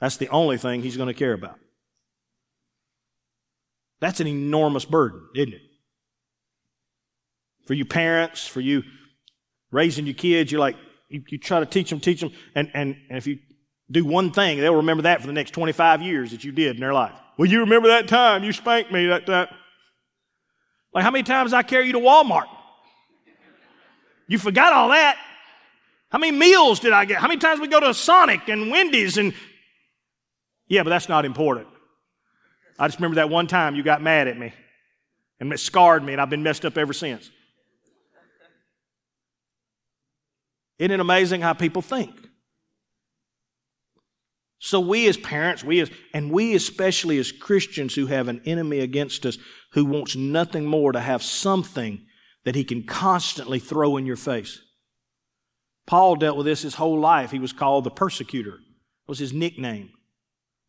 that's 0.00 0.16
the 0.16 0.28
only 0.28 0.58
thing 0.58 0.82
he's 0.82 0.96
going 0.96 1.06
to 1.06 1.14
care 1.14 1.32
about. 1.32 1.58
That's 4.00 4.20
an 4.20 4.26
enormous 4.26 4.84
burden, 4.84 5.28
isn't 5.34 5.54
it? 5.54 5.60
For 7.66 7.74
you 7.74 7.84
parents, 7.84 8.46
for 8.46 8.60
you 8.60 8.82
raising 9.70 10.06
your 10.06 10.14
kids, 10.14 10.50
you're 10.50 10.60
like, 10.60 10.76
you, 11.08 11.22
you 11.28 11.38
try 11.38 11.60
to 11.60 11.66
teach 11.66 11.90
them, 11.90 12.00
teach 12.00 12.20
them, 12.20 12.32
and, 12.54 12.70
and, 12.74 12.96
and 13.08 13.16
if 13.16 13.26
you 13.26 13.38
do 13.90 14.04
one 14.04 14.32
thing, 14.32 14.58
they'll 14.58 14.74
remember 14.74 15.04
that 15.04 15.20
for 15.20 15.26
the 15.26 15.32
next 15.32 15.52
25 15.52 16.02
years 16.02 16.32
that 16.32 16.42
you 16.42 16.52
did 16.52 16.74
in 16.74 16.80
their 16.80 16.92
life. 16.92 17.14
Well, 17.38 17.48
you 17.48 17.60
remember 17.60 17.88
that 17.88 18.08
time 18.08 18.44
you 18.44 18.52
spanked 18.52 18.92
me 18.92 19.06
that 19.06 19.26
time. 19.26 19.48
Like 20.94 21.02
how 21.02 21.10
many 21.10 21.24
times 21.24 21.52
I 21.52 21.62
carry 21.62 21.86
you 21.86 21.92
to 21.94 21.98
Walmart? 21.98 22.46
You 24.28 24.38
forgot 24.38 24.72
all 24.72 24.88
that. 24.90 25.18
How 26.10 26.18
many 26.18 26.36
meals 26.36 26.78
did 26.80 26.92
I 26.92 27.04
get? 27.04 27.18
How 27.18 27.26
many 27.26 27.40
times 27.40 27.60
we 27.60 27.66
go 27.66 27.80
to 27.80 27.92
Sonic 27.92 28.48
and 28.48 28.70
Wendy's 28.70 29.18
and 29.18 29.34
yeah, 30.68 30.82
but 30.82 30.90
that's 30.90 31.08
not 31.08 31.24
important. 31.24 31.66
I 32.78 32.88
just 32.88 32.98
remember 32.98 33.16
that 33.16 33.28
one 33.28 33.46
time 33.46 33.74
you 33.74 33.82
got 33.82 34.00
mad 34.00 34.28
at 34.28 34.38
me 34.38 34.52
and 35.40 35.52
it 35.52 35.58
scarred 35.58 36.02
me 36.02 36.12
and 36.12 36.22
I've 36.22 36.30
been 36.30 36.42
messed 36.42 36.64
up 36.64 36.78
ever 36.78 36.92
since. 36.92 37.30
Isn't 40.78 40.92
it 40.92 41.00
amazing 41.00 41.40
how 41.40 41.52
people 41.52 41.82
think? 41.82 42.23
So 44.58 44.80
we 44.80 45.06
as 45.08 45.16
parents, 45.16 45.62
we 45.62 45.80
as, 45.80 45.90
and 46.12 46.30
we 46.30 46.54
especially 46.54 47.18
as 47.18 47.32
Christians 47.32 47.94
who 47.94 48.06
have 48.06 48.28
an 48.28 48.40
enemy 48.46 48.80
against 48.80 49.26
us 49.26 49.36
who 49.72 49.84
wants 49.84 50.16
nothing 50.16 50.64
more 50.64 50.92
to 50.92 51.00
have 51.00 51.22
something 51.22 52.06
that 52.44 52.54
he 52.54 52.64
can 52.64 52.84
constantly 52.84 53.58
throw 53.58 53.96
in 53.96 54.06
your 54.06 54.16
face. 54.16 54.60
Paul 55.86 56.16
dealt 56.16 56.36
with 56.36 56.46
this 56.46 56.62
his 56.62 56.76
whole 56.76 56.98
life. 56.98 57.30
He 57.30 57.38
was 57.38 57.52
called 57.52 57.84
the 57.84 57.90
persecutor. 57.90 58.54
It 58.54 59.08
was 59.08 59.18
his 59.18 59.32
nickname. 59.32 59.90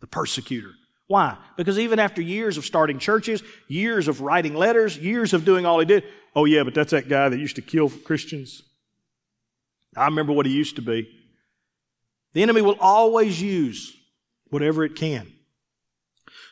The 0.02 0.08
persecutor. 0.08 0.72
Why? 1.08 1.38
Because 1.56 1.78
even 1.78 2.00
after 2.00 2.22
years 2.22 2.58
of 2.58 2.66
starting 2.66 3.00
churches, 3.00 3.44
years 3.68 4.08
of 4.08 4.22
writing 4.22 4.56
letters, 4.56 4.98
years 4.98 5.34
of 5.34 5.46
doing 5.46 5.66
all 5.66 5.80
he 5.80 5.86
did, 5.86 6.04
oh 6.36 6.46
yeah, 6.46 6.64
but 6.64 6.74
that's 6.74 6.92
that 6.92 7.08
guy 7.08 7.30
that 7.30 7.40
used 7.40 7.56
to 7.58 7.62
kill 7.62 7.90
Christians. 7.90 8.64
I 9.96 10.06
remember 10.06 10.34
what 10.34 10.48
he 10.48 10.52
used 10.52 10.76
to 10.78 10.82
be. 10.82 11.08
The 12.36 12.44
enemy 12.44 12.62
will 12.62 12.78
always 12.82 13.42
use 13.42 13.96
whatever 14.50 14.84
it 14.84 14.96
can. 14.96 15.32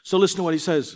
So 0.03 0.17
listen 0.17 0.37
to 0.37 0.43
what 0.43 0.53
he 0.53 0.59
says. 0.59 0.95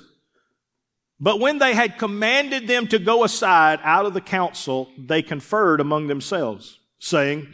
But 1.19 1.41
when 1.41 1.57
they 1.57 1.73
had 1.73 1.97
commanded 1.97 2.69
them 2.69 2.87
to 2.87 2.97
go 2.97 3.25
aside 3.25 3.81
out 3.83 4.05
of 4.05 4.13
the 4.13 4.21
council, 4.21 4.89
they 4.97 5.21
conferred 5.21 5.81
among 5.81 6.07
themselves, 6.07 6.79
saying, 6.99 7.53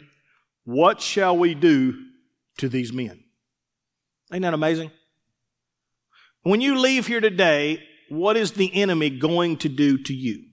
What 0.64 1.00
shall 1.00 1.36
we 1.36 1.54
do 1.54 2.04
to 2.58 2.68
these 2.68 2.92
men? 2.92 3.24
Ain't 4.32 4.42
that 4.42 4.54
amazing? 4.54 4.92
When 6.42 6.60
you 6.60 6.78
leave 6.78 7.08
here 7.08 7.20
today, 7.20 7.82
what 8.10 8.36
is 8.36 8.52
the 8.52 8.72
enemy 8.72 9.10
going 9.10 9.56
to 9.58 9.68
do 9.68 9.98
to 10.04 10.14
you? 10.14 10.44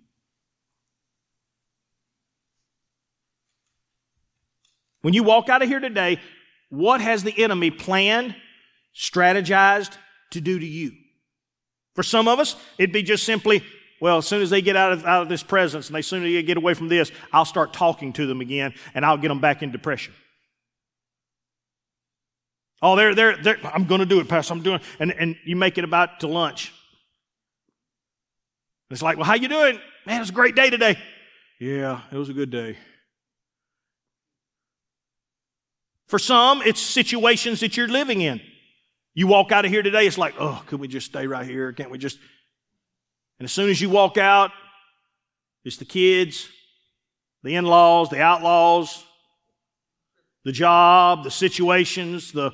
When 5.04 5.14
you 5.14 5.22
walk 5.22 5.48
out 5.48 5.62
of 5.62 5.68
here 5.68 5.80
today, 5.80 6.20
what 6.72 7.02
has 7.02 7.24
the 7.24 7.44
enemy 7.44 7.70
planned, 7.70 8.36
strategized 8.96 9.96
to 10.32 10.42
do 10.42 10.58
to 10.58 10.66
you? 10.66 10.94
For 11.96 12.02
some 12.02 12.28
of 12.28 12.40
us, 12.40 12.56
it'd 12.78 12.94
be 12.94 13.04
just 13.04 13.26
simply, 13.26 13.62
well, 14.00 14.18
as 14.18 14.26
soon 14.26 14.42
as 14.42 14.50
they 14.50 14.62
get 14.62 14.78
out 14.78 14.94
of, 14.94 15.06
out 15.06 15.22
of 15.22 15.30
this 15.30 15.44
presence 15.44 15.90
and 15.90 15.98
as 15.98 16.08
soon 16.08 16.26
as 16.26 16.32
they 16.32 16.42
get 16.42 16.58
away 16.58 16.74
from 16.74 16.88
this, 16.88 17.12
I'll 17.34 17.46
start 17.46 17.74
talking 17.74 18.14
to 18.14 18.26
them 18.26 18.40
again 18.40 18.74
and 18.94 19.06
I'll 19.06 19.18
get 19.18 19.28
them 19.28 19.42
back 19.42 19.62
in 19.62 19.72
depression. 19.72 20.14
Oh, 22.82 22.96
they're, 22.96 23.14
they're, 23.14 23.38
they're 23.38 23.60
I'm 23.66 23.86
going 23.86 24.00
to 24.00 24.06
do 24.06 24.22
it, 24.22 24.30
Pastor. 24.30 24.54
I'm 24.54 24.64
doing 24.64 24.80
And, 25.00 25.12
and 25.12 25.36
you 25.46 25.56
make 25.56 25.78
it 25.78 25.84
about 25.84 26.22
to 26.22 26.28
lunch. 26.28 26.74
It's 28.90 29.02
like, 29.02 29.18
well, 29.18 29.26
how 29.26 29.36
you 29.36 29.48
doing? 29.48 29.80
Man, 30.06 30.18
it 30.18 30.20
was 30.20 30.30
a 30.30 30.34
great 30.34 30.56
day 30.56 30.70
today. 30.70 30.98
Yeah, 31.60 32.02
it 32.12 32.18
was 32.18 32.30
a 32.30 32.34
good 32.34 32.50
day. 32.50 32.78
For 36.12 36.20
some, 36.20 36.62
it's 36.64 36.82
situations 36.82 37.62
that 37.62 37.78
you're 37.78 37.88
living 37.88 38.20
in. 38.20 38.42
You 39.14 39.28
walk 39.28 39.54
out 39.54 39.64
of 39.64 39.72
here 39.72 39.82
today, 39.82 40.06
it's 40.06 40.18
like, 40.18 40.34
oh, 40.38 40.62
could 40.68 40.82
we 40.82 40.90
just 40.90 41.06
stay 41.06 41.26
right 41.26 41.46
here? 41.46 41.72
Can't 41.72 41.90
we 41.90 41.98
just? 41.98 42.20
And 43.40 43.46
as 43.46 43.54
soon 43.54 43.70
as 43.70 43.80
you 43.80 43.90
walk 43.90 44.18
out, 44.18 44.52
it's 45.64 45.78
the 45.78 45.86
kids, 45.86 46.50
the 47.44 47.56
in 47.56 47.64
laws, 47.64 48.10
the 48.10 48.22
outlaws, 48.22 49.06
the 50.44 50.52
job, 50.52 51.24
the 51.24 51.32
situations, 51.32 52.34
the. 52.34 52.52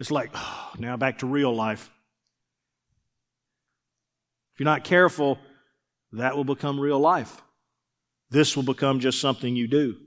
It's 0.00 0.10
like, 0.10 0.30
oh, 0.32 0.72
now 0.78 0.96
back 0.96 1.18
to 1.18 1.26
real 1.26 1.54
life. 1.54 1.90
If 4.54 4.60
you're 4.60 4.64
not 4.64 4.82
careful, 4.82 5.38
that 6.12 6.36
will 6.36 6.44
become 6.44 6.80
real 6.80 6.98
life. 6.98 7.42
This 8.30 8.56
will 8.56 8.62
become 8.62 9.00
just 9.00 9.20
something 9.20 9.54
you 9.54 9.68
do. 9.68 9.98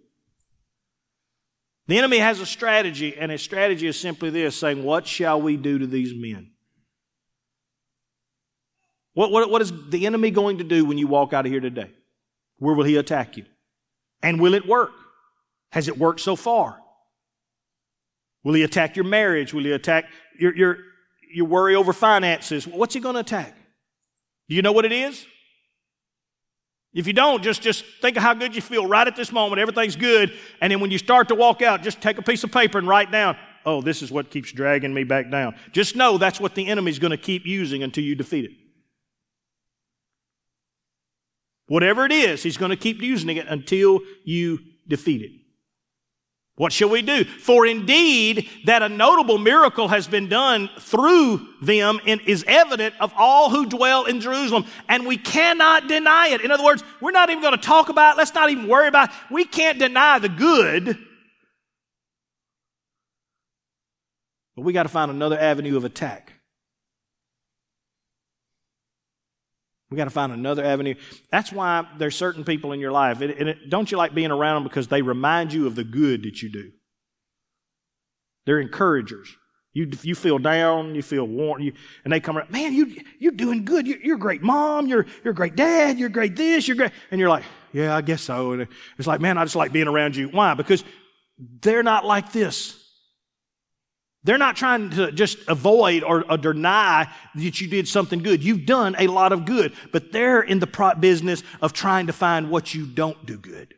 The 1.87 1.97
enemy 1.97 2.19
has 2.19 2.39
a 2.39 2.45
strategy, 2.45 3.17
and 3.17 3.31
his 3.31 3.41
strategy 3.41 3.87
is 3.87 3.99
simply 3.99 4.29
this 4.29 4.55
saying, 4.55 4.83
What 4.83 5.07
shall 5.07 5.41
we 5.41 5.57
do 5.57 5.79
to 5.79 5.87
these 5.87 6.13
men? 6.13 6.51
What, 9.13 9.31
what, 9.31 9.49
what 9.49 9.61
is 9.61 9.73
the 9.89 10.05
enemy 10.05 10.31
going 10.31 10.59
to 10.59 10.63
do 10.63 10.85
when 10.85 10.97
you 10.97 11.07
walk 11.07 11.33
out 11.33 11.45
of 11.45 11.51
here 11.51 11.59
today? 11.59 11.91
Where 12.57 12.75
will 12.75 12.85
he 12.85 12.95
attack 12.95 13.35
you? 13.35 13.45
And 14.23 14.39
will 14.39 14.53
it 14.53 14.67
work? 14.67 14.91
Has 15.71 15.87
it 15.87 15.97
worked 15.97 16.21
so 16.21 16.35
far? 16.35 16.77
Will 18.43 18.53
he 18.53 18.63
attack 18.63 18.95
your 18.95 19.05
marriage? 19.05 19.53
Will 19.53 19.63
he 19.63 19.71
attack 19.71 20.05
your, 20.39 20.55
your, 20.55 20.77
your 21.33 21.45
worry 21.45 21.75
over 21.75 21.93
finances? 21.93 22.67
What's 22.67 22.93
he 22.93 22.99
going 22.99 23.15
to 23.15 23.21
attack? 23.21 23.55
Do 24.47 24.55
you 24.55 24.61
know 24.61 24.71
what 24.71 24.85
it 24.85 24.91
is? 24.91 25.25
If 26.93 27.07
you 27.07 27.13
don't, 27.13 27.41
just, 27.41 27.61
just 27.61 27.85
think 28.01 28.17
of 28.17 28.23
how 28.23 28.33
good 28.33 28.53
you 28.53 28.61
feel 28.61 28.85
right 28.85 29.07
at 29.07 29.15
this 29.15 29.31
moment. 29.31 29.61
Everything's 29.61 29.95
good. 29.95 30.33
And 30.59 30.71
then 30.71 30.81
when 30.81 30.91
you 30.91 30.97
start 30.97 31.29
to 31.29 31.35
walk 31.35 31.61
out, 31.61 31.83
just 31.83 32.01
take 32.01 32.17
a 32.17 32.21
piece 32.21 32.43
of 32.43 32.51
paper 32.51 32.77
and 32.77 32.87
write 32.87 33.11
down, 33.11 33.37
oh, 33.65 33.81
this 33.81 34.01
is 34.01 34.11
what 34.11 34.29
keeps 34.29 34.51
dragging 34.51 34.93
me 34.93 35.03
back 35.03 35.31
down. 35.31 35.55
Just 35.71 35.95
know 35.95 36.17
that's 36.17 36.39
what 36.39 36.53
the 36.53 36.67
enemy's 36.67 36.99
going 36.99 37.11
to 37.11 37.17
keep 37.17 37.45
using 37.45 37.81
until 37.81 38.03
you 38.03 38.15
defeat 38.15 38.45
it. 38.45 38.51
Whatever 41.67 42.05
it 42.05 42.11
is, 42.11 42.43
he's 42.43 42.57
going 42.57 42.71
to 42.71 42.75
keep 42.75 43.01
using 43.01 43.37
it 43.37 43.47
until 43.47 44.01
you 44.25 44.59
defeat 44.87 45.21
it. 45.21 45.31
What 46.61 46.71
shall 46.71 46.89
we 46.89 47.01
do? 47.01 47.23
For 47.23 47.65
indeed, 47.65 48.47
that 48.65 48.83
a 48.83 48.87
notable 48.87 49.39
miracle 49.39 49.87
has 49.87 50.07
been 50.07 50.29
done 50.29 50.69
through 50.77 51.47
them 51.59 51.99
and 52.05 52.21
is 52.27 52.45
evident 52.47 52.93
of 52.99 53.11
all 53.17 53.49
who 53.49 53.65
dwell 53.65 54.05
in 54.05 54.21
Jerusalem, 54.21 54.65
and 54.87 55.07
we 55.07 55.17
cannot 55.17 55.87
deny 55.87 56.27
it. 56.27 56.41
In 56.41 56.51
other 56.51 56.63
words, 56.63 56.83
we're 57.01 57.09
not 57.09 57.31
even 57.31 57.41
going 57.41 57.55
to 57.55 57.59
talk 57.59 57.89
about 57.89 58.13
it. 58.13 58.19
Let's 58.19 58.35
not 58.35 58.51
even 58.51 58.67
worry 58.67 58.87
about 58.87 59.09
it. 59.09 59.15
We 59.31 59.43
can't 59.43 59.79
deny 59.79 60.19
the 60.19 60.29
good. 60.29 60.99
But 64.55 64.61
we 64.61 64.71
got 64.71 64.83
to 64.83 64.89
find 64.89 65.09
another 65.09 65.39
avenue 65.39 65.77
of 65.77 65.83
attack. 65.83 66.40
We 69.91 69.97
got 69.97 70.05
to 70.05 70.09
find 70.09 70.31
another 70.31 70.63
avenue. 70.63 70.95
That's 71.31 71.51
why 71.51 71.85
there's 71.97 72.15
certain 72.15 72.45
people 72.45 72.71
in 72.71 72.79
your 72.79 72.93
life. 72.93 73.19
And 73.19 73.49
it, 73.49 73.69
don't 73.69 73.91
you 73.91 73.97
like 73.97 74.15
being 74.15 74.31
around 74.31 74.55
them 74.55 74.63
because 74.63 74.87
they 74.87 75.01
remind 75.01 75.51
you 75.51 75.67
of 75.67 75.75
the 75.75 75.83
good 75.83 76.23
that 76.23 76.41
you 76.41 76.49
do? 76.49 76.71
They're 78.45 78.61
encouragers. 78.61 79.35
You, 79.73 79.91
you 80.01 80.15
feel 80.15 80.37
down, 80.37 80.95
you 80.95 81.01
feel 81.01 81.25
worn, 81.25 81.61
you, 81.61 81.73
and 82.03 82.11
they 82.11 82.19
come 82.19 82.37
around, 82.37 82.51
man, 82.51 82.73
you, 82.73 83.03
you're 83.19 83.31
doing 83.31 83.63
good. 83.63 83.85
You're, 83.85 83.99
you're 84.01 84.15
a 84.15 84.19
great 84.19 84.41
mom. 84.41 84.87
You're, 84.87 85.05
you're 85.23 85.31
a 85.31 85.35
great 85.35 85.55
dad. 85.55 85.99
You're 85.99 86.09
great 86.09 86.37
this. 86.37 86.67
You're 86.67 86.77
great. 86.77 86.91
And 87.11 87.19
you're 87.19 87.29
like, 87.29 87.43
yeah, 87.73 87.95
I 87.95 88.01
guess 88.01 88.21
so. 88.21 88.53
And 88.53 88.67
it's 88.97 89.07
like, 89.07 89.19
man, 89.19 89.37
I 89.37 89.43
just 89.43 89.55
like 89.57 89.73
being 89.73 89.87
around 89.87 90.15
you. 90.15 90.29
Why? 90.29 90.53
Because 90.53 90.85
they're 91.37 91.83
not 91.83 92.05
like 92.05 92.31
this. 92.31 92.80
They're 94.23 94.37
not 94.37 94.55
trying 94.55 94.91
to 94.91 95.11
just 95.11 95.39
avoid 95.47 96.03
or, 96.03 96.29
or, 96.29 96.37
deny 96.37 97.11
that 97.33 97.61
you 97.61 97.67
did 97.67 97.87
something 97.87 98.21
good. 98.21 98.43
You've 98.43 98.67
done 98.67 98.95
a 98.99 99.07
lot 99.07 99.31
of 99.31 99.45
good, 99.45 99.73
but 99.91 100.11
they're 100.11 100.41
in 100.41 100.59
the 100.59 100.95
business 100.99 101.41
of 101.59 101.73
trying 101.73 102.07
to 102.07 102.13
find 102.13 102.51
what 102.51 102.73
you 102.73 102.85
don't 102.85 103.25
do 103.25 103.37
good. 103.37 103.73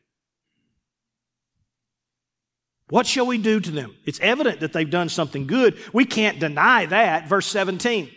What 2.89 3.07
shall 3.07 3.25
we 3.25 3.37
do 3.37 3.61
to 3.61 3.71
them? 3.71 3.95
It's 4.05 4.19
evident 4.19 4.59
that 4.59 4.73
they've 4.73 4.89
done 4.89 5.07
something 5.07 5.47
good. 5.47 5.77
We 5.93 6.05
can't 6.05 6.39
deny 6.39 6.85
that. 6.87 7.29
Verse 7.29 7.47
17. 7.47 8.11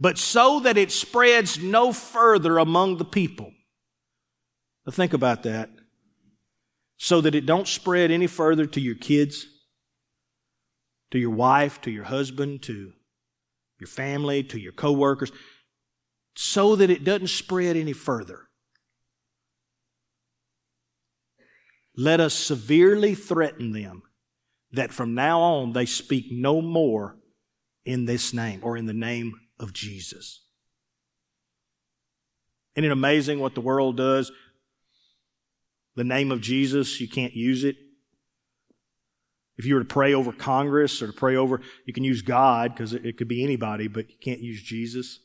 But 0.00 0.18
so 0.18 0.60
that 0.60 0.76
it 0.76 0.90
spreads 0.90 1.58
no 1.62 1.92
further 1.92 2.58
among 2.58 2.96
the 2.96 3.04
people. 3.04 3.52
Now 4.84 4.92
think 4.92 5.12
about 5.12 5.44
that. 5.44 5.70
So 6.96 7.20
that 7.20 7.34
it 7.34 7.46
don't 7.46 7.68
spread 7.68 8.10
any 8.10 8.26
further 8.26 8.66
to 8.66 8.80
your 8.80 8.96
kids, 8.96 9.46
to 11.10 11.18
your 11.18 11.30
wife, 11.30 11.80
to 11.82 11.90
your 11.90 12.04
husband, 12.04 12.62
to 12.62 12.92
your 13.78 13.88
family, 13.88 14.42
to 14.44 14.58
your 14.58 14.72
coworkers, 14.72 15.32
so 16.36 16.76
that 16.76 16.90
it 16.90 17.04
doesn't 17.04 17.28
spread 17.28 17.76
any 17.76 17.92
further. 17.92 18.48
Let 21.96 22.20
us 22.20 22.34
severely 22.34 23.14
threaten 23.14 23.72
them 23.72 24.02
that 24.72 24.92
from 24.92 25.14
now 25.14 25.40
on 25.40 25.72
they 25.72 25.86
speak 25.86 26.26
no 26.30 26.62
more 26.62 27.16
in 27.84 28.04
this 28.04 28.32
name 28.32 28.60
or 28.62 28.76
in 28.76 28.86
the 28.86 28.94
name 28.94 29.34
of 29.58 29.72
Jesus. 29.72 30.44
Isn't 32.76 32.84
it 32.84 32.92
amazing 32.92 33.40
what 33.40 33.54
the 33.54 33.60
world 33.60 33.96
does? 33.96 34.30
The 35.96 36.04
name 36.04 36.30
of 36.30 36.40
Jesus, 36.40 37.00
you 37.00 37.08
can't 37.08 37.34
use 37.34 37.64
it. 37.64 37.76
If 39.60 39.66
you 39.66 39.74
were 39.74 39.82
to 39.82 39.86
pray 39.86 40.14
over 40.14 40.32
Congress 40.32 41.02
or 41.02 41.08
to 41.08 41.12
pray 41.12 41.36
over, 41.36 41.60
you 41.84 41.92
can 41.92 42.02
use 42.02 42.22
God 42.22 42.72
because 42.72 42.94
it, 42.94 43.18
could 43.18 43.28
be 43.28 43.44
anybody, 43.44 43.88
but 43.88 44.08
you 44.08 44.16
can't 44.18 44.40
use 44.40 44.62
Jesus. 44.62 45.20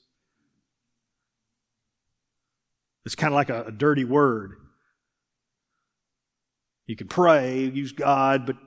It's 3.06 3.16
kind 3.16 3.32
of 3.32 3.36
like 3.36 3.50
a, 3.50 3.68
a 3.68 3.72
dirty 3.72 4.04
word. 4.04 4.58
You 6.86 6.98
can 6.98 7.08
pray, 7.08 7.64
use 7.64 7.94
God, 7.94 8.46
but, 8.46 8.58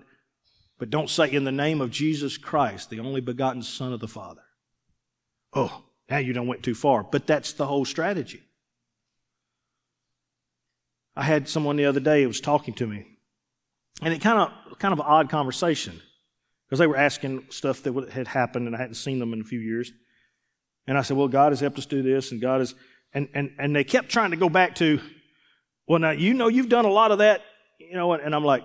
but 0.79 0.89
don't 0.89 1.11
say 1.11 1.31
in 1.31 1.45
the 1.45 1.53
name 1.53 1.83
of 1.83 1.91
Jesus 1.91 2.39
Christ, 2.39 2.89
the 2.89 3.01
only 3.01 3.21
begotten 3.21 3.61
Son 3.63 3.93
of 3.93 4.01
the 4.01 4.09
Father. 4.09 4.45
Oh, 5.53 5.85
now 6.09 6.17
you 6.17 6.33
don't 6.33 6.47
went 6.47 6.63
too 6.63 6.75
far. 6.75 7.03
But 7.03 7.27
that's 7.27 7.53
the 7.53 7.67
whole 7.67 7.85
strategy. 7.85 8.41
I 11.15 11.25
had 11.25 11.47
someone 11.47 11.77
the 11.77 11.85
other 11.85 12.01
day 12.01 12.23
who 12.23 12.29
was 12.29 12.41
talking 12.41 12.73
to 12.73 12.87
me, 12.87 13.18
and 14.03 14.15
it 14.15 14.21
kind 14.21 14.39
of 14.39 14.79
kind 14.79 14.93
of 14.93 15.01
an 15.01 15.07
odd 15.07 15.29
conversation 15.29 16.01
because 16.67 16.79
they 16.79 16.87
were 16.87 16.97
asking 16.97 17.47
stuff 17.51 17.83
that 17.83 18.11
had 18.11 18.29
happened, 18.29 18.67
and 18.67 18.77
I 18.77 18.79
hadn't 18.79 18.95
seen 18.95 19.19
them 19.19 19.33
in 19.33 19.41
a 19.41 19.45
few 19.45 19.61
years. 19.61 19.93
And 20.87 20.97
I 20.97 21.03
said, 21.03 21.17
"Well, 21.17 21.29
God 21.29 21.53
has 21.53 21.61
helped 21.61 21.79
us 21.79 21.87
do 21.87 22.03
this, 22.03 22.33
and 22.33 22.41
God 22.41 22.61
has," 22.61 22.75
and 23.13 23.29
and 23.35 23.51
and 23.59 23.75
they 23.75 23.85
kept 23.85 24.09
trying 24.09 24.31
to 24.31 24.37
go 24.37 24.49
back 24.49 24.75
to, 24.77 25.01
"Well, 25.87 25.99
now 25.99 26.11
you 26.11 26.35
know 26.35 26.49
you've 26.49 26.69
done 26.69 26.85
a 26.85 26.91
lot 26.91 27.11
of 27.11 27.19
that 27.19 27.43
you 27.79 27.95
know, 27.95 28.13
and 28.13 28.35
I'm 28.35 28.45
like, 28.45 28.65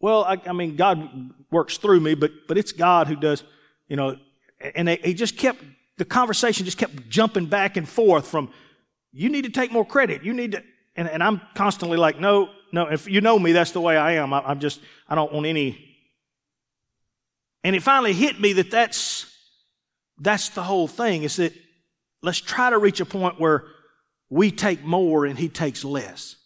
well, 0.00 0.24
I, 0.24 0.40
I, 0.46 0.52
mean, 0.52 0.76
God 0.76 1.30
works 1.50 1.76
through 1.76 2.00
me, 2.00 2.14
but 2.14 2.30
but 2.48 2.56
it's 2.56 2.72
God 2.72 3.08
who 3.08 3.16
does, 3.16 3.44
you 3.88 3.96
know. 3.96 4.16
And 4.74 4.86
they, 4.86 4.96
he 4.96 5.14
just 5.14 5.36
kept 5.36 5.62
the 5.98 6.04
conversation 6.04 6.64
just 6.64 6.78
kept 6.78 7.08
jumping 7.08 7.46
back 7.46 7.76
and 7.76 7.88
forth 7.88 8.26
from, 8.28 8.50
you 9.12 9.28
need 9.28 9.42
to 9.42 9.50
take 9.50 9.72
more 9.72 9.84
credit, 9.84 10.24
you 10.24 10.32
need 10.32 10.52
to, 10.52 10.62
and, 10.96 11.08
and 11.08 11.22
I'm 11.22 11.40
constantly 11.54 11.98
like, 11.98 12.18
no, 12.18 12.48
no. 12.72 12.86
If 12.86 13.08
you 13.08 13.20
know 13.20 13.38
me, 13.38 13.52
that's 13.52 13.72
the 13.72 13.80
way 13.80 13.96
I 13.96 14.12
am. 14.12 14.32
I, 14.32 14.40
I'm 14.40 14.60
just, 14.60 14.80
I 15.08 15.14
don't 15.14 15.32
want 15.32 15.46
any. 15.46 15.96
And 17.64 17.76
it 17.76 17.82
finally 17.82 18.12
hit 18.12 18.40
me 18.40 18.54
that 18.54 18.70
that's 18.70 19.26
that's 20.18 20.48
the 20.50 20.62
whole 20.62 20.88
thing. 20.88 21.22
Is 21.22 21.36
that 21.36 21.52
let's 22.22 22.40
try 22.40 22.70
to 22.70 22.78
reach 22.78 23.00
a 23.00 23.06
point 23.06 23.38
where 23.38 23.64
we 24.30 24.50
take 24.50 24.82
more 24.82 25.26
and 25.26 25.38
he 25.38 25.48
takes 25.48 25.84
less. 25.84 26.36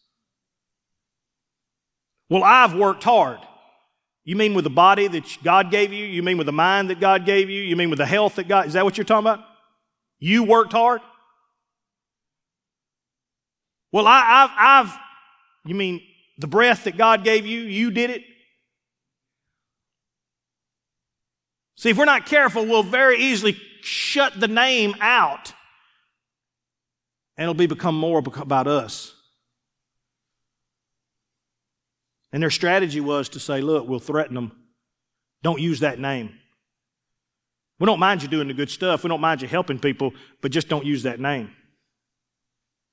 Well, 2.28 2.42
I've 2.42 2.74
worked 2.74 3.04
hard. 3.04 3.38
You 4.24 4.34
mean 4.34 4.54
with 4.54 4.64
the 4.64 4.70
body 4.70 5.06
that 5.06 5.38
God 5.44 5.70
gave 5.70 5.92
you? 5.92 6.04
You 6.04 6.22
mean 6.22 6.36
with 6.36 6.46
the 6.46 6.52
mind 6.52 6.90
that 6.90 6.98
God 6.98 7.24
gave 7.24 7.48
you? 7.48 7.62
You 7.62 7.76
mean 7.76 7.90
with 7.90 7.98
the 8.00 8.06
health 8.06 8.34
that 8.36 8.48
God, 8.48 8.66
is 8.66 8.72
that 8.72 8.84
what 8.84 8.98
you're 8.98 9.04
talking 9.04 9.28
about? 9.28 9.44
You 10.18 10.42
worked 10.42 10.72
hard? 10.72 11.00
Well, 13.92 14.08
I, 14.08 14.20
have 14.20 14.50
I've, 14.58 14.98
you 15.64 15.76
mean 15.76 16.02
the 16.38 16.46
breath 16.46 16.84
that 16.84 16.96
God 16.96 17.24
gave 17.24 17.46
you, 17.46 17.60
you 17.60 17.90
did 17.90 18.10
it? 18.10 18.22
See, 21.76 21.90
if 21.90 21.98
we're 21.98 22.04
not 22.04 22.26
careful, 22.26 22.64
we'll 22.64 22.82
very 22.82 23.18
easily 23.18 23.56
shut 23.82 24.38
the 24.38 24.48
name 24.48 24.94
out 25.00 25.52
and 27.36 27.44
it'll 27.44 27.54
be 27.54 27.66
become 27.66 27.94
more 27.94 28.22
about 28.36 28.66
us. 28.66 29.12
And 32.32 32.42
their 32.42 32.50
strategy 32.50 33.00
was 33.00 33.28
to 33.30 33.40
say, 33.40 33.60
look, 33.60 33.86
we'll 33.86 34.00
threaten 34.00 34.34
them. 34.34 34.52
Don't 35.42 35.60
use 35.60 35.80
that 35.80 35.98
name. 35.98 36.34
We 37.78 37.86
don't 37.86 38.00
mind 38.00 38.22
you 38.22 38.28
doing 38.28 38.48
the 38.48 38.54
good 38.54 38.70
stuff. 38.70 39.04
We 39.04 39.08
don't 39.08 39.20
mind 39.20 39.42
you 39.42 39.48
helping 39.48 39.78
people, 39.78 40.12
but 40.40 40.50
just 40.50 40.68
don't 40.68 40.84
use 40.84 41.02
that 41.02 41.20
name. 41.20 41.50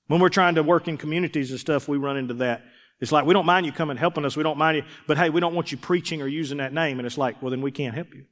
When 0.07 0.19
we're 0.19 0.29
trying 0.29 0.55
to 0.55 0.63
work 0.63 0.87
in 0.89 0.97
communities 0.97 1.51
and 1.51 1.59
stuff, 1.59 1.87
we 1.87 1.97
run 1.97 2.17
into 2.17 2.33
that. 2.35 2.63
It's 3.03 3.11
like, 3.11 3.25
we 3.25 3.33
don't 3.33 3.45
mind 3.45 3.65
you 3.65 3.73
coming 3.73 3.97
helping 3.97 4.23
us. 4.23 4.37
We 4.37 4.43
don't 4.43 4.57
mind 4.57 4.77
you, 4.77 4.83
but 5.07 5.17
hey, 5.17 5.29
we 5.29 5.41
don't 5.41 5.53
want 5.53 5.73
you 5.73 5.77
preaching 5.77 6.21
or 6.21 6.27
using 6.27 6.59
that 6.59 6.71
name. 6.71 6.99
And 6.99 7.05
it's 7.05 7.17
like, 7.17 7.41
well, 7.41 7.51
then 7.51 7.59
we 7.59 7.69
can't 7.69 7.93
help 7.93 8.15
you. 8.15 8.23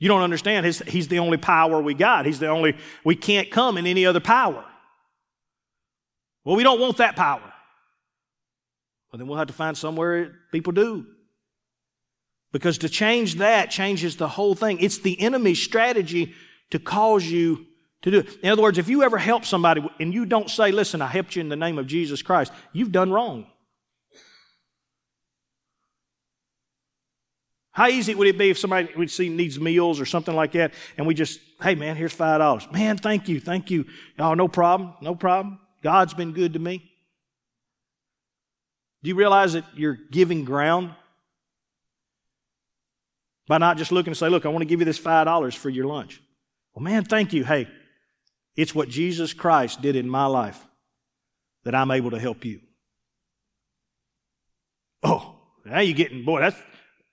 You 0.00 0.08
don't 0.08 0.22
understand. 0.22 0.66
He's, 0.66 0.80
he's 0.80 1.06
the 1.06 1.20
only 1.20 1.36
power 1.36 1.80
we 1.80 1.94
got. 1.94 2.26
He's 2.26 2.40
the 2.40 2.48
only, 2.48 2.76
we 3.04 3.14
can't 3.14 3.48
come 3.48 3.78
in 3.78 3.86
any 3.86 4.06
other 4.06 4.18
power. 4.18 4.64
Well, 6.42 6.56
we 6.56 6.64
don't 6.64 6.80
want 6.80 6.96
that 6.96 7.14
power. 7.14 7.52
Well, 9.12 9.18
then 9.18 9.28
we'll 9.28 9.38
have 9.38 9.46
to 9.46 9.52
find 9.52 9.78
somewhere 9.78 10.34
people 10.50 10.72
do. 10.72 11.06
Because 12.50 12.78
to 12.78 12.88
change 12.88 13.36
that 13.36 13.70
changes 13.70 14.16
the 14.16 14.26
whole 14.26 14.56
thing. 14.56 14.80
It's 14.80 14.98
the 14.98 15.20
enemy's 15.20 15.62
strategy 15.62 16.34
to 16.70 16.80
cause 16.80 17.24
you 17.24 17.67
to 18.02 18.10
do 18.10 18.18
it. 18.20 18.38
In 18.42 18.50
other 18.50 18.62
words, 18.62 18.78
if 18.78 18.88
you 18.88 19.02
ever 19.02 19.18
help 19.18 19.44
somebody 19.44 19.88
and 19.98 20.14
you 20.14 20.24
don't 20.24 20.48
say, 20.50 20.70
listen, 20.70 21.02
I 21.02 21.06
helped 21.06 21.36
you 21.36 21.40
in 21.40 21.48
the 21.48 21.56
name 21.56 21.78
of 21.78 21.86
Jesus 21.86 22.22
Christ, 22.22 22.52
you've 22.72 22.92
done 22.92 23.10
wrong. 23.10 23.46
How 27.72 27.86
easy 27.86 28.14
would 28.14 28.26
it 28.26 28.36
be 28.36 28.50
if 28.50 28.58
somebody 28.58 28.88
we 28.96 29.06
see 29.06 29.28
needs 29.28 29.60
meals 29.60 30.00
or 30.00 30.04
something 30.04 30.34
like 30.34 30.52
that, 30.52 30.74
and 30.96 31.06
we 31.06 31.14
just, 31.14 31.38
hey 31.62 31.76
man, 31.76 31.94
here's 31.94 32.12
five 32.12 32.40
dollars. 32.40 32.66
Man, 32.72 32.96
thank 32.96 33.28
you, 33.28 33.38
thank 33.38 33.70
you. 33.70 33.84
Oh, 34.18 34.34
no 34.34 34.48
problem, 34.48 34.94
no 35.00 35.14
problem. 35.14 35.60
God's 35.82 36.12
been 36.12 36.32
good 36.32 36.54
to 36.54 36.58
me. 36.58 36.90
Do 39.02 39.08
you 39.08 39.14
realize 39.14 39.52
that 39.52 39.64
you're 39.76 39.98
giving 40.10 40.44
ground? 40.44 40.94
By 43.46 43.58
not 43.58 43.78
just 43.78 43.92
looking 43.92 44.10
and 44.10 44.16
say, 44.16 44.28
look, 44.28 44.44
I 44.44 44.48
want 44.48 44.60
to 44.62 44.66
give 44.66 44.80
you 44.80 44.84
this 44.84 44.98
$5 44.98 45.54
for 45.54 45.70
your 45.70 45.86
lunch. 45.86 46.20
Well, 46.74 46.82
man, 46.82 47.04
thank 47.04 47.32
you. 47.32 47.44
Hey, 47.44 47.66
it's 48.58 48.74
what 48.74 48.88
Jesus 48.88 49.32
Christ 49.32 49.80
did 49.80 49.94
in 49.94 50.08
my 50.08 50.26
life 50.26 50.58
that 51.62 51.76
I'm 51.76 51.92
able 51.92 52.10
to 52.10 52.18
help 52.18 52.44
you. 52.44 52.60
Oh, 55.04 55.36
now 55.64 55.78
you're 55.78 55.96
getting, 55.96 56.24
boy, 56.24 56.40
that's, 56.40 56.56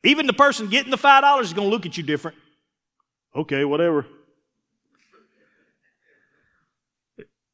even 0.03 0.25
the 0.25 0.33
person 0.33 0.69
getting 0.69 0.89
the 0.89 0.97
$5 0.97 1.41
is 1.43 1.53
going 1.53 1.67
to 1.67 1.71
look 1.71 1.85
at 1.85 1.97
you 1.97 2.03
different. 2.03 2.35
Okay, 3.35 3.63
whatever. 3.63 4.07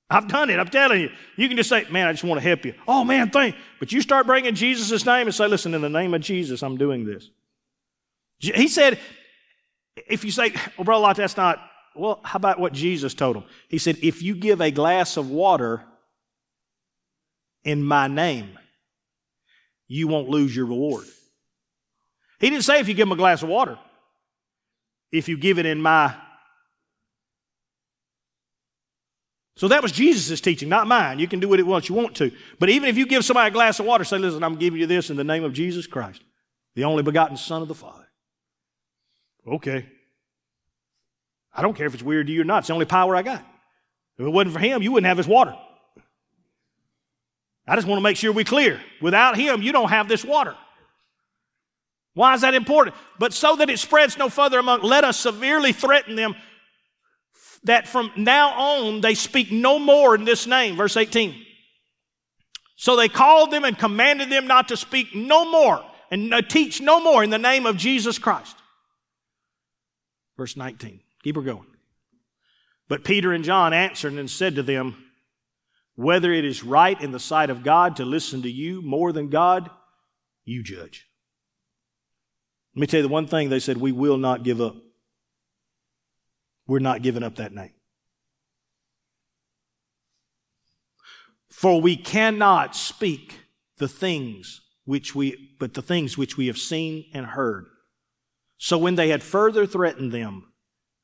I've 0.09 0.29
done 0.29 0.49
it. 0.49 0.57
I'm 0.57 0.69
telling 0.69 1.01
you. 1.01 1.09
You 1.35 1.49
can 1.49 1.57
just 1.57 1.67
say, 1.67 1.85
man, 1.89 2.07
I 2.07 2.13
just 2.13 2.23
want 2.23 2.41
to 2.41 2.47
help 2.47 2.63
you. 2.63 2.73
Oh, 2.87 3.03
man, 3.03 3.29
thank 3.29 3.57
But 3.77 3.91
you 3.91 3.99
start 3.99 4.25
bringing 4.25 4.55
Jesus' 4.55 5.05
name 5.05 5.27
and 5.27 5.35
say, 5.35 5.47
listen, 5.47 5.73
in 5.73 5.81
the 5.81 5.89
name 5.89 6.13
of 6.13 6.21
Jesus, 6.21 6.63
I'm 6.63 6.77
doing 6.77 7.03
this. 7.03 7.29
He 8.39 8.69
said, 8.69 8.99
if 10.07 10.23
you 10.23 10.31
say, 10.31 10.53
well, 10.77 10.85
brother 10.85 11.13
that's 11.13 11.35
not, 11.35 11.59
well, 11.95 12.19
how 12.23 12.37
about 12.37 12.59
what 12.59 12.73
Jesus 12.73 13.13
told 13.13 13.35
him? 13.35 13.43
He 13.67 13.77
said, 13.77 13.97
if 14.01 14.21
you 14.21 14.35
give 14.35 14.61
a 14.61 14.71
glass 14.71 15.17
of 15.17 15.29
water 15.29 15.83
in 17.63 17.83
my 17.83 18.07
name, 18.07 18.57
you 19.87 20.07
won't 20.07 20.29
lose 20.29 20.55
your 20.55 20.65
reward. 20.65 21.05
He 22.39 22.49
didn't 22.49 22.63
say 22.63 22.79
if 22.79 22.87
you 22.87 22.93
give 22.93 23.07
him 23.07 23.11
a 23.11 23.17
glass 23.17 23.43
of 23.43 23.49
water. 23.49 23.77
If 25.11 25.27
you 25.27 25.37
give 25.37 25.59
it 25.59 25.65
in 25.65 25.81
my 25.81 26.15
So 29.61 29.67
that 29.67 29.83
was 29.83 29.91
Jesus' 29.91 30.41
teaching, 30.41 30.69
not 30.69 30.87
mine. 30.87 31.19
You 31.19 31.27
can 31.27 31.39
do 31.39 31.47
what 31.47 31.59
it 31.59 31.67
wants 31.67 31.87
you 31.87 31.93
want 31.93 32.15
to. 32.15 32.31
But 32.57 32.71
even 32.71 32.89
if 32.89 32.97
you 32.97 33.05
give 33.05 33.23
somebody 33.23 33.49
a 33.49 33.53
glass 33.53 33.79
of 33.79 33.85
water, 33.85 34.03
say, 34.03 34.17
listen, 34.17 34.43
I'm 34.43 34.55
giving 34.55 34.79
you 34.79 34.87
this 34.87 35.11
in 35.11 35.17
the 35.17 35.23
name 35.23 35.43
of 35.43 35.53
Jesus 35.53 35.85
Christ, 35.85 36.23
the 36.73 36.83
only 36.83 37.03
begotten 37.03 37.37
Son 37.37 37.61
of 37.61 37.67
the 37.67 37.75
Father. 37.75 38.07
Okay. 39.47 39.85
I 41.53 41.61
don't 41.61 41.75
care 41.75 41.87
if 41.87 41.93
it's 41.93 42.03
weird 42.03 42.27
to 42.27 42.33
you 42.33 42.41
or 42.41 42.45
not. 42.45 42.59
It's 42.59 42.67
the 42.67 42.73
only 42.73 42.85
power 42.85 43.15
I 43.15 43.21
got. 43.21 43.45
If 44.17 44.25
it 44.25 44.29
wasn't 44.29 44.53
for 44.53 44.59
him, 44.59 44.81
you 44.81 44.91
wouldn't 44.91 45.07
have 45.07 45.17
this 45.17 45.27
water. 45.27 45.55
I 47.67 47.75
just 47.75 47.87
want 47.87 47.99
to 47.99 48.03
make 48.03 48.17
sure 48.17 48.31
we're 48.31 48.45
clear. 48.45 48.81
Without 49.01 49.37
him, 49.37 49.61
you 49.61 49.71
don't 49.71 49.89
have 49.89 50.07
this 50.07 50.23
water. 50.23 50.55
Why 52.13 52.33
is 52.33 52.41
that 52.41 52.53
important? 52.53 52.95
But 53.19 53.33
so 53.33 53.55
that 53.55 53.69
it 53.69 53.79
spreads 53.79 54.17
no 54.17 54.29
further 54.29 54.59
among, 54.59 54.81
let 54.81 55.03
us 55.03 55.17
severely 55.17 55.71
threaten 55.71 56.15
them 56.15 56.35
that 57.63 57.87
from 57.87 58.11
now 58.17 58.49
on 58.49 59.01
they 59.01 59.13
speak 59.13 59.51
no 59.51 59.79
more 59.79 60.15
in 60.15 60.25
this 60.25 60.47
name. 60.47 60.75
Verse 60.75 60.97
18. 60.97 61.35
So 62.75 62.95
they 62.95 63.07
called 63.07 63.51
them 63.51 63.63
and 63.63 63.77
commanded 63.77 64.29
them 64.29 64.47
not 64.47 64.69
to 64.69 64.77
speak 64.77 65.15
no 65.15 65.49
more 65.49 65.85
and 66.09 66.33
uh, 66.33 66.41
teach 66.41 66.81
no 66.81 66.99
more 66.99 67.23
in 67.23 67.29
the 67.29 67.37
name 67.37 67.65
of 67.65 67.77
Jesus 67.77 68.17
Christ. 68.17 68.55
Verse 70.35 70.57
19. 70.57 70.99
Keep 71.23 71.35
her 71.35 71.41
going. 71.41 71.67
But 72.87 73.03
Peter 73.03 73.31
and 73.31 73.43
John 73.43 73.73
answered 73.73 74.13
and 74.13 74.29
said 74.29 74.55
to 74.55 74.63
them, 74.63 75.05
Whether 75.95 76.31
it 76.31 76.45
is 76.45 76.63
right 76.63 76.99
in 76.99 77.11
the 77.11 77.19
sight 77.19 77.49
of 77.49 77.63
God 77.63 77.95
to 77.97 78.05
listen 78.05 78.41
to 78.41 78.51
you 78.51 78.81
more 78.81 79.11
than 79.11 79.29
God, 79.29 79.69
you 80.43 80.63
judge. 80.63 81.07
Let 82.75 82.81
me 82.81 82.87
tell 82.87 82.99
you 82.99 83.07
the 83.07 83.13
one 83.13 83.27
thing 83.27 83.49
they 83.49 83.59
said, 83.59 83.77
We 83.77 83.91
will 83.91 84.17
not 84.17 84.43
give 84.43 84.59
up. 84.59 84.75
We're 86.67 86.79
not 86.79 87.01
giving 87.01 87.23
up 87.23 87.35
that 87.35 87.53
name. 87.53 87.73
For 91.49 91.79
we 91.79 91.95
cannot 91.95 92.75
speak 92.75 93.39
the 93.77 93.87
things 93.87 94.61
which 94.85 95.13
we, 95.13 95.55
but 95.59 95.73
the 95.73 95.81
things 95.81 96.17
which 96.17 96.37
we 96.37 96.47
have 96.47 96.57
seen 96.57 97.05
and 97.13 97.25
heard. 97.25 97.67
So 98.57 98.77
when 98.77 98.95
they 98.95 99.09
had 99.09 99.21
further 99.21 99.65
threatened 99.65 100.11
them, 100.11 100.50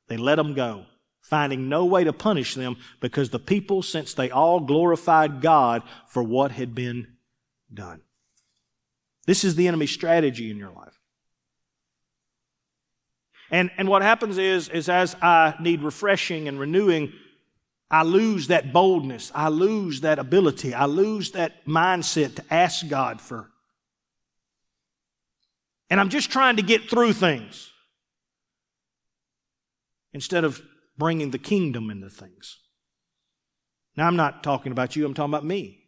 they 0.07 0.17
let 0.17 0.35
them 0.35 0.53
go, 0.53 0.85
finding 1.21 1.69
no 1.69 1.85
way 1.85 2.03
to 2.03 2.13
punish 2.13 2.55
them 2.55 2.77
because 2.99 3.29
the 3.29 3.39
people, 3.39 3.81
since 3.81 4.13
they 4.13 4.31
all 4.31 4.59
glorified 4.59 5.41
God 5.41 5.83
for 6.07 6.23
what 6.23 6.51
had 6.51 6.73
been 6.73 7.07
done. 7.73 8.01
This 9.25 9.43
is 9.43 9.55
the 9.55 9.67
enemy's 9.67 9.91
strategy 9.91 10.49
in 10.49 10.57
your 10.57 10.71
life. 10.71 10.97
And, 13.51 13.71
and 13.77 13.87
what 13.87 14.01
happens 14.01 14.37
is, 14.37 14.69
is 14.69 14.89
as 14.89 15.15
I 15.21 15.55
need 15.59 15.81
refreshing 15.81 16.47
and 16.47 16.59
renewing, 16.59 17.13
I 17.89 18.03
lose 18.03 18.47
that 18.47 18.73
boldness. 18.73 19.31
I 19.33 19.49
lose 19.49 20.01
that 20.01 20.19
ability. 20.19 20.73
I 20.73 20.85
lose 20.85 21.31
that 21.31 21.65
mindset 21.65 22.35
to 22.35 22.53
ask 22.53 22.87
God 22.87 23.21
for. 23.21 23.49
And 25.89 25.99
I'm 25.99 26.09
just 26.09 26.29
trying 26.29 26.57
to 26.57 26.61
get 26.61 26.89
through 26.89 27.13
things 27.13 27.71
instead 30.17 30.43
of 30.43 30.63
bringing 30.97 31.30
the 31.30 31.38
kingdom 31.38 31.91
into 31.91 32.10
things. 32.10 32.58
Now, 33.95 34.08
I'm 34.08 34.15
not 34.15 34.41
talking 34.41 34.71
about 34.71 34.95
you, 34.95 35.06
I'm 35.06 35.13
talking 35.13 35.32
about 35.32 35.45
me. 35.45 35.84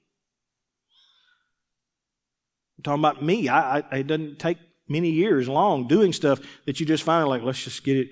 I'm 2.77 2.83
talking 2.83 3.01
about 3.01 3.23
me. 3.23 3.49
I, 3.49 3.79
I, 3.79 3.97
it 3.97 4.05
doesn't 4.05 4.37
take 4.37 4.59
many 4.87 5.09
years 5.09 5.49
long 5.49 5.87
doing 5.87 6.13
stuff 6.13 6.39
that 6.67 6.79
you 6.79 6.85
just 6.85 7.01
find 7.01 7.27
like, 7.27 7.41
let's 7.41 7.63
just 7.63 7.83
get 7.83 7.97
it. 7.97 8.09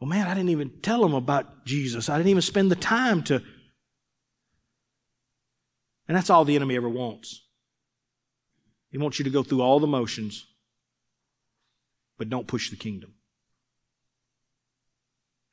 Well, 0.00 0.08
man, 0.08 0.26
I 0.26 0.34
didn't 0.34 0.50
even 0.50 0.80
tell 0.82 1.00
them 1.02 1.14
about 1.14 1.64
Jesus. 1.64 2.08
I 2.08 2.16
didn't 2.16 2.30
even 2.30 2.42
spend 2.42 2.72
the 2.72 2.76
time 2.76 3.22
to. 3.22 3.40
And 6.08 6.16
that's 6.16 6.30
all 6.30 6.44
the 6.44 6.56
enemy 6.56 6.74
ever 6.74 6.88
wants. 6.88 7.42
He 8.90 8.98
wants 8.98 9.20
you 9.20 9.24
to 9.24 9.30
go 9.30 9.44
through 9.44 9.62
all 9.62 9.78
the 9.78 9.86
motions, 9.86 10.48
but 12.18 12.28
don't 12.28 12.48
push 12.48 12.70
the 12.70 12.76
kingdom. 12.76 13.14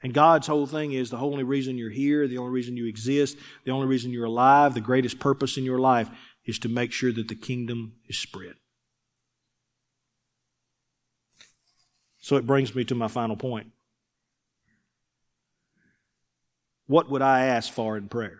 And 0.03 0.13
God's 0.13 0.47
whole 0.47 0.65
thing 0.65 0.93
is 0.93 1.11
the 1.11 1.17
only 1.17 1.43
reason 1.43 1.77
you're 1.77 1.91
here, 1.91 2.27
the 2.27 2.39
only 2.39 2.51
reason 2.51 2.75
you 2.75 2.87
exist, 2.87 3.37
the 3.65 3.71
only 3.71 3.87
reason 3.87 4.11
you're 4.11 4.25
alive, 4.25 4.73
the 4.73 4.81
greatest 4.81 5.19
purpose 5.19 5.57
in 5.57 5.63
your 5.63 5.79
life 5.79 6.09
is 6.45 6.57
to 6.59 6.69
make 6.69 6.91
sure 6.91 7.11
that 7.11 7.27
the 7.27 7.35
kingdom 7.35 7.93
is 8.07 8.17
spread. 8.17 8.55
So 12.19 12.35
it 12.35 12.47
brings 12.47 12.73
me 12.73 12.83
to 12.85 12.95
my 12.95 13.07
final 13.07 13.35
point. 13.35 13.67
What 16.87 17.09
would 17.09 17.21
I 17.21 17.45
ask 17.45 17.71
for 17.71 17.95
in 17.95 18.09
prayer? 18.09 18.39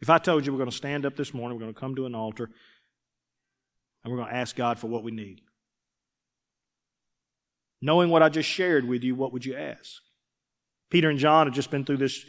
If 0.00 0.08
I 0.08 0.18
told 0.18 0.46
you 0.46 0.52
we're 0.52 0.58
going 0.58 0.70
to 0.70 0.76
stand 0.76 1.04
up 1.04 1.16
this 1.16 1.34
morning, 1.34 1.58
we're 1.58 1.64
going 1.64 1.74
to 1.74 1.80
come 1.80 1.94
to 1.96 2.06
an 2.06 2.14
altar, 2.14 2.50
and 4.02 4.10
we're 4.10 4.18
going 4.18 4.30
to 4.30 4.36
ask 4.36 4.56
God 4.56 4.78
for 4.78 4.86
what 4.86 5.02
we 5.02 5.10
need. 5.10 5.42
Knowing 7.82 8.10
what 8.10 8.22
I 8.22 8.28
just 8.28 8.48
shared 8.48 8.86
with 8.86 9.02
you, 9.02 9.14
what 9.14 9.32
would 9.32 9.44
you 9.44 9.56
ask? 9.56 10.02
Peter 10.90 11.08
and 11.08 11.18
John 11.18 11.46
have 11.46 11.54
just 11.54 11.70
been 11.70 11.84
through 11.84 11.98
this 11.98 12.24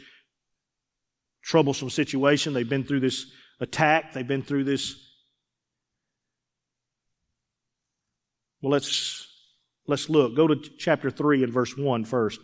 troublesome 1.42 1.90
situation. 1.90 2.52
They've 2.52 2.68
been 2.68 2.84
through 2.84 3.00
this 3.00 3.26
attack. 3.60 4.12
They've 4.12 4.26
been 4.26 4.42
through 4.42 4.64
this. 4.64 4.94
Well, 8.62 8.70
let's, 8.70 9.28
let's 9.86 10.08
look. 10.08 10.36
Go 10.36 10.46
to 10.46 10.56
chapter 10.78 11.10
3 11.10 11.42
and 11.42 11.52
verse 11.52 11.76
1 11.76 12.04
first. 12.04 12.40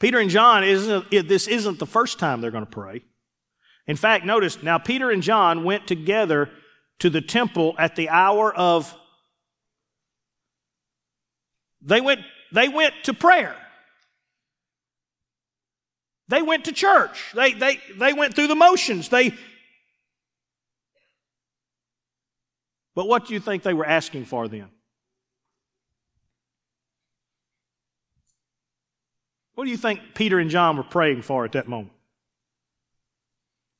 Peter 0.00 0.18
and 0.18 0.30
John, 0.30 0.64
isn't, 0.64 1.10
this 1.10 1.46
isn't 1.46 1.78
the 1.78 1.86
first 1.86 2.18
time 2.18 2.40
they're 2.40 2.50
going 2.50 2.66
to 2.66 2.70
pray. 2.70 3.02
In 3.86 3.96
fact, 3.96 4.24
notice 4.24 4.62
now 4.62 4.78
Peter 4.78 5.10
and 5.10 5.22
John 5.22 5.62
went 5.62 5.86
together 5.86 6.50
to 6.98 7.10
the 7.10 7.20
temple 7.20 7.74
at 7.78 7.94
the 7.94 8.08
hour 8.08 8.52
of 8.52 8.96
they 11.82 12.00
went 12.00 12.20
they 12.52 12.68
went 12.68 12.94
to 13.04 13.14
prayer. 13.14 13.56
They 16.28 16.42
went 16.42 16.64
to 16.66 16.72
church. 16.72 17.32
They, 17.34 17.52
they, 17.52 17.80
they 17.96 18.12
went 18.12 18.34
through 18.34 18.46
the 18.46 18.54
motions. 18.54 19.08
They, 19.08 19.34
but 22.94 23.08
what 23.08 23.26
do 23.26 23.34
you 23.34 23.40
think 23.40 23.62
they 23.62 23.74
were 23.74 23.86
asking 23.86 24.26
for 24.26 24.48
then? 24.48 24.68
What 29.54 29.64
do 29.64 29.70
you 29.70 29.76
think 29.76 30.00
Peter 30.14 30.38
and 30.38 30.48
John 30.48 30.76
were 30.76 30.82
praying 30.82 31.22
for 31.22 31.44
at 31.44 31.52
that 31.52 31.68
moment? 31.68 31.92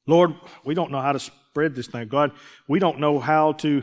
Lord, 0.07 0.35
we 0.65 0.75
don't 0.75 0.91
know 0.91 1.01
how 1.01 1.13
to 1.13 1.21
spread 1.21 1.75
this 1.75 1.87
thing. 1.87 2.09
God, 2.09 2.33
we 2.69 2.79
don't 2.79 2.99
know 2.99 3.19
how 3.19 3.53
to 3.53 3.83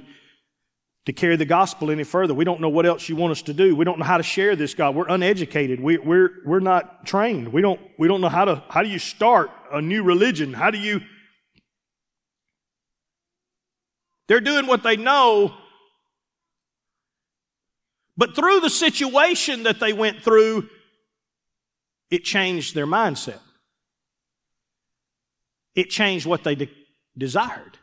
to 1.06 1.14
carry 1.14 1.36
the 1.36 1.46
gospel 1.46 1.92
any 1.92 2.04
further. 2.04 2.34
We 2.34 2.46
don't 2.46 2.62
know 2.62 2.70
what 2.70 2.86
else 2.86 3.10
you 3.10 3.16
want 3.16 3.32
us 3.32 3.42
to 3.44 3.54
do. 3.54 3.76
We 3.76 3.86
don't 3.86 4.00
know 4.00 4.06
how 4.06 4.18
to 4.18 4.24
share 4.24 4.56
this, 4.56 4.74
God. 4.74 4.96
We're 4.96 5.08
uneducated. 5.08 5.80
We, 5.80 5.98
we're, 5.98 6.32
we're 6.46 6.60
not 6.60 7.06
trained. 7.06 7.52
We 7.52 7.62
don't, 7.62 7.80
we 7.98 8.08
don't 8.08 8.22
know 8.22 8.30
how 8.30 8.46
to, 8.46 8.64
how 8.70 8.84
do 8.84 8.90
you 8.90 9.00
start 9.00 9.50
a 9.72 9.82
new 9.82 10.04
religion? 10.04 10.54
How 10.54 10.72
do 10.72 10.78
you, 10.78 11.02
they're 14.28 14.42
doing 14.42 14.68
what 14.68 14.84
they 14.84 14.98
know. 14.98 15.54
But 18.16 18.36
through 18.36 18.60
the 18.60 18.70
situation 18.70 19.64
that 19.64 19.80
they 19.80 19.94
went 19.94 20.22
through, 20.22 20.70
it 22.12 22.24
changed 22.24 22.76
their 22.76 22.88
mindset. 22.88 23.40
It 25.74 25.90
changed 25.90 26.26
what 26.26 26.44
they 26.44 26.56
de- 26.56 26.70
desired. 27.18 27.78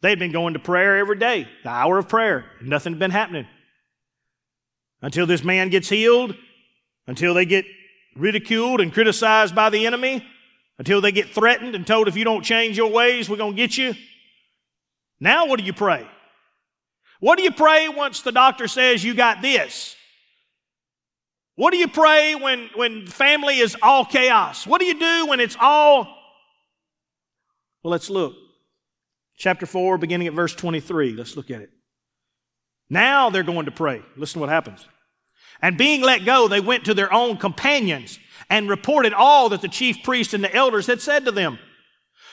They'd 0.00 0.18
been 0.18 0.32
going 0.32 0.54
to 0.54 0.60
prayer 0.60 0.96
every 0.98 1.18
day, 1.18 1.48
the 1.64 1.70
hour 1.70 1.98
of 1.98 2.08
prayer. 2.08 2.44
Nothing 2.60 2.92
had 2.92 3.00
been 3.00 3.10
happening. 3.10 3.46
Until 5.02 5.26
this 5.26 5.42
man 5.42 5.70
gets 5.70 5.88
healed, 5.88 6.36
until 7.06 7.34
they 7.34 7.44
get 7.44 7.64
ridiculed 8.16 8.80
and 8.80 8.92
criticized 8.92 9.54
by 9.54 9.70
the 9.70 9.86
enemy, 9.86 10.24
until 10.78 11.00
they 11.00 11.12
get 11.12 11.30
threatened 11.30 11.74
and 11.74 11.86
told 11.86 12.06
if 12.06 12.16
you 12.16 12.24
don't 12.24 12.44
change 12.44 12.76
your 12.76 12.90
ways, 12.90 13.28
we're 13.28 13.36
going 13.36 13.54
to 13.54 13.56
get 13.56 13.76
you. 13.76 13.94
Now, 15.20 15.46
what 15.46 15.58
do 15.58 15.64
you 15.64 15.72
pray? 15.72 16.06
What 17.20 17.36
do 17.36 17.42
you 17.42 17.50
pray 17.50 17.88
once 17.88 18.22
the 18.22 18.30
doctor 18.30 18.68
says 18.68 19.02
you 19.02 19.14
got 19.14 19.42
this? 19.42 19.96
What 21.56 21.72
do 21.72 21.76
you 21.76 21.88
pray 21.88 22.36
when, 22.36 22.70
when 22.76 23.08
family 23.08 23.58
is 23.58 23.76
all 23.82 24.04
chaos? 24.04 24.64
What 24.64 24.80
do 24.80 24.86
you 24.86 24.96
do 24.96 25.26
when 25.26 25.40
it's 25.40 25.56
all. 25.58 26.04
Well, 27.82 27.90
let's 27.90 28.08
look 28.08 28.36
chapter 29.38 29.64
4, 29.64 29.96
beginning 29.98 30.26
at 30.26 30.34
verse 30.34 30.54
23. 30.54 31.14
Let's 31.14 31.36
look 31.36 31.50
at 31.50 31.62
it. 31.62 31.70
Now 32.90 33.30
they're 33.30 33.42
going 33.42 33.66
to 33.66 33.70
pray. 33.70 34.02
Listen 34.16 34.34
to 34.34 34.40
what 34.40 34.48
happens. 34.48 34.86
And 35.62 35.78
being 35.78 36.02
let 36.02 36.24
go, 36.24 36.48
they 36.48 36.60
went 36.60 36.84
to 36.84 36.94
their 36.94 37.12
own 37.12 37.36
companions 37.36 38.18
and 38.50 38.68
reported 38.68 39.12
all 39.12 39.48
that 39.48 39.62
the 39.62 39.68
chief 39.68 40.02
priest 40.02 40.34
and 40.34 40.44
the 40.44 40.54
elders 40.54 40.86
had 40.86 41.00
said 41.00 41.24
to 41.24 41.32
them. 41.32 41.58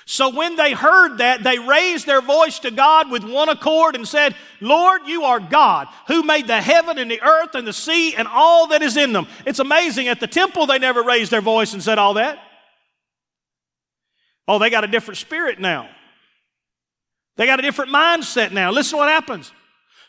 So 0.08 0.30
when 0.30 0.56
they 0.56 0.74
heard 0.74 1.18
that, 1.18 1.44
they 1.44 1.58
raised 1.58 2.06
their 2.06 2.22
voice 2.22 2.60
to 2.60 2.70
God 2.70 3.10
with 3.10 3.24
one 3.24 3.50
accord 3.50 3.96
and 3.96 4.08
said, 4.08 4.36
Lord, 4.62 5.02
you 5.08 5.24
are 5.24 5.40
God 5.40 5.88
who 6.08 6.22
made 6.22 6.46
the 6.46 6.62
heaven 6.62 7.00
and 7.00 7.10
the 7.10 7.24
earth 7.24 7.56
and 7.56 7.66
the 7.68 7.74
sea 7.74 8.14
and 8.16 8.28
all 8.28 8.68
that 8.68 8.84
is 8.84 8.98
in 8.98 9.14
them. 9.14 9.28
It's 9.48 9.58
amazing. 9.58 10.08
At 10.08 10.20
the 10.20 10.28
temple, 10.28 10.68
they 10.68 10.78
never 10.78 11.02
raised 11.02 11.32
their 11.32 11.42
voice 11.42 11.74
and 11.74 11.82
said 11.82 11.98
all 11.98 12.14
that. 12.16 12.38
Oh, 14.48 14.60
they 14.60 14.70
got 14.70 14.84
a 14.84 14.88
different 14.88 15.18
spirit 15.18 15.60
now. 15.60 15.90
They 17.38 17.46
got 17.46 17.60
a 17.60 17.64
different 17.64 17.92
mindset 17.92 18.52
now. 18.52 18.72
Listen 18.72 18.92
to 18.92 18.98
what 18.98 19.10
happens. 19.10 19.52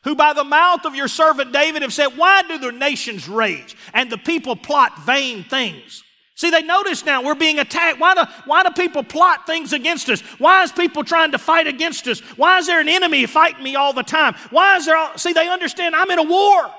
Who 0.05 0.15
by 0.15 0.33
the 0.33 0.45
mouth 0.45 0.85
of 0.85 0.95
your 0.95 1.09
servant 1.09 1.53
David 1.53 1.83
have 1.83 1.93
said, 1.93 2.17
Why 2.17 2.43
do 2.43 2.59
the 2.59 2.71
nations 2.71 3.29
rage 3.29 3.77
and 3.93 4.11
the 4.11 4.19
people 4.19 4.55
plot 4.55 5.05
vain 5.05 5.45
things? 5.45 6.05
See, 6.37 6.51
they 6.51 6.63
notice 6.63 7.05
now 7.05 7.25
we're 7.25 7.35
being 7.35 7.59
attacked. 7.59 7.99
Why 7.99 8.15
do, 8.15 8.25
why 8.45 8.63
do 8.63 8.71
people 8.71 9.03
plot 9.03 9.47
things 9.47 9.73
against 9.73 10.11
us? 10.11 10.21
Why 10.39 10.63
is 10.63 10.71
people 10.71 11.03
trying 11.03 11.33
to 11.33 11.39
fight 11.39 11.67
against 11.67 12.07
us? 12.07 12.21
Why 12.37 12.59
is 12.59 12.67
there 12.67 12.79
an 12.79 12.91
enemy 12.91 13.25
fighting 13.25 13.65
me 13.65 13.75
all 13.75 13.95
the 13.95 14.03
time? 14.03 14.35
Why 14.51 14.77
is 14.77 14.85
there 14.85 14.97
all, 14.97 15.17
see, 15.17 15.33
they 15.33 15.49
understand 15.49 15.97
I'm 15.97 16.11
in 16.11 16.19
a 16.19 16.23
war. 16.23 16.71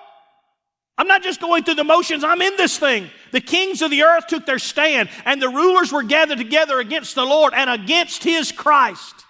I'm 0.96 1.08
not 1.08 1.24
just 1.24 1.42
going 1.42 1.64
through 1.64 1.76
the 1.76 1.84
motions, 1.84 2.24
I'm 2.24 2.42
in 2.42 2.56
this 2.56 2.78
thing. 2.78 3.10
The 3.32 3.42
kings 3.42 3.82
of 3.82 3.92
the 3.92 4.04
earth 4.04 4.28
took 4.28 4.46
their 4.46 4.60
stand, 4.60 5.10
and 5.26 5.42
the 5.42 5.50
rulers 5.50 5.92
were 5.92 6.04
gathered 6.04 6.38
together 6.38 6.80
against 6.80 7.16
the 7.16 7.26
Lord 7.26 7.54
and 7.56 7.70
against 7.70 8.24
his 8.24 8.52
Christ. 8.52 9.26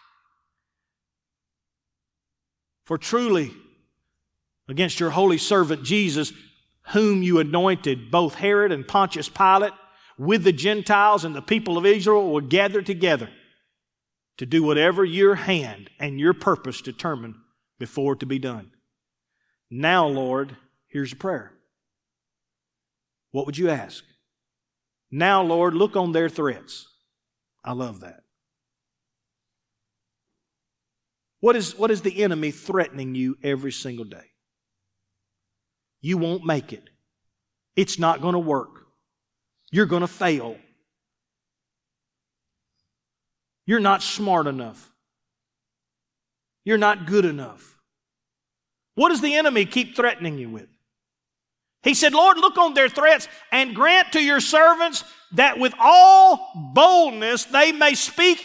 For 2.88 2.97
truly, 2.97 3.53
against 4.69 5.01
your 5.01 5.09
holy 5.09 5.38
servant 5.38 5.83
Jesus, 5.83 6.31
whom 6.93 7.21
you 7.21 7.39
anointed, 7.39 8.09
both 8.09 8.35
Herod 8.35 8.71
and 8.71 8.88
Pontius 8.88 9.27
Pilate, 9.27 9.73
with 10.17 10.45
the 10.45 10.53
Gentiles 10.53 11.25
and 11.25 11.35
the 11.35 11.41
people 11.41 11.77
of 11.77 11.85
Israel, 11.85 12.31
were 12.31 12.39
gathered 12.39 12.85
together 12.85 13.29
to 14.38 14.45
do 14.45 14.63
whatever 14.63 15.03
your 15.03 15.35
hand 15.35 15.89
and 15.99 16.17
your 16.17 16.33
purpose 16.33 16.79
determined 16.79 17.35
before 17.77 18.15
to 18.15 18.25
be 18.25 18.39
done. 18.39 18.71
Now, 19.69 20.07
Lord, 20.07 20.55
here's 20.88 21.11
a 21.11 21.17
prayer. 21.17 21.51
What 23.31 23.45
would 23.47 23.57
you 23.57 23.69
ask? 23.69 24.01
Now, 25.11 25.43
Lord, 25.43 25.73
look 25.73 25.97
on 25.97 26.13
their 26.13 26.29
threats. 26.29 26.88
I 27.65 27.73
love 27.73 27.99
that. 27.99 28.21
What 31.39 31.55
is, 31.55 31.77
what 31.77 31.91
is 31.91 32.01
the 32.01 32.23
enemy 32.23 32.51
threatening 32.51 33.15
you 33.15 33.38
every 33.43 33.71
single 33.71 34.05
day? 34.05 34.25
You 36.01 36.17
won't 36.17 36.45
make 36.45 36.73
it. 36.73 36.89
It's 37.75 37.99
not 37.99 38.21
going 38.21 38.33
to 38.33 38.39
work. 38.39 38.69
You're 39.71 39.85
going 39.85 40.01
to 40.01 40.07
fail. 40.07 40.57
You're 43.65 43.79
not 43.79 44.01
smart 44.01 44.47
enough. 44.47 44.91
You're 46.63 46.77
not 46.77 47.05
good 47.05 47.25
enough. 47.25 47.77
What 48.95 49.09
does 49.09 49.21
the 49.21 49.35
enemy 49.35 49.65
keep 49.65 49.95
threatening 49.95 50.38
you 50.38 50.49
with? 50.49 50.69
He 51.83 51.93
said, 51.93 52.13
Lord, 52.13 52.38
look 52.38 52.57
on 52.57 52.73
their 52.73 52.89
threats 52.89 53.27
and 53.51 53.75
grant 53.75 54.13
to 54.13 54.23
your 54.23 54.39
servants 54.39 55.03
that 55.33 55.59
with 55.59 55.73
all 55.79 56.71
boldness 56.73 57.45
they 57.45 57.71
may 57.71 57.93
speak 57.93 58.43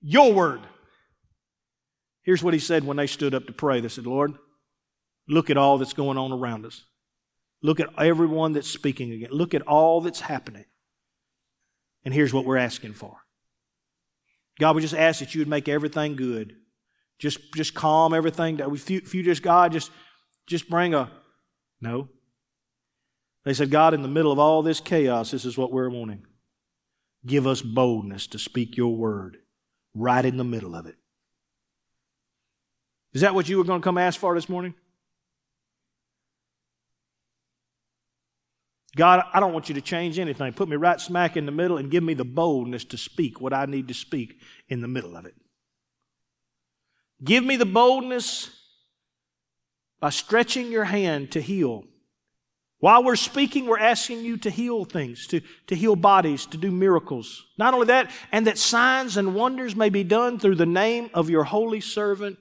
your 0.00 0.32
word. 0.32 0.60
Here's 2.22 2.42
what 2.42 2.54
he 2.54 2.60
said 2.60 2.84
when 2.84 2.96
they 2.96 3.06
stood 3.06 3.34
up 3.34 3.46
to 3.46 3.52
pray. 3.52 3.80
They 3.80 3.88
said, 3.88 4.06
Lord, 4.06 4.34
look 5.28 5.50
at 5.50 5.56
all 5.56 5.78
that's 5.78 5.92
going 5.92 6.18
on 6.18 6.32
around 6.32 6.66
us. 6.66 6.84
Look 7.62 7.80
at 7.80 7.88
everyone 7.98 8.52
that's 8.52 8.68
speaking 8.68 9.12
again. 9.12 9.30
Look 9.32 9.54
at 9.54 9.62
all 9.62 10.00
that's 10.00 10.20
happening. 10.20 10.64
And 12.04 12.14
here's 12.14 12.32
what 12.32 12.44
we're 12.44 12.56
asking 12.56 12.94
for. 12.94 13.18
God, 14.58 14.76
we 14.76 14.82
just 14.82 14.94
ask 14.94 15.20
that 15.20 15.34
you 15.34 15.40
would 15.40 15.48
make 15.48 15.68
everything 15.68 16.16
good. 16.16 16.56
Just, 17.18 17.38
just 17.54 17.74
calm 17.74 18.14
everything 18.14 18.56
down. 18.56 18.74
If 18.74 18.88
you, 18.90 18.98
if 18.98 19.14
you 19.14 19.22
just, 19.22 19.42
God, 19.42 19.72
just, 19.72 19.90
just 20.46 20.70
bring 20.70 20.94
a, 20.94 21.10
no. 21.80 22.08
They 23.44 23.54
said, 23.54 23.70
God, 23.70 23.94
in 23.94 24.02
the 24.02 24.08
middle 24.08 24.32
of 24.32 24.38
all 24.38 24.62
this 24.62 24.80
chaos, 24.80 25.30
this 25.30 25.44
is 25.44 25.56
what 25.56 25.72
we're 25.72 25.90
wanting. 25.90 26.24
Give 27.26 27.46
us 27.46 27.62
boldness 27.62 28.26
to 28.28 28.38
speak 28.38 28.76
your 28.76 28.94
word 28.96 29.38
right 29.94 30.24
in 30.24 30.36
the 30.36 30.44
middle 30.44 30.74
of 30.74 30.86
it. 30.86 30.96
Is 33.12 33.22
that 33.22 33.34
what 33.34 33.48
you 33.48 33.58
were 33.58 33.64
going 33.64 33.80
to 33.80 33.84
come 33.84 33.98
ask 33.98 34.18
for 34.18 34.34
this 34.34 34.48
morning? 34.48 34.74
God, 38.96 39.24
I 39.32 39.40
don't 39.40 39.52
want 39.52 39.68
you 39.68 39.76
to 39.76 39.80
change 39.80 40.18
anything. 40.18 40.52
Put 40.52 40.68
me 40.68 40.76
right 40.76 41.00
smack 41.00 41.36
in 41.36 41.46
the 41.46 41.52
middle 41.52 41.76
and 41.76 41.90
give 41.90 42.02
me 42.02 42.14
the 42.14 42.24
boldness 42.24 42.84
to 42.86 42.96
speak 42.96 43.40
what 43.40 43.52
I 43.52 43.66
need 43.66 43.88
to 43.88 43.94
speak 43.94 44.40
in 44.68 44.80
the 44.80 44.88
middle 44.88 45.16
of 45.16 45.26
it. 45.26 45.34
Give 47.22 47.44
me 47.44 47.56
the 47.56 47.66
boldness 47.66 48.50
by 50.00 50.10
stretching 50.10 50.72
your 50.72 50.84
hand 50.84 51.32
to 51.32 51.40
heal. 51.40 51.84
While 52.78 53.04
we're 53.04 53.16
speaking, 53.16 53.66
we're 53.66 53.78
asking 53.78 54.24
you 54.24 54.38
to 54.38 54.50
heal 54.50 54.86
things, 54.86 55.26
to, 55.28 55.42
to 55.66 55.76
heal 55.76 55.96
bodies, 55.96 56.46
to 56.46 56.56
do 56.56 56.70
miracles. 56.70 57.44
Not 57.58 57.74
only 57.74 57.88
that, 57.88 58.10
and 58.32 58.46
that 58.46 58.56
signs 58.56 59.18
and 59.18 59.34
wonders 59.34 59.76
may 59.76 59.90
be 59.90 60.02
done 60.02 60.38
through 60.38 60.54
the 60.54 60.66
name 60.66 61.10
of 61.12 61.28
your 61.28 61.44
holy 61.44 61.82
servant, 61.82 62.38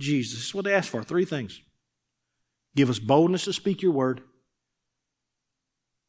Jesus. 0.00 0.38
This 0.38 0.46
is 0.48 0.54
what 0.54 0.64
they 0.64 0.74
ask 0.74 0.90
for. 0.90 1.04
Three 1.04 1.24
things. 1.24 1.60
Give 2.74 2.90
us 2.90 2.98
boldness 2.98 3.44
to 3.44 3.52
speak 3.52 3.82
your 3.82 3.92
word 3.92 4.22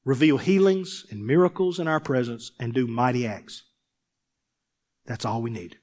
reveal 0.03 0.37
healings 0.37 1.05
and 1.11 1.25
miracles 1.25 1.79
in 1.79 1.87
our 1.87 1.99
presence, 1.99 2.51
and 2.59 2.73
do 2.73 2.87
mighty 2.87 3.25
acts. 3.25 3.63
That's 5.05 5.25
all 5.25 5.41
we 5.41 5.49
need. 5.49 5.77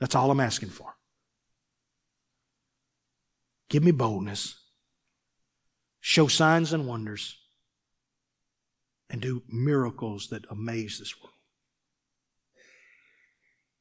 That's 0.00 0.14
all 0.14 0.30
I'm 0.30 0.40
asking 0.40 0.70
for. 0.70 0.94
Give 3.68 3.84
me 3.84 3.90
boldness. 3.90 4.60
Show 6.00 6.28
signs 6.28 6.72
and 6.72 6.86
wonders. 6.86 7.36
And 9.10 9.20
do 9.20 9.42
miracles 9.48 10.28
that 10.28 10.44
amaze 10.50 10.98
this 10.98 11.18
world. 11.20 11.34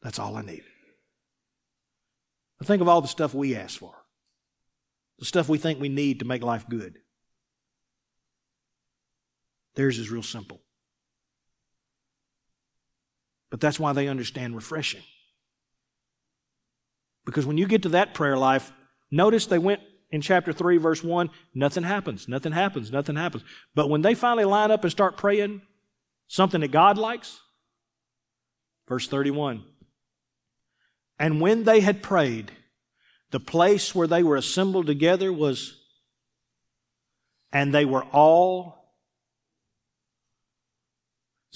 That's 0.01 0.19
all 0.19 0.37
I 0.37 0.41
need. 0.41 0.63
I 2.61 2.65
think 2.65 2.81
of 2.81 2.87
all 2.87 3.01
the 3.01 3.07
stuff 3.07 3.33
we 3.33 3.55
ask 3.55 3.77
for, 3.77 3.93
the 5.19 5.25
stuff 5.25 5.49
we 5.49 5.57
think 5.57 5.79
we 5.79 5.89
need 5.89 6.19
to 6.19 6.25
make 6.25 6.43
life 6.43 6.67
good. 6.67 6.97
Theirs 9.75 9.99
is 9.99 10.09
real 10.09 10.23
simple. 10.23 10.61
But 13.49 13.61
that's 13.61 13.79
why 13.79 13.93
they 13.93 14.07
understand 14.07 14.55
refreshing. 14.55 15.03
Because 17.25 17.45
when 17.45 17.57
you 17.57 17.67
get 17.67 17.83
to 17.83 17.89
that 17.89 18.13
prayer 18.13 18.37
life, 18.37 18.71
notice 19.11 19.45
they 19.45 19.59
went 19.59 19.81
in 20.09 20.21
chapter 20.21 20.53
3, 20.53 20.77
verse 20.77 21.03
1, 21.03 21.29
nothing 21.53 21.83
happens, 21.83 22.27
nothing 22.27 22.53
happens, 22.53 22.91
nothing 22.91 23.15
happens. 23.15 23.43
But 23.75 23.89
when 23.89 24.01
they 24.01 24.15
finally 24.15 24.45
line 24.45 24.71
up 24.71 24.83
and 24.83 24.91
start 24.91 25.17
praying 25.17 25.61
something 26.27 26.61
that 26.61 26.71
God 26.71 26.97
likes, 26.97 27.39
verse 28.87 29.07
31, 29.07 29.63
and 31.19 31.41
when 31.41 31.63
they 31.63 31.79
had 31.79 32.03
prayed, 32.03 32.51
the 33.31 33.39
place 33.39 33.93
where 33.93 34.07
they 34.07 34.23
were 34.23 34.35
assembled 34.35 34.87
together 34.87 35.33
was, 35.33 35.77
and 37.51 37.73
they 37.73 37.85
were 37.85 38.03
all 38.05 38.77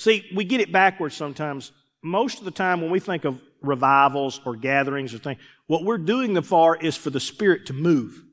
See, 0.01 0.27
we 0.33 0.45
get 0.45 0.61
it 0.61 0.71
backwards 0.71 1.15
sometimes. 1.15 1.71
Most 2.01 2.39
of 2.39 2.45
the 2.45 2.49
time 2.49 2.81
when 2.81 2.89
we 2.89 2.99
think 2.99 3.23
of 3.23 3.39
revivals 3.61 4.41
or 4.45 4.55
gatherings 4.55 5.13
or 5.13 5.19
things, 5.19 5.39
what 5.67 5.83
we're 5.83 5.99
doing 5.99 6.33
them 6.33 6.43
for 6.43 6.75
is 6.75 6.97
for 6.97 7.11
the 7.11 7.19
Spirit 7.19 7.67
to 7.67 7.73
move. 7.73 8.23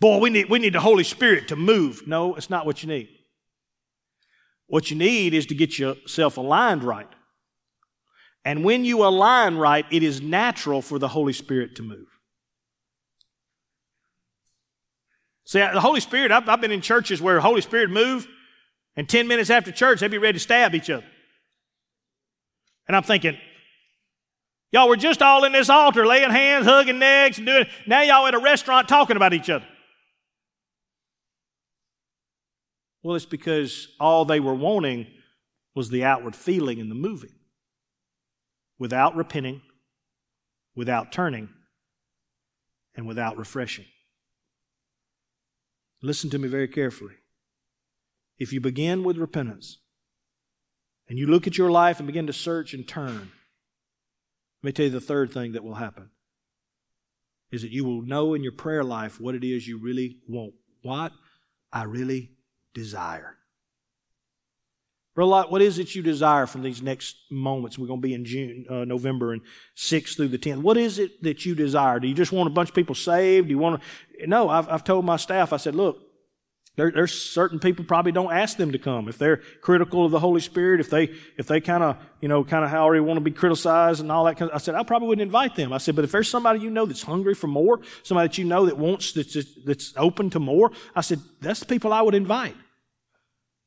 Boy, 0.00 0.18
we 0.18 0.30
need, 0.30 0.50
we 0.50 0.58
need 0.58 0.74
the 0.74 0.80
Holy 0.80 1.04
Spirit 1.04 1.46
to 1.48 1.54
move. 1.54 2.08
No, 2.08 2.34
it's 2.34 2.50
not 2.50 2.66
what 2.66 2.82
you 2.82 2.88
need. 2.88 3.08
What 4.66 4.90
you 4.90 4.96
need 4.96 5.32
is 5.32 5.46
to 5.46 5.54
get 5.54 5.78
yourself 5.78 6.38
aligned 6.38 6.82
right. 6.82 7.06
And 8.46 8.62
when 8.62 8.84
you 8.84 9.04
align 9.04 9.56
right, 9.56 9.84
it 9.90 10.04
is 10.04 10.22
natural 10.22 10.80
for 10.80 11.00
the 11.00 11.08
Holy 11.08 11.32
Spirit 11.32 11.74
to 11.76 11.82
move. 11.82 12.06
See, 15.44 15.58
the 15.58 15.80
Holy 15.80 15.98
Spirit, 15.98 16.30
I've, 16.30 16.48
I've 16.48 16.60
been 16.60 16.70
in 16.70 16.80
churches 16.80 17.20
where 17.20 17.34
the 17.34 17.40
Holy 17.40 17.60
Spirit 17.60 17.90
moved, 17.90 18.28
and 18.94 19.08
10 19.08 19.26
minutes 19.26 19.50
after 19.50 19.72
church, 19.72 19.98
they'd 19.98 20.12
be 20.12 20.18
ready 20.18 20.34
to 20.34 20.42
stab 20.42 20.76
each 20.76 20.88
other. 20.88 21.04
And 22.86 22.96
I'm 22.96 23.02
thinking, 23.02 23.36
y'all 24.70 24.88
were 24.88 24.96
just 24.96 25.22
all 25.22 25.42
in 25.42 25.50
this 25.50 25.68
altar 25.68 26.06
laying 26.06 26.30
hands, 26.30 26.66
hugging 26.66 27.00
necks, 27.00 27.38
and 27.38 27.48
doing, 27.48 27.66
now 27.88 28.02
y'all 28.02 28.28
at 28.28 28.34
a 28.34 28.38
restaurant 28.38 28.88
talking 28.88 29.16
about 29.16 29.34
each 29.34 29.50
other. 29.50 29.66
Well, 33.02 33.16
it's 33.16 33.26
because 33.26 33.88
all 33.98 34.24
they 34.24 34.38
were 34.38 34.54
wanting 34.54 35.08
was 35.74 35.90
the 35.90 36.04
outward 36.04 36.36
feeling 36.36 36.80
and 36.80 36.92
the 36.92 36.94
moving. 36.94 37.35
Without 38.78 39.16
repenting, 39.16 39.62
without 40.74 41.12
turning, 41.12 41.48
and 42.94 43.06
without 43.06 43.36
refreshing. 43.36 43.86
Listen 46.02 46.30
to 46.30 46.38
me 46.38 46.48
very 46.48 46.68
carefully 46.68 47.14
if 48.38 48.52
you 48.52 48.60
begin 48.60 49.02
with 49.02 49.16
repentance 49.16 49.78
and 51.08 51.18
you 51.18 51.26
look 51.26 51.46
at 51.46 51.56
your 51.56 51.70
life 51.70 51.98
and 51.98 52.06
begin 52.06 52.26
to 52.26 52.32
search 52.32 52.74
and 52.74 52.86
turn, 52.86 53.30
let 54.62 54.68
me 54.68 54.72
tell 54.72 54.86
you 54.86 54.90
the 54.90 55.00
third 55.00 55.32
thing 55.32 55.52
that 55.52 55.64
will 55.64 55.74
happen 55.74 56.10
is 57.50 57.62
that 57.62 57.70
you 57.70 57.84
will 57.84 58.02
know 58.02 58.34
in 58.34 58.42
your 58.42 58.52
prayer 58.52 58.84
life 58.84 59.20
what 59.20 59.34
it 59.34 59.44
is 59.44 59.66
you 59.66 59.78
really 59.78 60.18
want. 60.28 60.54
What 60.82 61.12
I 61.72 61.84
really 61.84 62.32
desire. 62.74 63.35
What 65.16 65.62
is 65.62 65.78
it 65.78 65.94
you 65.94 66.02
desire 66.02 66.46
from 66.46 66.62
these 66.62 66.82
next 66.82 67.16
moments? 67.30 67.78
We're 67.78 67.86
going 67.86 68.02
to 68.02 68.06
be 68.06 68.14
in 68.14 68.24
June, 68.24 68.66
uh, 68.68 68.84
November, 68.84 69.32
and 69.32 69.42
6th 69.74 70.16
through 70.16 70.28
the 70.28 70.38
10th. 70.38 70.58
What 70.62 70.76
is 70.76 70.98
it 70.98 71.22
that 71.22 71.46
you 71.46 71.54
desire? 71.54 71.98
Do 71.98 72.06
you 72.06 72.14
just 72.14 72.32
want 72.32 72.48
a 72.48 72.52
bunch 72.52 72.68
of 72.68 72.74
people 72.74 72.94
saved? 72.94 73.48
Do 73.48 73.52
you 73.52 73.58
want 73.58 73.80
to? 74.20 74.26
No, 74.26 74.48
I've, 74.50 74.68
I've 74.68 74.84
told 74.84 75.04
my 75.04 75.16
staff, 75.16 75.52
I 75.52 75.56
said, 75.56 75.74
look, 75.74 75.98
There, 76.76 76.90
there's 76.90 77.18
certain 77.18 77.58
people 77.58 77.86
probably 77.86 78.12
don't 78.12 78.32
ask 78.32 78.58
them 78.58 78.72
to 78.72 78.78
come 78.78 79.08
if 79.08 79.16
they're 79.16 79.38
critical 79.62 80.04
of 80.04 80.10
the 80.10 80.20
Holy 80.20 80.42
Spirit. 80.42 80.80
If 80.80 80.90
they 80.90 81.04
if 81.38 81.46
they 81.46 81.60
kind 81.62 81.82
of 81.82 81.96
you 82.20 82.28
know 82.28 82.44
kind 82.44 82.64
of 82.64 82.70
how 82.70 82.92
they 82.92 83.00
want 83.00 83.16
to 83.16 83.22
be 83.22 83.30
criticized 83.30 84.02
and 84.02 84.12
all 84.12 84.24
that. 84.24 84.36
Kind 84.36 84.50
of, 84.50 84.56
I 84.56 84.58
said 84.58 84.74
I 84.74 84.82
probably 84.82 85.08
wouldn't 85.08 85.22
invite 85.22 85.56
them. 85.56 85.72
I 85.72 85.78
said, 85.78 85.96
but 85.96 86.04
if 86.04 86.12
there's 86.12 86.28
somebody 86.28 86.60
you 86.60 86.68
know 86.68 86.84
that's 86.84 87.02
hungry 87.02 87.34
for 87.34 87.46
more, 87.46 87.80
somebody 88.02 88.28
that 88.28 88.36
you 88.36 88.44
know 88.44 88.66
that 88.66 88.76
wants 88.76 89.12
that's 89.12 89.36
that's 89.64 89.94
open 89.96 90.28
to 90.30 90.38
more, 90.38 90.70
I 90.94 91.00
said 91.00 91.20
that's 91.40 91.60
the 91.60 91.66
people 91.66 91.94
I 91.94 92.02
would 92.02 92.14
invite. 92.14 92.56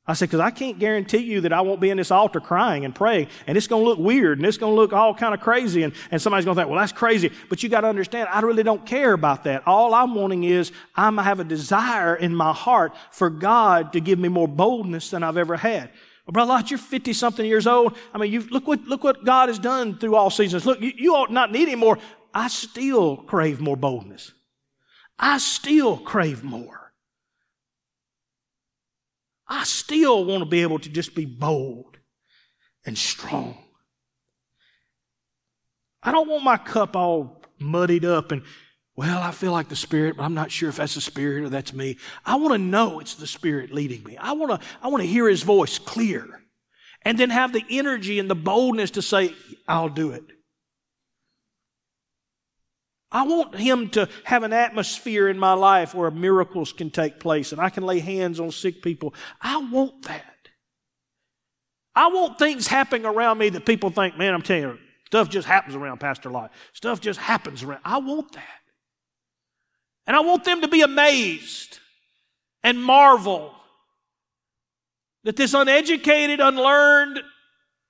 I 0.08 0.14
said, 0.14 0.30
because 0.30 0.40
I 0.40 0.50
can't 0.50 0.80
guarantee 0.80 1.20
you 1.20 1.42
that 1.42 1.54
I 1.54 1.62
won't 1.62 1.80
be 1.80 1.92
in 1.92 1.98
this 1.98 2.10
altar 2.10 2.40
crying 2.40 2.84
and 2.84 2.96
praying, 2.96 3.28
and 3.46 3.56
it's 3.56 3.68
going 3.68 3.84
to 3.84 3.90
look 3.90 4.00
weird, 4.00 4.40
and 4.40 4.48
it's 4.48 4.58
going 4.58 4.72
to 4.72 4.76
look 4.76 4.92
all 4.92 5.14
kind 5.14 5.36
of 5.36 5.40
crazy, 5.40 5.84
and, 5.84 5.94
and 6.10 6.20
somebody's 6.20 6.46
going 6.46 6.56
to 6.56 6.62
think, 6.62 6.70
well, 6.72 6.80
that's 6.80 6.92
crazy. 6.92 7.32
But 7.48 7.62
you 7.62 7.70
got 7.70 7.82
to 7.82 7.88
understand, 7.88 8.28
I 8.32 8.40
really 8.40 8.64
don't 8.64 8.86
care 8.86 9.14
about 9.14 9.44
that. 9.44 9.68
All 9.68 9.94
I'm 9.94 10.16
wanting 10.16 10.46
is 10.46 10.72
I'm 10.96 11.18
have 11.18 11.40
a 11.40 11.44
desire 11.44 12.16
in 12.16 12.34
my 12.34 12.54
heart 12.54 12.96
for 13.12 13.30
God 13.30 13.94
to 13.94 14.00
give 14.00 14.18
me 14.18 14.30
more 14.30 14.48
boldness 14.48 15.12
than 15.12 15.22
I've 15.22 15.38
ever 15.38 15.58
had. 15.58 15.92
Brother 16.32 16.50
Lot, 16.50 16.70
you're 16.70 16.78
50 16.78 17.14
something 17.14 17.46
years 17.46 17.66
old. 17.66 17.98
I 18.14 18.18
mean, 18.18 18.32
you 18.32 18.42
look 18.42 18.68
what, 18.68 18.84
look 18.84 19.04
what 19.04 19.26
God 19.26 19.50
has 19.50 19.58
done 19.58 19.98
through 19.98 20.16
all 20.16 20.30
seasons. 20.30 20.66
Look, 20.66 20.80
you, 20.80 20.92
you 20.96 21.16
ought 21.16 21.32
not 21.32 21.52
need 21.52 21.64
any 21.64 21.76
more. 21.76 21.98
I 22.34 22.48
still 22.50 23.18
crave 23.18 23.60
more 23.60 23.76
boldness. 23.76 24.34
I 25.18 25.40
still 25.40 25.98
crave 25.98 26.44
more. 26.44 26.79
I 29.50 29.64
still 29.64 30.24
want 30.24 30.44
to 30.44 30.50
be 30.50 30.62
able 30.62 30.80
to 30.80 30.90
just 30.90 31.16
be 31.16 31.26
bold 31.26 31.98
and 32.86 32.98
strong. 32.98 33.58
I 36.04 36.12
don't 36.12 36.30
want 36.30 36.44
my 36.44 36.58
cup 36.58 36.96
all 36.96 37.44
muddied 37.60 38.06
up 38.06 38.32
and, 38.32 38.44
well, 38.96 39.22
I 39.22 39.32
feel 39.32 39.52
like 39.52 39.68
the 39.68 39.76
Spirit, 39.76 40.18
but 40.18 40.24
I'm 40.24 40.36
not 40.36 40.52
sure 40.52 40.70
if 40.70 40.78
that's 40.78 40.96
the 40.96 41.02
Spirit 41.02 41.44
or 41.44 41.50
that's 41.50 41.74
me. 41.74 41.98
I 42.26 42.36
want 42.36 42.54
to 42.54 42.60
know 42.60 43.00
it's 43.00 43.16
the 43.16 43.28
Spirit 43.28 43.74
leading 43.74 44.04
me. 44.04 44.16
I 44.18 44.34
want 44.34 44.62
to, 44.62 44.68
I 44.82 44.88
want 44.88 45.02
to 45.02 45.08
hear 45.08 45.28
His 45.28 45.42
voice 45.42 45.80
clear 45.80 46.44
and 47.02 47.18
then 47.18 47.32
have 47.32 47.52
the 47.52 47.66
energy 47.70 48.20
and 48.20 48.30
the 48.30 48.36
boldness 48.36 48.92
to 48.92 49.02
say, 49.02 49.34
I'll 49.68 49.90
do 49.90 50.12
it. 50.12 50.24
I 53.12 53.24
want 53.24 53.56
him 53.56 53.90
to 53.92 54.08
have 54.24 54.44
an 54.44 54.54
atmosphere 54.54 55.30
in 55.30 55.40
my 55.40 55.54
life 55.54 55.96
where 55.96 56.12
miracles 56.12 56.72
can 56.72 56.92
take 56.92 57.20
place 57.20 57.52
and 57.52 57.60
I 57.60 57.70
can 57.70 57.84
lay 57.84 58.00
hands 58.00 58.40
on 58.40 58.52
sick 58.52 58.82
people. 58.82 59.16
I 59.42 59.58
want 59.58 60.04
that. 60.04 60.36
I 61.96 62.08
want 62.08 62.38
things 62.38 62.68
happening 62.68 63.06
around 63.06 63.40
me 63.40 63.50
that 63.50 63.66
people 63.66 63.90
think, 63.90 64.18
man, 64.18 64.34
I'm 64.34 64.44
telling 64.44 64.64
you, 64.64 64.78
stuff 65.08 65.30
just 65.30 65.48
happens 65.48 65.76
around 65.76 66.00
Pastor 66.00 66.30
Lot. 66.30 66.52
Stuff 66.74 67.02
just 67.02 67.20
happens 67.20 67.64
around. 67.64 67.82
I 67.84 67.98
want 67.98 68.32
that. 68.34 68.46
And 70.06 70.16
I 70.16 70.22
want 70.22 70.44
them 70.44 70.62
to 70.62 70.68
be 70.68 70.82
amazed 70.82 71.80
and 72.64 72.82
marvel 72.82 73.54
that 75.24 75.36
this 75.36 75.54
uneducated, 75.54 76.40
unlearned, 76.40 77.22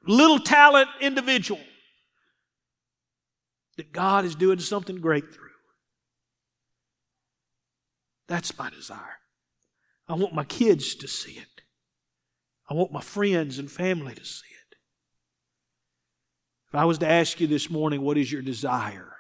little 0.07 0.39
talent 0.39 0.89
individual 1.01 1.59
that 3.79 3.93
God 3.93 4.25
is 4.25 4.35
doing 4.35 4.59
something 4.59 4.97
great 4.97 5.33
through. 5.33 5.45
That's 8.27 8.57
my 8.57 8.69
desire. 8.69 9.19
I 10.05 10.15
want 10.15 10.33
my 10.33 10.43
kids 10.43 10.95
to 10.95 11.07
see 11.07 11.31
it. 11.31 11.61
I 12.69 12.73
want 12.73 12.91
my 12.91 12.99
friends 12.99 13.57
and 13.57 13.71
family 13.71 14.13
to 14.13 14.25
see 14.25 14.49
it. 14.49 14.75
If 16.67 16.75
I 16.75 16.83
was 16.83 16.97
to 16.97 17.07
ask 17.07 17.39
you 17.39 17.47
this 17.47 17.69
morning, 17.69 18.01
what 18.01 18.17
is 18.17 18.29
your 18.29 18.41
desire? 18.41 19.13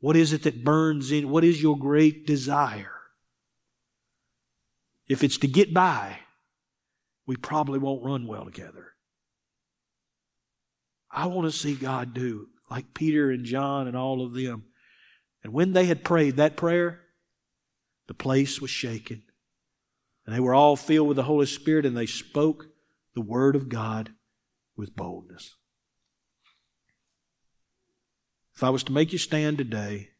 What 0.00 0.16
is 0.16 0.32
it 0.32 0.42
that 0.44 0.64
burns 0.64 1.12
in? 1.12 1.28
What 1.28 1.44
is 1.44 1.62
your 1.62 1.76
great 1.76 2.26
desire? 2.26 2.90
If 5.08 5.22
it's 5.22 5.36
to 5.38 5.46
get 5.46 5.74
by, 5.74 6.20
we 7.26 7.36
probably 7.36 7.80
won't 7.80 8.02
run 8.02 8.26
well 8.26 8.46
together. 8.46 8.94
I 11.10 11.26
want 11.26 11.52
to 11.52 11.56
see 11.56 11.74
God 11.74 12.14
do 12.14 12.48
like 12.70 12.94
Peter 12.94 13.30
and 13.30 13.44
John 13.44 13.86
and 13.86 13.96
all 13.96 14.24
of 14.24 14.34
them. 14.34 14.64
And 15.42 15.52
when 15.52 15.72
they 15.72 15.86
had 15.86 16.04
prayed 16.04 16.36
that 16.36 16.56
prayer, 16.56 17.00
the 18.06 18.14
place 18.14 18.60
was 18.60 18.70
shaken. 18.70 19.22
And 20.24 20.34
they 20.34 20.40
were 20.40 20.54
all 20.54 20.76
filled 20.76 21.08
with 21.08 21.16
the 21.16 21.22
Holy 21.24 21.46
Spirit 21.46 21.86
and 21.86 21.96
they 21.96 22.06
spoke 22.06 22.66
the 23.14 23.20
Word 23.20 23.54
of 23.54 23.68
God 23.68 24.10
with 24.76 24.96
boldness. 24.96 25.54
If 28.54 28.64
I 28.64 28.70
was 28.70 28.82
to 28.84 28.92
make 28.92 29.12
you 29.12 29.18
stand 29.18 29.58
today 29.58 30.10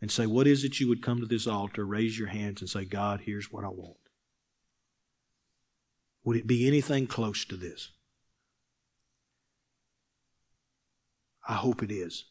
and 0.00 0.10
say, 0.10 0.26
What 0.26 0.46
is 0.46 0.64
it 0.64 0.80
you 0.80 0.88
would 0.88 1.02
come 1.02 1.20
to 1.20 1.26
this 1.26 1.46
altar, 1.46 1.84
raise 1.84 2.18
your 2.18 2.28
hands 2.28 2.60
and 2.60 2.68
say, 2.68 2.84
God, 2.84 3.22
here's 3.24 3.52
what 3.52 3.64
I 3.64 3.68
want. 3.68 3.98
Would 6.24 6.36
it 6.36 6.46
be 6.46 6.66
anything 6.66 7.06
close 7.06 7.44
to 7.46 7.56
this? 7.56 7.90
I 11.48 11.54
hope 11.54 11.82
it 11.82 11.90
is. 11.90 12.24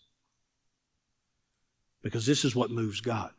Because 2.02 2.26
this 2.26 2.46
is 2.46 2.56
what 2.56 2.72
moves 2.72 3.02
God. 3.02 3.32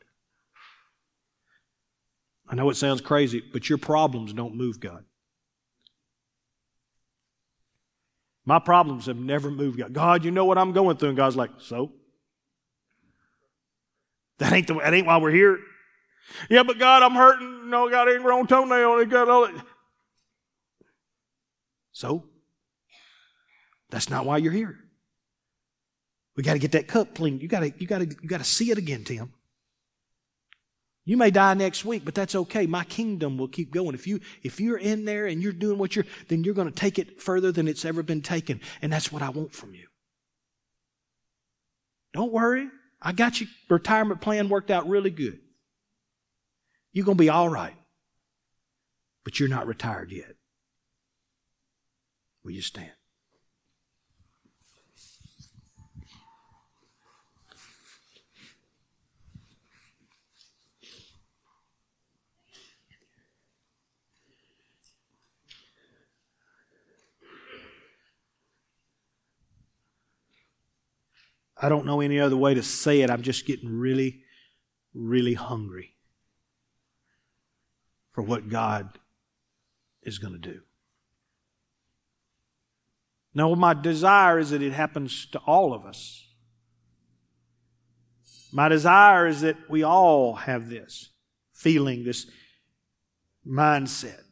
I 2.49 2.55
know 2.55 2.69
it 2.71 2.77
sounds 2.77 3.01
crazy, 3.01 3.43
but 3.53 3.69
your 3.69 3.79
problems 3.79 4.33
don't 4.33 4.55
move 4.55 4.79
God. 4.79 5.05
My 8.45 8.59
problems 8.59 9.07
have 9.07 9.17
never 9.17 9.51
moved 9.51 9.79
God. 9.79 9.93
God, 9.93 10.25
you 10.25 10.31
know 10.31 10.45
what 10.45 10.59
I'm 10.59 10.73
going 10.73 10.97
through. 10.97 11.11
And 11.11 11.17
God's 11.17 11.37
like, 11.37 11.51
so? 11.59 11.93
That 14.39 14.53
ain't, 14.53 14.67
the, 14.67 14.75
that 14.75 14.93
ain't 14.93 15.07
why 15.07 15.19
we're 15.19 15.31
here. 15.31 15.59
Yeah, 16.51 16.63
but 16.63 16.79
God, 16.79 17.03
I'm 17.03 17.13
hurting. 17.13 17.71
No, 17.71 17.89
God 17.89 18.09
ain't 18.09 18.23
grown 18.23 18.47
toenail. 18.47 18.99
And 18.99 19.11
got 19.11 19.29
all 19.29 19.47
that. 19.47 19.65
So? 21.93 22.25
That's 23.91 24.11
not 24.11 24.27
why 24.27 24.39
you're 24.39 24.53
here. 24.53 24.82
We 26.37 26.43
got 26.43 26.55
to 26.55 26.59
get 26.59 26.73
that 26.73 26.89
cup 26.89 27.15
clean. 27.15 27.41
You 27.41 27.49
got 27.49 27.61
to, 27.61 27.73
you 27.77 27.87
got 27.87 27.99
to, 27.99 28.07
you 28.07 28.29
got 28.29 28.39
to 28.39 28.45
see 28.45 28.71
it 28.71 28.79
again, 28.79 29.05
Tim. 29.05 29.33
You 31.05 31.17
may 31.17 31.31
die 31.31 31.55
next 31.55 31.85
week, 31.85 32.05
but 32.05 32.15
that's 32.15 32.35
okay. 32.35 32.67
My 32.67 32.85
kingdom 32.85 33.37
will 33.37 33.49
keep 33.49 33.73
going. 33.73 33.95
If 33.95 34.07
you, 34.07 34.21
if 34.43 34.61
you're 34.61 34.79
in 34.79 35.05
there 35.05 35.27
and 35.27 35.43
you're 35.43 35.53
doing 35.53 35.79
what 35.79 35.97
you're, 35.97 36.07
then 36.29 36.45
you're 36.45 36.55
going 36.55 36.69
to 36.69 36.75
take 36.75 36.99
it 36.99 37.21
further 37.21 37.51
than 37.51 37.67
it's 37.67 37.85
ever 37.85 38.03
been 38.03 38.23
taken. 38.23 38.61
And 38.81 38.93
that's 38.93 39.11
what 39.11 39.21
I 39.21 39.31
want 39.31 39.53
from 39.53 39.75
you. 39.75 39.89
Don't 42.15 42.33
worry. 42.33 42.69
I 43.01 43.13
got 43.13 43.41
your 43.41 43.49
retirement 43.69 44.21
plan 44.21 44.49
worked 44.49 44.71
out 44.71 44.89
really 44.89 45.11
good. 45.11 45.41
You're 46.93 47.05
going 47.05 47.19
to 47.19 47.23
be 47.23 47.31
all 47.31 47.49
right. 47.49 47.75
But 49.25 49.41
you're 49.41 49.49
not 49.49 49.67
retired 49.67 50.13
yet. 50.13 50.37
Will 52.45 52.53
you 52.53 52.63
stand? 52.63 52.91
I 71.63 71.69
don't 71.69 71.87
know 71.87 72.01
any 72.01 72.19
other 72.19 72.37
way 72.37 72.55
to 72.55 72.63
say 72.63 73.03
it. 73.03 73.11
I'm 73.11 73.23
just 73.23 73.47
getting 73.47 73.69
really, 73.69 74.23
really 74.93 75.35
hungry 75.35 75.95
for 78.11 78.23
what 78.23 78.49
God 78.49 78.99
is 80.03 80.19
going 80.19 80.33
to 80.33 80.39
do. 80.41 80.61
Now, 83.33 83.55
my 83.55 83.75
desire 83.75 84.41
is 84.41 84.51
that 84.51 84.61
it 84.61 84.73
happens 84.73 85.27
to 85.27 85.39
all 85.39 85.73
of 85.73 85.87
us. 85.87 86.27
My 88.53 88.69
desire 88.69 89.29
is 89.29 89.41
that 89.41 89.57
we 89.71 89.83
all 89.83 90.35
have 90.35 90.69
this 90.69 91.11
feeling, 91.55 92.05
this 92.05 92.27
mindset. 93.47 94.25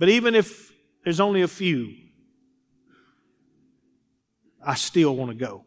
But 0.00 0.08
even 0.08 0.34
if 0.34 0.72
there's 1.04 1.20
only 1.20 1.42
a 1.42 1.48
few, 1.48 1.94
I 4.64 4.74
still 4.74 5.14
want 5.14 5.30
to 5.30 5.36
go. 5.36 5.66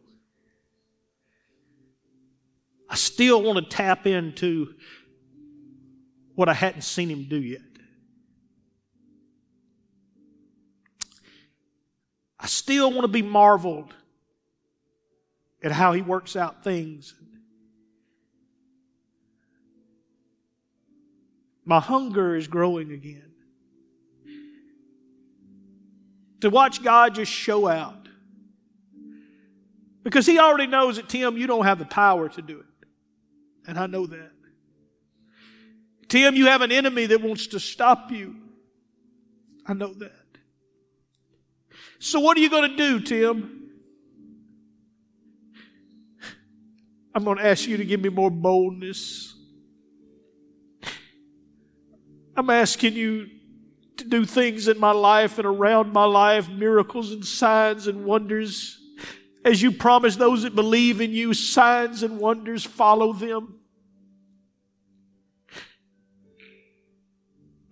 I 2.90 2.96
still 2.96 3.40
want 3.44 3.58
to 3.58 3.76
tap 3.76 4.08
into 4.08 4.74
what 6.34 6.48
I 6.48 6.52
hadn't 6.52 6.82
seen 6.82 7.08
him 7.08 7.28
do 7.28 7.40
yet. 7.40 7.60
I 12.40 12.46
still 12.46 12.90
want 12.90 13.02
to 13.02 13.08
be 13.08 13.22
marveled 13.22 13.94
at 15.62 15.70
how 15.70 15.92
he 15.92 16.02
works 16.02 16.34
out 16.34 16.64
things. 16.64 17.14
My 21.64 21.78
hunger 21.78 22.34
is 22.34 22.48
growing 22.48 22.90
again. 22.90 23.33
To 26.44 26.50
watch 26.50 26.82
God 26.82 27.14
just 27.14 27.32
show 27.32 27.66
out. 27.66 28.06
Because 30.02 30.26
He 30.26 30.38
already 30.38 30.66
knows 30.66 30.96
that, 30.96 31.08
Tim, 31.08 31.38
you 31.38 31.46
don't 31.46 31.64
have 31.64 31.78
the 31.78 31.86
power 31.86 32.28
to 32.28 32.42
do 32.42 32.60
it. 32.60 32.86
And 33.66 33.78
I 33.78 33.86
know 33.86 34.04
that. 34.04 34.30
Tim, 36.06 36.34
you 36.34 36.44
have 36.44 36.60
an 36.60 36.70
enemy 36.70 37.06
that 37.06 37.22
wants 37.22 37.46
to 37.46 37.58
stop 37.58 38.12
you. 38.12 38.36
I 39.66 39.72
know 39.72 39.94
that. 39.94 40.12
So, 41.98 42.20
what 42.20 42.36
are 42.36 42.40
you 42.40 42.50
going 42.50 42.72
to 42.72 42.76
do, 42.76 43.00
Tim? 43.00 43.70
I'm 47.14 47.24
going 47.24 47.38
to 47.38 47.46
ask 47.46 47.66
you 47.66 47.78
to 47.78 47.86
give 47.86 48.02
me 48.02 48.10
more 48.10 48.30
boldness. 48.30 49.34
I'm 52.36 52.50
asking 52.50 52.92
you 52.92 53.33
to 53.96 54.04
do 54.04 54.24
things 54.24 54.68
in 54.68 54.78
my 54.78 54.90
life 54.90 55.38
and 55.38 55.46
around 55.46 55.92
my 55.92 56.04
life, 56.04 56.48
miracles 56.48 57.12
and 57.12 57.24
signs 57.24 57.86
and 57.86 58.04
wonders. 58.04 58.80
As 59.44 59.60
you 59.62 59.70
promise 59.72 60.16
those 60.16 60.42
that 60.42 60.54
believe 60.54 61.00
in 61.00 61.12
you, 61.12 61.34
signs 61.34 62.02
and 62.02 62.18
wonders 62.18 62.64
follow 62.64 63.12
them. 63.12 63.60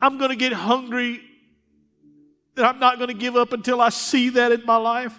I'm 0.00 0.18
going 0.18 0.30
to 0.30 0.36
get 0.36 0.52
hungry 0.52 1.20
that 2.56 2.64
I'm 2.64 2.78
not 2.78 2.98
going 2.98 3.08
to 3.08 3.14
give 3.14 3.36
up 3.36 3.52
until 3.52 3.80
I 3.80 3.88
see 3.88 4.30
that 4.30 4.52
in 4.52 4.66
my 4.66 4.76
life. 4.76 5.18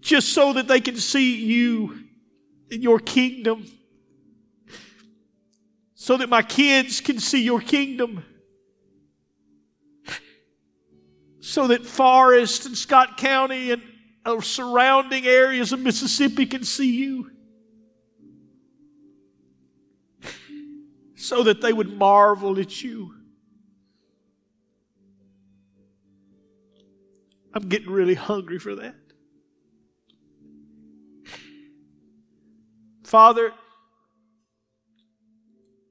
Just 0.00 0.32
so 0.32 0.52
that 0.52 0.68
they 0.68 0.80
can 0.80 0.96
see 0.96 1.44
you 1.44 2.04
in 2.70 2.82
your 2.82 2.98
kingdom 2.98 3.64
so 6.08 6.16
that 6.16 6.30
my 6.30 6.40
kids 6.40 7.02
can 7.02 7.20
see 7.20 7.42
your 7.42 7.60
kingdom. 7.60 8.24
So 11.40 11.66
that 11.66 11.84
Forest 11.84 12.64
and 12.64 12.78
Scott 12.78 13.18
County 13.18 13.72
and 13.72 13.82
uh, 14.24 14.40
surrounding 14.40 15.26
areas 15.26 15.70
of 15.70 15.80
Mississippi 15.80 16.46
can 16.46 16.64
see 16.64 16.96
you. 16.96 17.30
So 21.14 21.42
that 21.42 21.60
they 21.60 21.74
would 21.74 21.92
marvel 21.92 22.58
at 22.58 22.82
you. 22.82 23.14
I'm 27.52 27.68
getting 27.68 27.90
really 27.90 28.14
hungry 28.14 28.58
for 28.58 28.76
that. 28.76 28.96
Father, 33.04 33.52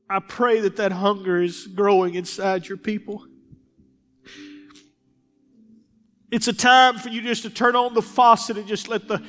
I 0.10 0.20
pray 0.20 0.62
that 0.62 0.78
that 0.78 0.92
hunger 0.94 1.42
is 1.42 1.68
growing 1.68 2.16
inside 2.16 2.68
your 2.68 2.78
people. 2.78 3.26
It's 6.32 6.48
a 6.48 6.54
time 6.54 6.98
for 6.98 7.10
you 7.10 7.22
just 7.22 7.44
to 7.44 7.50
turn 7.50 7.76
on 7.76 7.94
the 7.94 8.02
faucet 8.02 8.58
and 8.58 8.68
just 8.68 8.88
let 8.88 9.08
the 9.08 9.24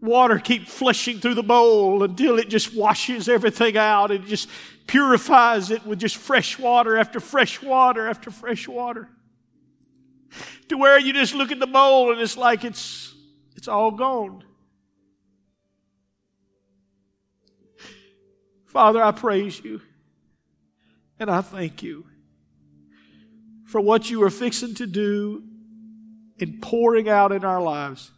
water 0.00 0.38
keep 0.38 0.68
flushing 0.68 1.18
through 1.18 1.34
the 1.34 1.42
bowl 1.42 2.02
until 2.02 2.38
it 2.38 2.48
just 2.48 2.74
washes 2.74 3.28
everything 3.28 3.76
out 3.76 4.10
and 4.10 4.24
just 4.26 4.48
purifies 4.86 5.70
it 5.70 5.84
with 5.84 5.98
just 5.98 6.16
fresh 6.16 6.58
water 6.58 6.96
after 6.96 7.20
fresh 7.20 7.60
water 7.62 8.08
after 8.08 8.30
fresh 8.30 8.68
water. 8.68 9.08
To 10.68 10.76
where 10.76 10.98
you 10.98 11.12
just 11.12 11.34
look 11.34 11.50
at 11.50 11.58
the 11.58 11.66
bowl 11.66 12.12
and 12.12 12.20
it's 12.20 12.36
like 12.36 12.64
it's, 12.64 13.14
it's 13.56 13.68
all 13.68 13.90
gone. 13.90 14.44
Father, 18.78 19.02
I 19.02 19.10
praise 19.10 19.60
you 19.64 19.80
and 21.18 21.28
I 21.28 21.40
thank 21.40 21.82
you 21.82 22.06
for 23.66 23.80
what 23.80 24.08
you 24.08 24.22
are 24.22 24.30
fixing 24.30 24.76
to 24.76 24.86
do 24.86 25.42
in 26.38 26.60
pouring 26.60 27.08
out 27.08 27.32
in 27.32 27.44
our 27.44 27.60
lives. 27.60 28.12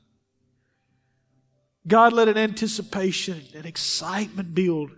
God, 1.89 2.13
let 2.13 2.29
an 2.29 2.37
anticipation 2.37 3.43
and 3.55 3.65
excitement 3.65 4.55
build. 4.55 4.91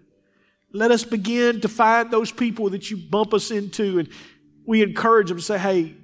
Let 0.73 0.91
us 0.91 1.05
begin 1.05 1.61
to 1.61 1.69
find 1.69 2.11
those 2.11 2.33
people 2.33 2.71
that 2.71 2.91
you 2.91 2.97
bump 2.97 3.33
us 3.33 3.53
into 3.53 4.01
and 4.01 4.09
we 4.67 4.83
encourage 4.83 5.29
them 5.29 5.37
to 5.37 5.45
say, 5.45 5.59
hey, 5.59 5.95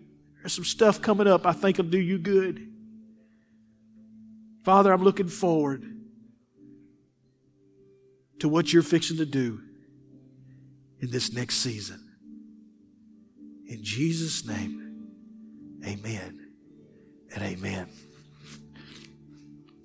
there's 0.40 0.52
some 0.52 0.64
stuff 0.64 1.02
coming 1.02 1.26
up 1.26 1.44
I 1.44 1.52
think 1.52 1.78
will 1.78 1.86
do 1.86 1.98
you 1.98 2.18
good. 2.18 2.64
Father, 4.62 4.92
I'm 4.92 5.02
looking 5.02 5.26
forward 5.26 5.97
to 8.40 8.48
what 8.48 8.72
you're 8.72 8.82
fixing 8.82 9.16
to 9.18 9.26
do 9.26 9.60
in 11.00 11.10
this 11.10 11.32
next 11.32 11.56
season. 11.56 12.04
In 13.66 13.82
Jesus' 13.82 14.46
name, 14.46 15.08
amen 15.86 16.48
and 17.34 17.42
amen. 17.42 17.88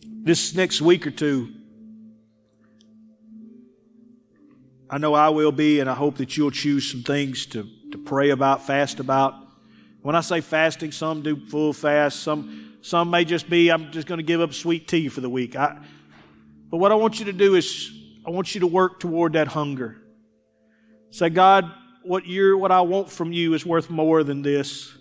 This 0.05 0.55
next 0.55 0.81
week 0.81 1.05
or 1.05 1.11
two, 1.11 1.53
I 4.89 4.97
know 4.97 5.13
I 5.13 5.29
will 5.29 5.51
be, 5.51 5.79
and 5.79 5.89
I 5.89 5.95
hope 5.95 6.17
that 6.17 6.37
you'll 6.37 6.51
choose 6.51 6.89
some 6.89 7.01
things 7.01 7.45
to, 7.47 7.67
to 7.91 7.97
pray 7.97 8.29
about, 8.29 8.65
fast 8.65 8.99
about. 8.99 9.35
When 10.01 10.15
I 10.15 10.21
say 10.21 10.39
fasting, 10.39 10.91
some 10.91 11.21
do 11.21 11.35
full 11.47 11.73
fast, 11.73 12.21
some, 12.21 12.77
some 12.81 13.09
may 13.09 13.25
just 13.25 13.49
be, 13.49 13.69
I'm 13.69 13.91
just 13.91 14.07
going 14.07 14.19
to 14.19 14.23
give 14.23 14.39
up 14.39 14.53
sweet 14.53 14.87
tea 14.87 15.09
for 15.09 15.21
the 15.21 15.29
week. 15.29 15.55
I, 15.55 15.77
but 16.69 16.77
what 16.77 16.91
I 16.91 16.95
want 16.95 17.19
you 17.19 17.25
to 17.25 17.33
do 17.33 17.55
is 17.55 17.91
I 18.25 18.29
want 18.31 18.55
you 18.55 18.61
to 18.61 18.67
work 18.67 18.99
toward 18.99 19.33
that 19.33 19.49
hunger. 19.49 19.97
Say, 21.11 21.29
God, 21.29 21.71
what 22.03 22.25
you're, 22.25 22.57
what 22.57 22.71
I 22.71 22.81
want 22.81 23.11
from 23.11 23.31
you 23.31 23.53
is 23.53 23.65
worth 23.65 23.89
more 23.89 24.23
than 24.23 24.41
this. 24.41 24.93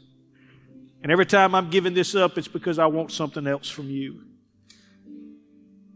And 1.03 1.11
every 1.11 1.27
time 1.27 1.55
I'm 1.55 1.71
giving 1.71 1.95
this 1.95 2.15
up, 2.15 2.39
it's 2.39 2.49
because 2.49 2.79
I 2.79 2.87
want 2.87 3.11
something 3.13 3.47
else 3.47 3.69
from 3.69 3.89
you. 3.89 4.23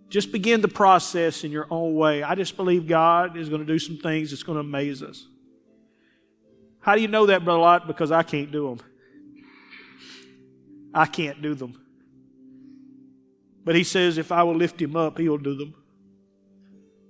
Just 0.09 0.33
begin 0.33 0.61
the 0.61 0.69
process 0.69 1.45
in 1.45 1.51
your 1.51 1.67
own 1.71 1.95
way. 1.95 2.23
I 2.23 2.35
just 2.35 2.57
believe 2.57 2.87
God 2.87 3.37
is 3.37 3.49
going 3.49 3.61
to 3.61 3.67
do 3.67 3.79
some 3.79 3.99
things 3.99 4.31
that's 4.31 4.43
going 4.43 4.57
to 4.57 4.61
amaze 4.61 5.03
us. 5.03 5.27
How 6.81 6.95
do 6.95 7.03
you 7.03 7.09
know 7.09 7.27
that, 7.27 7.45
Brother 7.45 7.61
Lot? 7.61 7.87
Because 7.87 8.13
I 8.13 8.23
can't 8.23 8.53
do 8.53 8.69
them. 8.69 8.87
I 10.95 11.07
can't 11.07 11.43
do 11.43 11.55
them. 11.55 11.81
But 13.65 13.75
he 13.75 13.83
says 13.83 14.17
if 14.17 14.31
I 14.31 14.45
will 14.45 14.55
lift 14.55 14.81
him 14.81 14.97
up, 14.97 15.19
he'll 15.19 15.39
do 15.39 15.57
them. 15.57 15.75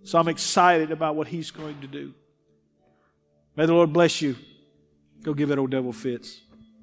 So 0.06 0.20
I'm 0.20 0.28
excited 0.28 0.92
about 0.92 1.16
what 1.16 1.26
He's 1.26 1.50
going 1.50 1.80
to 1.80 1.88
do. 1.88 2.14
May 3.56 3.66
the 3.66 3.72
Lord 3.72 3.92
bless 3.92 4.22
you. 4.22 4.36
Go 5.22 5.34
give 5.34 5.48
that 5.48 5.58
old 5.58 5.72
devil 5.72 5.92
fits. 5.92 6.42